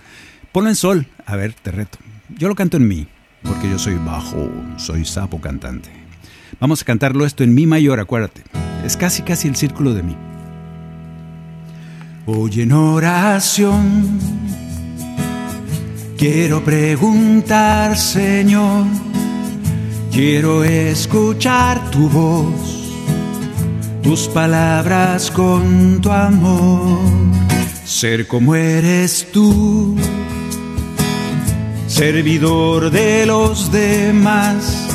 ponlo 0.52 0.68
en 0.68 0.76
sol. 0.76 1.06
A 1.26 1.36
ver, 1.36 1.54
te 1.54 1.70
reto. 1.70 1.98
Yo 2.36 2.48
lo 2.48 2.54
canto 2.54 2.76
en 2.76 2.88
mi, 2.88 3.06
porque 3.42 3.70
yo 3.70 3.78
soy 3.78 3.94
bajo, 3.94 4.50
soy 4.76 5.04
sapo 5.04 5.40
cantante. 5.40 5.90
Vamos 6.58 6.82
a 6.82 6.84
cantarlo 6.84 7.24
esto 7.24 7.44
en 7.44 7.54
mi 7.54 7.66
mayor, 7.66 8.00
acuérdate. 8.00 8.42
Es 8.84 8.96
casi 8.96 9.22
casi 9.22 9.48
el 9.48 9.56
círculo 9.56 9.94
de 9.94 10.02
mi. 10.02 10.16
Oye 12.26 12.64
en 12.64 12.72
oración 12.72 14.10
Quiero 16.20 16.62
preguntar, 16.62 17.96
Señor, 17.96 18.84
quiero 20.12 20.64
escuchar 20.64 21.90
tu 21.90 22.10
voz, 22.10 22.92
tus 24.02 24.28
palabras 24.28 25.30
con 25.30 25.98
tu 26.02 26.10
amor, 26.10 26.98
ser 27.86 28.28
como 28.28 28.54
eres 28.54 29.28
tú, 29.32 29.96
servidor 31.86 32.90
de 32.90 33.24
los 33.24 33.72
demás. 33.72 34.90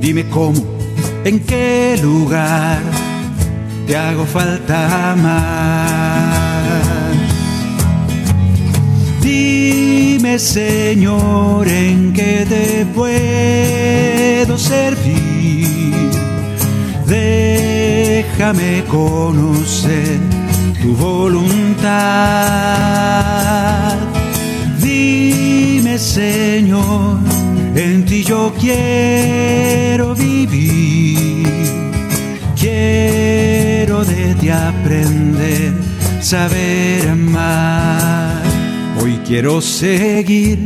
Dime 0.00 0.28
cómo, 0.28 0.64
en 1.24 1.40
qué 1.40 1.98
lugar 2.00 2.78
te 3.88 3.96
hago 3.96 4.24
falta 4.24 5.16
más. 5.20 6.47
Dime, 9.28 10.38
Señor, 10.38 11.68
en 11.68 12.14
qué 12.14 12.46
te 12.48 12.86
puedo 12.94 14.56
servir. 14.56 15.92
Déjame 17.06 18.84
conocer 18.88 20.18
tu 20.80 20.94
voluntad. 20.94 21.88
Dime, 24.80 25.98
Señor, 25.98 27.18
en 27.74 28.06
ti 28.06 28.24
yo 28.24 28.54
quiero 28.58 30.14
vivir. 30.14 31.46
Quiero 32.58 34.04
de 34.04 34.34
ti 34.36 34.48
aprender, 34.48 35.74
saber 36.22 37.08
amar. 37.10 38.27
Quiero 39.28 39.60
seguir 39.60 40.58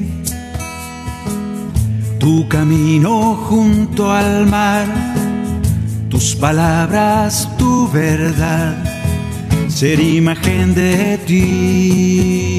tu 2.21 2.47
camino 2.47 3.35
junto 3.35 4.13
al 4.13 4.47
mar, 4.47 4.87
tus 6.09 6.37
palabras, 6.37 7.49
tu 7.59 7.91
verdad, 7.91 8.77
ser 9.67 9.99
imagen 9.99 10.77
de 10.77 11.19
ti, 11.27 12.53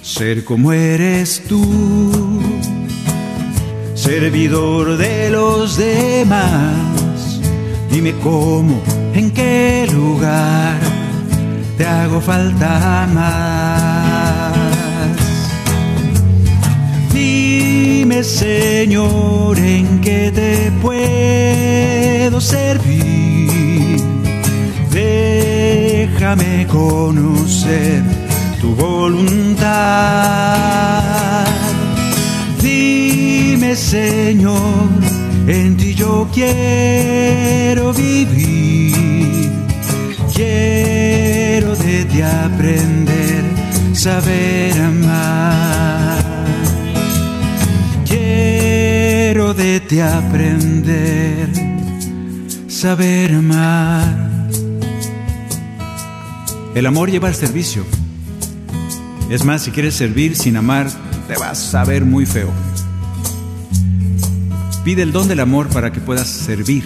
ser 0.00 0.46
como 0.46 0.72
eres 0.72 1.42
tú, 1.46 2.40
servidor 3.94 4.96
de 4.96 5.28
los 5.28 5.76
demás. 5.76 7.38
Dime 7.90 8.14
cómo, 8.22 8.80
en 9.12 9.30
qué 9.30 9.86
lugar 9.92 10.78
te 11.76 11.84
hago 11.84 12.18
falta 12.22 13.06
más. 13.12 13.75
Dime, 18.08 18.22
Señor, 18.22 19.58
en 19.58 20.00
qué 20.00 20.30
te 20.32 20.70
puedo 20.80 22.40
servir. 22.40 24.00
Déjame 24.92 26.68
conocer 26.68 28.04
tu 28.60 28.76
voluntad. 28.76 29.66
Dime, 32.62 33.74
Señor, 33.74 34.86
en 35.48 35.76
ti 35.76 35.92
yo 35.96 36.28
quiero 36.32 37.92
vivir. 37.92 39.50
Quiero 40.32 41.74
de 41.74 42.04
ti 42.04 42.22
aprender, 42.22 43.42
saber 43.94 44.80
amar. 44.80 45.95
Ti 49.88 50.00
aprender, 50.00 51.48
saber 52.66 53.32
amar. 53.32 54.48
El 56.74 56.86
amor 56.86 57.08
lleva 57.08 57.28
al 57.28 57.36
servicio. 57.36 57.84
Es 59.30 59.44
más, 59.44 59.62
si 59.62 59.70
quieres 59.70 59.94
servir 59.94 60.34
sin 60.34 60.56
amar, 60.56 60.88
te 61.28 61.36
vas 61.38 61.72
a 61.76 61.84
ver 61.84 62.04
muy 62.04 62.26
feo. 62.26 62.50
Pide 64.82 65.02
el 65.02 65.12
don 65.12 65.28
del 65.28 65.38
amor 65.38 65.68
para 65.68 65.92
que 65.92 66.00
puedas 66.00 66.26
servir. 66.26 66.82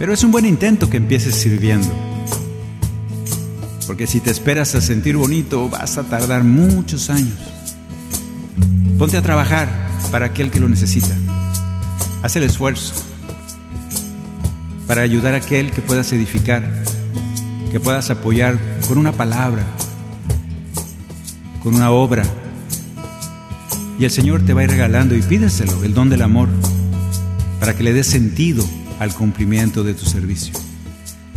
Pero 0.00 0.12
es 0.12 0.24
un 0.24 0.32
buen 0.32 0.46
intento 0.46 0.90
que 0.90 0.96
empieces 0.96 1.36
sirviendo. 1.36 1.94
Porque 3.86 4.08
si 4.08 4.18
te 4.18 4.32
esperas 4.32 4.74
a 4.74 4.80
sentir 4.80 5.16
bonito, 5.16 5.68
vas 5.68 5.96
a 5.96 6.02
tardar 6.02 6.42
muchos 6.42 7.08
años. 7.08 7.38
Ponte 8.98 9.16
a 9.16 9.22
trabajar 9.22 9.83
para 10.10 10.26
aquel 10.26 10.50
que 10.50 10.60
lo 10.60 10.68
necesita. 10.68 11.14
Haz 12.22 12.36
el 12.36 12.44
esfuerzo 12.44 12.94
para 14.86 15.02
ayudar 15.02 15.34
a 15.34 15.38
aquel 15.38 15.70
que 15.70 15.82
puedas 15.82 16.12
edificar, 16.12 16.62
que 17.70 17.80
puedas 17.80 18.10
apoyar 18.10 18.58
con 18.86 18.98
una 18.98 19.12
palabra, 19.12 19.64
con 21.62 21.74
una 21.74 21.90
obra. 21.90 22.24
Y 23.98 24.04
el 24.04 24.10
Señor 24.10 24.44
te 24.44 24.54
va 24.54 24.60
a 24.62 24.64
ir 24.64 24.70
regalando 24.70 25.14
y 25.14 25.22
pídeselo, 25.22 25.84
el 25.84 25.94
don 25.94 26.10
del 26.10 26.22
amor, 26.22 26.48
para 27.60 27.76
que 27.76 27.82
le 27.82 27.92
des 27.92 28.06
sentido 28.06 28.64
al 28.98 29.14
cumplimiento 29.14 29.84
de 29.84 29.94
tu 29.94 30.04
servicio. 30.04 30.54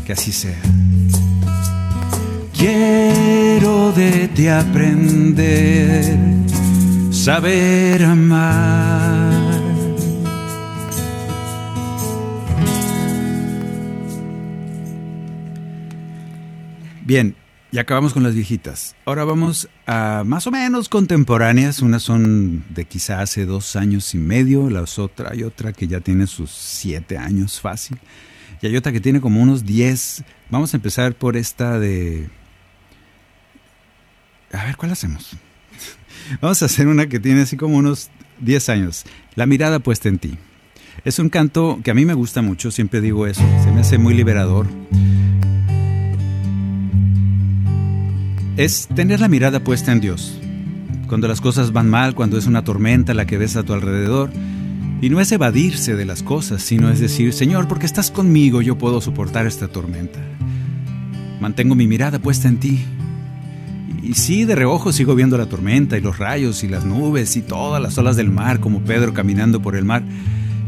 Que 0.05 0.13
así 0.13 0.32
sea. 0.32 0.59
Quiero 2.57 3.91
de 3.91 4.28
ti 4.30 4.47
aprender, 4.47 6.18
saber 7.28 8.06
amar. 8.06 9.34
Bien, 17.04 17.36
ya 17.74 17.82
acabamos 17.82 18.14
con 18.14 18.24
las 18.24 18.34
viejitas. 18.34 18.96
Ahora 19.04 19.26
vamos 19.26 19.68
a 19.86 20.24
más 20.26 20.48
o 20.48 20.52
menos 20.52 20.88
contemporáneas. 20.88 21.82
Unas 21.82 22.04
son 22.04 22.64
de 22.70 22.86
quizá 22.86 23.20
hace 23.20 23.46
dos 23.46 23.76
años 23.76 24.16
y 24.16 24.20
medio, 24.20 24.70
las 24.70 24.98
otra 24.98 25.32
hay 25.34 25.44
otra 25.44 25.74
que 25.74 25.90
ya 25.90 26.00
tiene 26.00 26.28
sus 26.28 26.52
siete 26.52 27.18
años 27.18 27.60
fácil. 27.60 28.00
Y 28.62 28.68
hay 28.68 28.78
otra 28.78 28.94
que 28.94 29.02
tiene 29.02 29.20
como 29.20 29.42
unos 29.42 29.66
diez. 29.66 30.24
Vamos 30.50 30.74
a 30.74 30.78
empezar 30.78 31.14
por 31.14 31.36
esta 31.36 31.78
de... 31.78 32.30
A 34.54 34.64
ver, 34.64 34.78
¿cuál 34.78 34.94
hacemos? 34.94 35.38
Vamos 36.42 36.62
a 36.62 36.66
hacer 36.66 36.88
una 36.88 37.08
que 37.08 37.20
tiene 37.20 37.42
así 37.42 37.58
como 37.58 37.78
unos 37.78 38.10
diez 38.40 38.70
años. 38.70 39.06
La 39.36 39.46
mirada 39.46 39.80
puesta 39.80 40.10
en 40.10 40.20
ti. 40.20 40.38
Es 41.06 41.20
un 41.20 41.30
canto 41.30 41.80
que 41.84 41.92
a 41.92 41.94
mí 41.94 42.06
me 42.06 42.14
gusta 42.14 42.42
mucho, 42.42 42.72
siempre 42.72 43.02
digo 43.02 43.28
eso. 43.28 43.44
Se 43.64 43.72
me 43.72 43.82
hace 43.82 43.98
muy 43.98 44.14
liberador. 44.14 44.68
es 48.58 48.88
tener 48.88 49.20
la 49.20 49.28
mirada 49.28 49.64
puesta 49.64 49.92
en 49.92 50.02
Dios. 50.02 50.40
Cuando 51.08 51.28
las 51.28 51.42
cosas 51.42 51.72
van 51.72 51.90
mal, 51.90 52.16
cuando 52.16 52.38
es 52.38 52.48
una 52.48 52.64
tormenta 52.64 53.14
la 53.14 53.28
que 53.28 53.38
ves 53.38 53.56
a 53.56 53.64
tu 53.64 53.74
alrededor. 53.74 54.32
Y 55.00 55.10
no 55.12 55.22
es 55.22 55.32
evadirse 55.32 55.96
de 55.96 56.06
las 56.06 56.24
cosas, 56.24 56.64
sino 56.64 56.90
es 56.90 57.00
decir, 57.00 57.32
Señor, 57.34 57.68
porque 57.68 57.86
estás 57.86 58.10
conmigo, 58.10 58.64
yo 58.64 58.76
puedo 58.78 59.00
soportar 59.00 59.46
esta 59.46 59.68
tormenta. 59.68 60.20
Mantengo 61.40 61.76
mi 61.76 61.88
mirada 61.88 62.18
puesta 62.18 62.48
en 62.48 62.58
ti. 62.58 62.84
Y 64.08 64.14
sí, 64.14 64.45
de 64.45 64.55
reojo 64.55 64.93
sigo 64.93 65.16
viendo 65.16 65.38
la 65.38 65.47
tormenta 65.47 65.97
y 65.97 66.01
los 66.01 66.18
rayos 66.18 66.64
y 66.64 66.70
las 66.70 66.86
nubes 66.86 67.36
y 67.36 67.41
todas 67.41 67.82
las 67.82 67.97
olas 67.97 68.16
del 68.16 68.30
mar 68.30 68.62
como 68.62 68.80
Pedro 68.80 69.14
caminando 69.14 69.62
por 69.62 69.76
el 69.76 69.84
mar. 69.84 70.01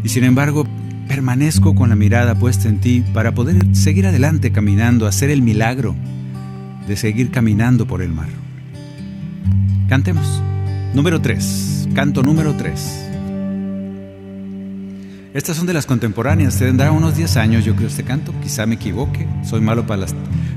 Y 0.03 0.09
sin 0.09 0.25
embargo, 0.25 0.67
permanezco 1.07 1.73
con 1.73 1.87
la 1.87 1.95
mirada 1.95 2.35
puesta 2.35 2.67
en 2.67 2.81
ti 2.81 3.01
para 3.13 3.33
poder 3.33 3.73
seguir 3.73 4.05
adelante 4.07 4.51
caminando, 4.51 5.07
hacer 5.07 5.29
el 5.29 5.41
milagro 5.41 5.95
de 6.85 6.97
seguir 6.97 7.31
caminando 7.31 7.87
por 7.87 8.01
el 8.01 8.11
mar. 8.11 8.27
Cantemos. 9.87 10.43
Número 10.93 11.21
3. 11.21 11.87
Canto 11.93 12.23
número 12.23 12.55
3. 12.55 13.08
Estas 15.39 15.55
son 15.55 15.67
de 15.67 15.73
las 15.73 15.85
contemporáneas, 15.85 16.57
tendrá 16.57 16.91
unos 16.91 17.15
10 17.15 17.37
años 17.37 17.63
yo 17.63 17.73
creo 17.73 17.87
este 17.87 18.03
canto, 18.03 18.33
quizá 18.43 18.65
me 18.65 18.75
equivoque, 18.75 19.25
soy 19.45 19.61
malo 19.61 19.87
para, 19.87 20.01
las, 20.01 20.13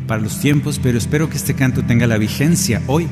para 0.08 0.20
los 0.20 0.40
tiempos, 0.40 0.80
pero 0.82 0.98
espero 0.98 1.30
que 1.30 1.36
este 1.36 1.54
canto 1.54 1.84
tenga 1.84 2.08
la 2.08 2.18
vigencia 2.18 2.82
hoy 2.88 3.06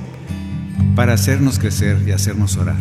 para 0.96 1.12
hacernos 1.12 1.60
crecer 1.60 2.02
y 2.04 2.10
hacernos 2.10 2.56
orar. 2.56 2.74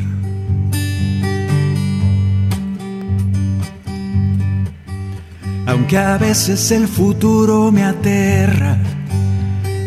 Aunque 5.68 6.00
a 6.00 6.18
veces 6.18 6.72
el 6.72 6.88
futuro 6.88 7.72
me 7.72 7.84
aterra, 7.84 8.76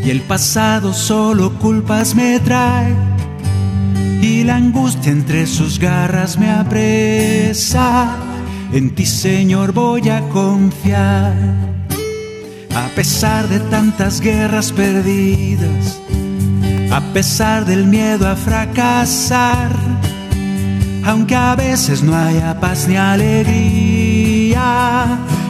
y 0.05 0.11
el 0.11 0.21
pasado 0.21 0.95
solo 0.95 1.59
culpas 1.59 2.15
me 2.15 2.39
trae 2.39 2.95
y 4.23 4.45
la 4.45 4.55
angustia 4.55 5.11
entre 5.11 5.49
sus 5.49 5.81
garras 5.81 6.39
me 6.39 6.49
apresa. 6.49 8.32
En 8.73 8.95
ti, 8.95 9.05
Señor, 9.05 9.73
voy 9.73 10.09
a 10.09 10.21
confiar. 10.31 11.35
A 12.75 12.89
pesar 12.97 13.47
de 13.49 13.61
tantas 13.61 14.21
guerras 14.23 14.73
perdidas, 14.73 16.01
a 16.91 17.01
pesar 17.13 17.67
del 17.67 17.87
miedo 17.87 18.27
a 18.27 18.35
fracasar, 18.35 19.77
aunque 21.05 21.37
a 21.37 21.55
veces 21.55 22.03
no 22.03 22.17
haya 22.17 22.59
paz 22.61 22.89
ni 22.89 22.97
alegría, 22.97 24.59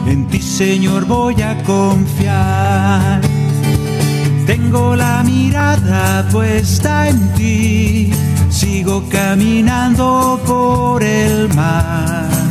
en 0.05 0.27
ti 0.27 0.41
Señor 0.41 1.05
voy 1.05 1.41
a 1.41 1.55
confiar. 1.63 3.21
Tengo 4.45 4.97
la 4.97 5.23
mirada 5.23 6.27
puesta 6.29 7.07
en 7.07 7.33
ti, 7.35 8.11
sigo 8.49 9.07
caminando 9.09 10.41
por 10.45 11.01
el 11.01 11.53
mar. 11.53 12.42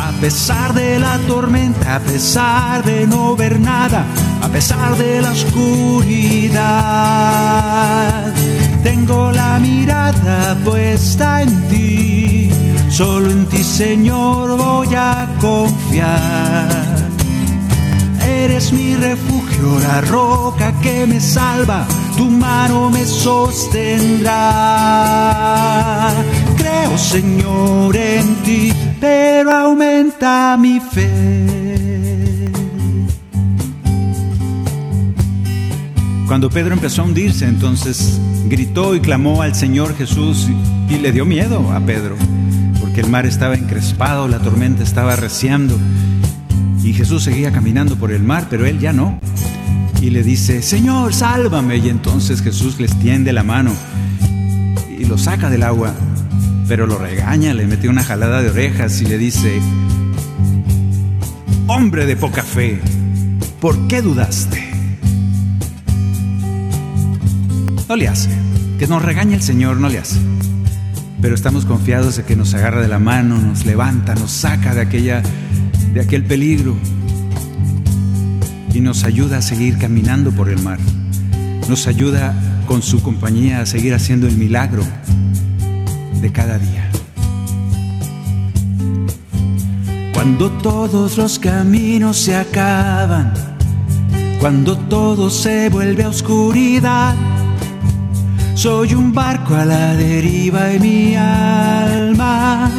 A 0.00 0.12
pesar 0.20 0.74
de 0.74 1.00
la 1.00 1.18
tormenta, 1.26 1.96
a 1.96 2.00
pesar 2.00 2.84
de 2.84 3.04
no 3.06 3.34
ver 3.34 3.58
nada, 3.58 4.04
a 4.40 4.48
pesar 4.48 4.96
de 4.96 5.20
la 5.20 5.32
oscuridad, 5.32 6.62
tengo 8.84 9.32
la 9.32 9.58
mirada 9.58 10.56
puesta 10.64 11.42
en 11.42 11.68
ti. 11.68 12.50
Solo 12.88 13.28
en 13.30 13.46
ti, 13.46 13.64
Señor, 13.64 14.56
voy 14.56 14.94
a 14.94 15.28
confiar. 15.40 16.68
Eres 18.22 18.72
mi 18.72 18.94
refugio, 18.94 19.80
la 19.80 20.00
roca 20.02 20.72
que 20.80 21.06
me 21.06 21.20
salva, 21.20 21.88
tu 22.16 22.30
mano 22.30 22.88
me 22.88 23.04
sostendrá. 23.04 24.34
Creo, 26.56 26.96
Señor, 26.96 27.96
en 27.96 28.36
ti, 28.44 28.72
pero 29.00 29.50
aumenta 29.50 30.56
mi 30.58 30.80
fe. 30.80 31.38
Cuando 36.26 36.50
Pedro 36.50 36.74
empezó 36.74 37.02
a 37.02 37.04
hundirse, 37.06 37.46
entonces 37.46 38.20
gritó 38.48 38.94
y 38.94 39.00
clamó 39.00 39.40
al 39.40 39.54
Señor 39.54 39.96
Jesús 39.96 40.48
y, 40.90 40.98
le 40.98 41.12
dio 41.12 41.24
miedo 41.24 41.72
a 41.72 41.80
Pedro, 41.80 42.16
porque 42.80 43.00
el 43.00 43.08
mar 43.08 43.24
estaba 43.24 43.54
encrespado, 43.54 44.28
la 44.28 44.38
tormenta 44.38 44.82
estaba 44.82 45.14
arreciando 45.14 45.78
y 46.82 46.92
Jesús 46.92 47.22
seguía 47.22 47.52
caminando 47.52 47.96
por 47.96 48.12
el 48.12 48.22
mar, 48.22 48.46
pero 48.50 48.66
él 48.66 48.78
ya 48.78 48.92
no. 48.92 49.20
Y 50.00 50.10
le 50.10 50.22
dice, 50.22 50.62
Señor, 50.62 51.12
sálvame. 51.12 51.76
Y 51.78 51.88
entonces 51.88 52.40
Jesús 52.40 52.78
les 52.78 52.98
tiende 52.98 53.32
la 53.32 53.42
mano 53.42 53.72
y 54.98 55.04
lo 55.04 55.18
saca 55.18 55.50
del 55.50 55.62
agua, 55.62 55.94
pero 56.68 56.86
lo 56.86 56.98
regaña, 56.98 57.54
le 57.54 57.66
mete 57.66 57.88
una 57.88 58.04
jalada 58.04 58.42
de 58.42 58.50
orejas 58.50 59.00
y 59.00 59.06
le 59.06 59.16
dice, 59.16 59.58
hombre 61.66 62.04
de 62.04 62.14
poca 62.14 62.42
fe, 62.42 62.78
¿por 63.58 63.88
qué 63.88 64.02
dudaste? 64.02 64.68
No 67.88 67.96
le 67.96 68.06
hace, 68.06 68.28
que 68.78 68.86
nos 68.86 69.02
regañe 69.02 69.34
el 69.34 69.42
Señor, 69.42 69.78
no 69.78 69.88
le 69.88 69.98
hace. 69.98 70.18
Pero 71.22 71.34
estamos 71.34 71.64
confiados 71.64 72.16
de 72.16 72.24
que 72.24 72.36
nos 72.36 72.52
agarra 72.52 72.82
de 72.82 72.88
la 72.88 72.98
mano, 72.98 73.38
nos 73.38 73.64
levanta, 73.64 74.14
nos 74.14 74.30
saca 74.30 74.74
de 74.74 74.82
aquella 74.82 75.22
de 75.94 76.00
aquel 76.02 76.22
peligro 76.22 76.76
y 78.74 78.80
nos 78.80 79.04
ayuda 79.04 79.38
a 79.38 79.42
seguir 79.42 79.78
caminando 79.78 80.32
por 80.32 80.50
el 80.50 80.62
mar. 80.62 80.78
Nos 81.66 81.86
ayuda 81.86 82.34
con 82.66 82.82
su 82.82 83.02
compañía 83.02 83.62
a 83.62 83.66
seguir 83.66 83.94
haciendo 83.94 84.28
el 84.28 84.36
milagro 84.36 84.82
de 86.20 86.32
cada 86.32 86.58
día. 86.58 86.90
Cuando 90.12 90.50
todos 90.50 91.16
los 91.16 91.38
caminos 91.38 92.16
se 92.16 92.36
acaban, 92.36 93.32
cuando 94.40 94.76
todo 94.76 95.30
se 95.30 95.68
vuelve 95.68 96.04
a 96.04 96.08
oscuridad, 96.08 97.14
soy 98.54 98.94
un 98.94 99.12
barco 99.12 99.54
a 99.54 99.64
la 99.64 99.94
deriva 99.94 100.72
y 100.72 100.80
mi 100.80 101.16
alma 101.16 102.70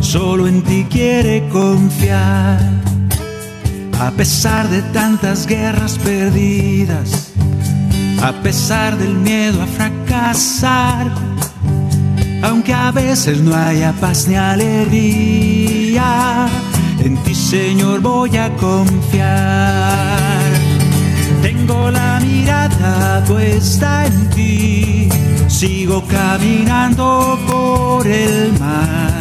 solo 0.00 0.46
en 0.46 0.62
ti 0.62 0.86
quiere 0.88 1.48
confiar. 1.48 2.60
A 3.98 4.10
pesar 4.12 4.68
de 4.68 4.82
tantas 4.92 5.46
guerras 5.46 5.98
perdidas, 5.98 7.32
a 8.22 8.32
pesar 8.42 8.96
del 8.96 9.14
miedo 9.14 9.60
a 9.62 9.66
fracasar, 9.66 11.25
aunque 12.42 12.72
a 12.74 12.90
veces 12.92 13.40
no 13.40 13.54
haya 13.54 13.92
paz 13.92 14.26
ni 14.28 14.36
alegría, 14.36 16.06
en 17.00 17.16
ti 17.18 17.34
Señor 17.34 18.00
voy 18.00 18.36
a 18.36 18.50
confiar. 18.56 20.06
Tengo 21.42 21.90
la 21.90 22.20
mirada 22.20 23.22
puesta 23.24 24.06
en 24.06 24.30
ti, 24.30 25.08
sigo 25.48 26.02
caminando 26.06 27.38
por 27.46 28.06
el 28.06 28.52
mar 28.58 29.16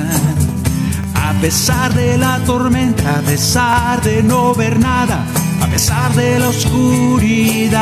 a 1.36 1.41
pesar 1.41 1.93
de 1.93 2.18
la 2.18 2.39
tormenta, 2.45 3.20
a 3.20 3.22
pesar 3.22 4.01
de 4.01 4.24
no 4.24 4.55
ver 4.55 4.80
nada, 4.80 5.26
a 5.61 5.68
pesar 5.68 6.13
de 6.16 6.39
la 6.39 6.47
oscuridad. 6.49 7.76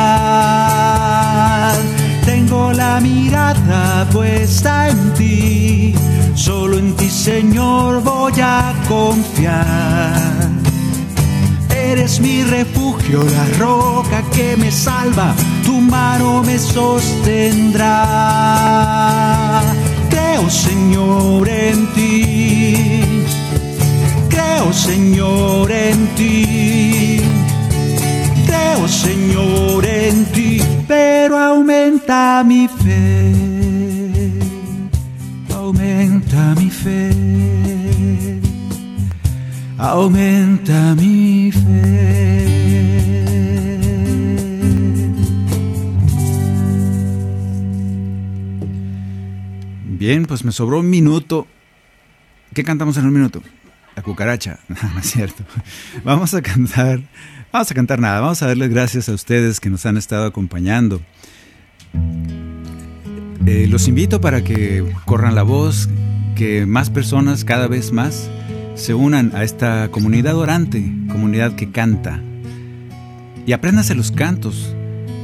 Tengo 2.24 2.72
la 2.72 3.00
mirada 3.64 4.08
puesta 4.10 4.88
en 4.88 5.14
ti, 5.14 5.94
solo 6.34 6.78
en 6.78 6.94
ti 6.96 7.08
Señor 7.08 8.02
voy 8.02 8.32
a 8.40 8.74
confiar. 8.88 10.50
Eres 11.70 12.20
mi 12.20 12.42
refugio, 12.42 13.22
la 13.22 13.46
roca 13.58 14.22
que 14.32 14.56
me 14.56 14.70
salva, 14.70 15.34
tu 15.64 15.80
mano 15.80 16.42
me 16.42 16.58
sostendrá. 16.58 17.92
Creo 20.10 20.48
Señor 20.50 21.48
en 21.48 21.86
ti 21.94 22.74
Creo, 24.64 24.72
Señor, 24.72 25.70
en 25.70 26.06
ti. 26.14 27.20
Creo, 28.46 28.88
Señor, 28.88 29.84
en 29.84 30.24
ti, 30.26 30.60
pero 30.88 31.38
aumenta 31.38 32.42
mi 32.44 32.66
fe. 32.68 33.33
Aumenta 39.84 40.94
mi 40.94 41.52
fe. 41.52 41.58
Bien, 49.86 50.24
pues 50.24 50.42
me 50.42 50.52
sobró 50.52 50.80
un 50.80 50.88
minuto. 50.88 51.46
¿Qué 52.54 52.64
cantamos 52.64 52.96
en 52.96 53.04
un 53.04 53.12
minuto? 53.12 53.42
La 53.94 54.02
cucaracha. 54.02 54.58
No, 54.68 55.00
es 55.00 55.10
cierto. 55.10 55.44
Vamos 56.02 56.32
a 56.32 56.40
cantar. 56.40 57.02
Vamos 57.52 57.70
a 57.70 57.74
cantar 57.74 58.00
nada. 58.00 58.20
Vamos 58.20 58.42
a 58.42 58.46
darles 58.46 58.70
gracias 58.70 59.10
a 59.10 59.12
ustedes 59.12 59.60
que 59.60 59.68
nos 59.68 59.84
han 59.84 59.98
estado 59.98 60.24
acompañando. 60.24 61.02
Eh, 63.44 63.66
los 63.68 63.86
invito 63.86 64.22
para 64.22 64.42
que 64.42 64.82
corran 65.04 65.34
la 65.34 65.42
voz, 65.42 65.90
que 66.36 66.64
más 66.64 66.88
personas, 66.88 67.44
cada 67.44 67.68
vez 67.68 67.92
más, 67.92 68.30
se 68.74 68.94
unan 68.94 69.32
a 69.34 69.44
esta 69.44 69.88
comunidad 69.90 70.36
orante, 70.36 70.92
comunidad 71.10 71.54
que 71.54 71.70
canta. 71.70 72.20
Y 73.46 73.52
apréndanse 73.52 73.94
los 73.94 74.10
cantos. 74.10 74.74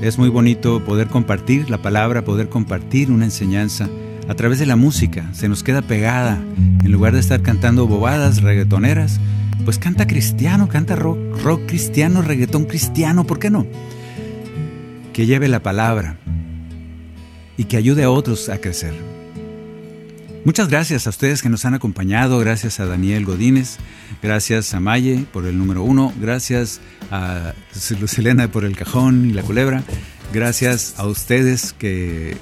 Es 0.02 0.18
muy 0.18 0.28
bonito 0.28 0.84
poder 0.84 1.08
compartir 1.08 1.68
la 1.68 1.78
palabra, 1.78 2.24
poder 2.24 2.48
compartir 2.48 3.10
una 3.10 3.24
enseñanza 3.26 3.88
a 4.28 4.34
través 4.34 4.58
de 4.58 4.66
la 4.66 4.76
música, 4.76 5.28
se 5.32 5.48
nos 5.48 5.62
queda 5.62 5.82
pegada. 5.82 6.38
En 6.84 6.92
lugar 6.92 7.12
de 7.12 7.20
estar 7.20 7.42
cantando 7.42 7.86
bobadas 7.86 8.42
reggaetoneras, 8.42 9.20
pues 9.64 9.78
canta 9.78 10.06
cristiano, 10.06 10.68
canta 10.68 10.96
rock, 10.96 11.18
rock 11.42 11.66
cristiano, 11.66 12.22
reggaetón 12.22 12.64
cristiano, 12.64 13.26
¿por 13.26 13.38
qué 13.38 13.50
no? 13.50 13.66
Que 15.12 15.26
lleve 15.26 15.48
la 15.48 15.62
palabra 15.62 16.16
y 17.56 17.64
que 17.64 17.76
ayude 17.76 18.04
a 18.04 18.10
otros 18.10 18.48
a 18.48 18.58
crecer. 18.58 19.19
Muchas 20.44 20.68
gracias 20.68 21.06
a 21.06 21.10
ustedes 21.10 21.42
que 21.42 21.48
nos 21.48 21.64
han 21.64 21.74
acompañado, 21.74 22.38
gracias 22.38 22.80
a 22.80 22.86
Daniel 22.86 23.24
Godínez, 23.24 23.76
gracias 24.22 24.72
a 24.74 24.80
Maye 24.80 25.26
por 25.32 25.46
el 25.46 25.58
número 25.58 25.82
uno, 25.82 26.12
gracias 26.18 26.80
a 27.10 27.52
Lucelena 28.00 28.50
por 28.50 28.64
el 28.64 28.76
cajón 28.76 29.28
y 29.30 29.32
la 29.32 29.42
culebra, 29.42 29.82
gracias 30.32 30.94
a 30.96 31.06
ustedes 31.06 31.74
que 31.74 32.36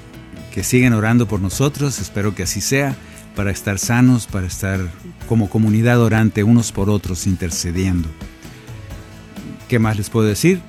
que 0.58 0.64
siguen 0.64 0.92
orando 0.92 1.28
por 1.28 1.40
nosotros, 1.40 2.00
espero 2.00 2.34
que 2.34 2.42
así 2.42 2.60
sea, 2.60 2.96
para 3.36 3.52
estar 3.52 3.78
sanos, 3.78 4.26
para 4.26 4.48
estar 4.48 4.80
como 5.28 5.48
comunidad 5.48 6.00
orante 6.00 6.42
unos 6.42 6.72
por 6.72 6.90
otros 6.90 7.28
intercediendo. 7.28 8.08
¿Qué 9.68 9.78
más 9.78 9.96
les 9.96 10.10
puedo 10.10 10.26
decir? 10.26 10.60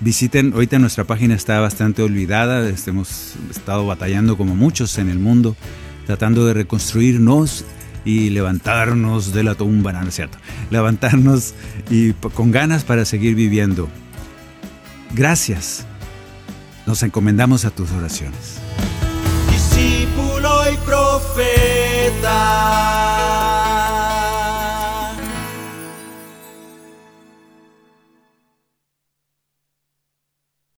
Visiten, 0.00 0.52
ahorita 0.52 0.78
nuestra 0.78 1.04
página 1.04 1.34
está 1.34 1.58
bastante 1.60 2.02
olvidada, 2.02 2.70
hemos 2.86 3.32
estado 3.50 3.86
batallando 3.86 4.36
como 4.36 4.54
muchos 4.54 4.98
en 4.98 5.08
el 5.08 5.18
mundo, 5.18 5.56
tratando 6.06 6.46
de 6.46 6.54
reconstruirnos 6.54 7.64
y 8.04 8.30
levantarnos 8.30 9.32
de 9.32 9.42
la 9.42 9.54
tumba, 9.54 9.92
no, 9.92 10.06
es 10.06 10.14
cierto, 10.14 10.38
levantarnos 10.70 11.54
y 11.90 12.12
con 12.12 12.50
ganas 12.50 12.84
para 12.84 13.04
seguir 13.04 13.34
viviendo. 13.34 13.88
Gracias 15.14 15.86
Nos 16.86 17.02
encomendamos 17.02 17.64
a 17.64 17.70
tus 17.70 17.90
oraciones. 17.92 18.58
Discípulo 19.50 20.70
y 20.70 20.76
profeta 20.84 22.34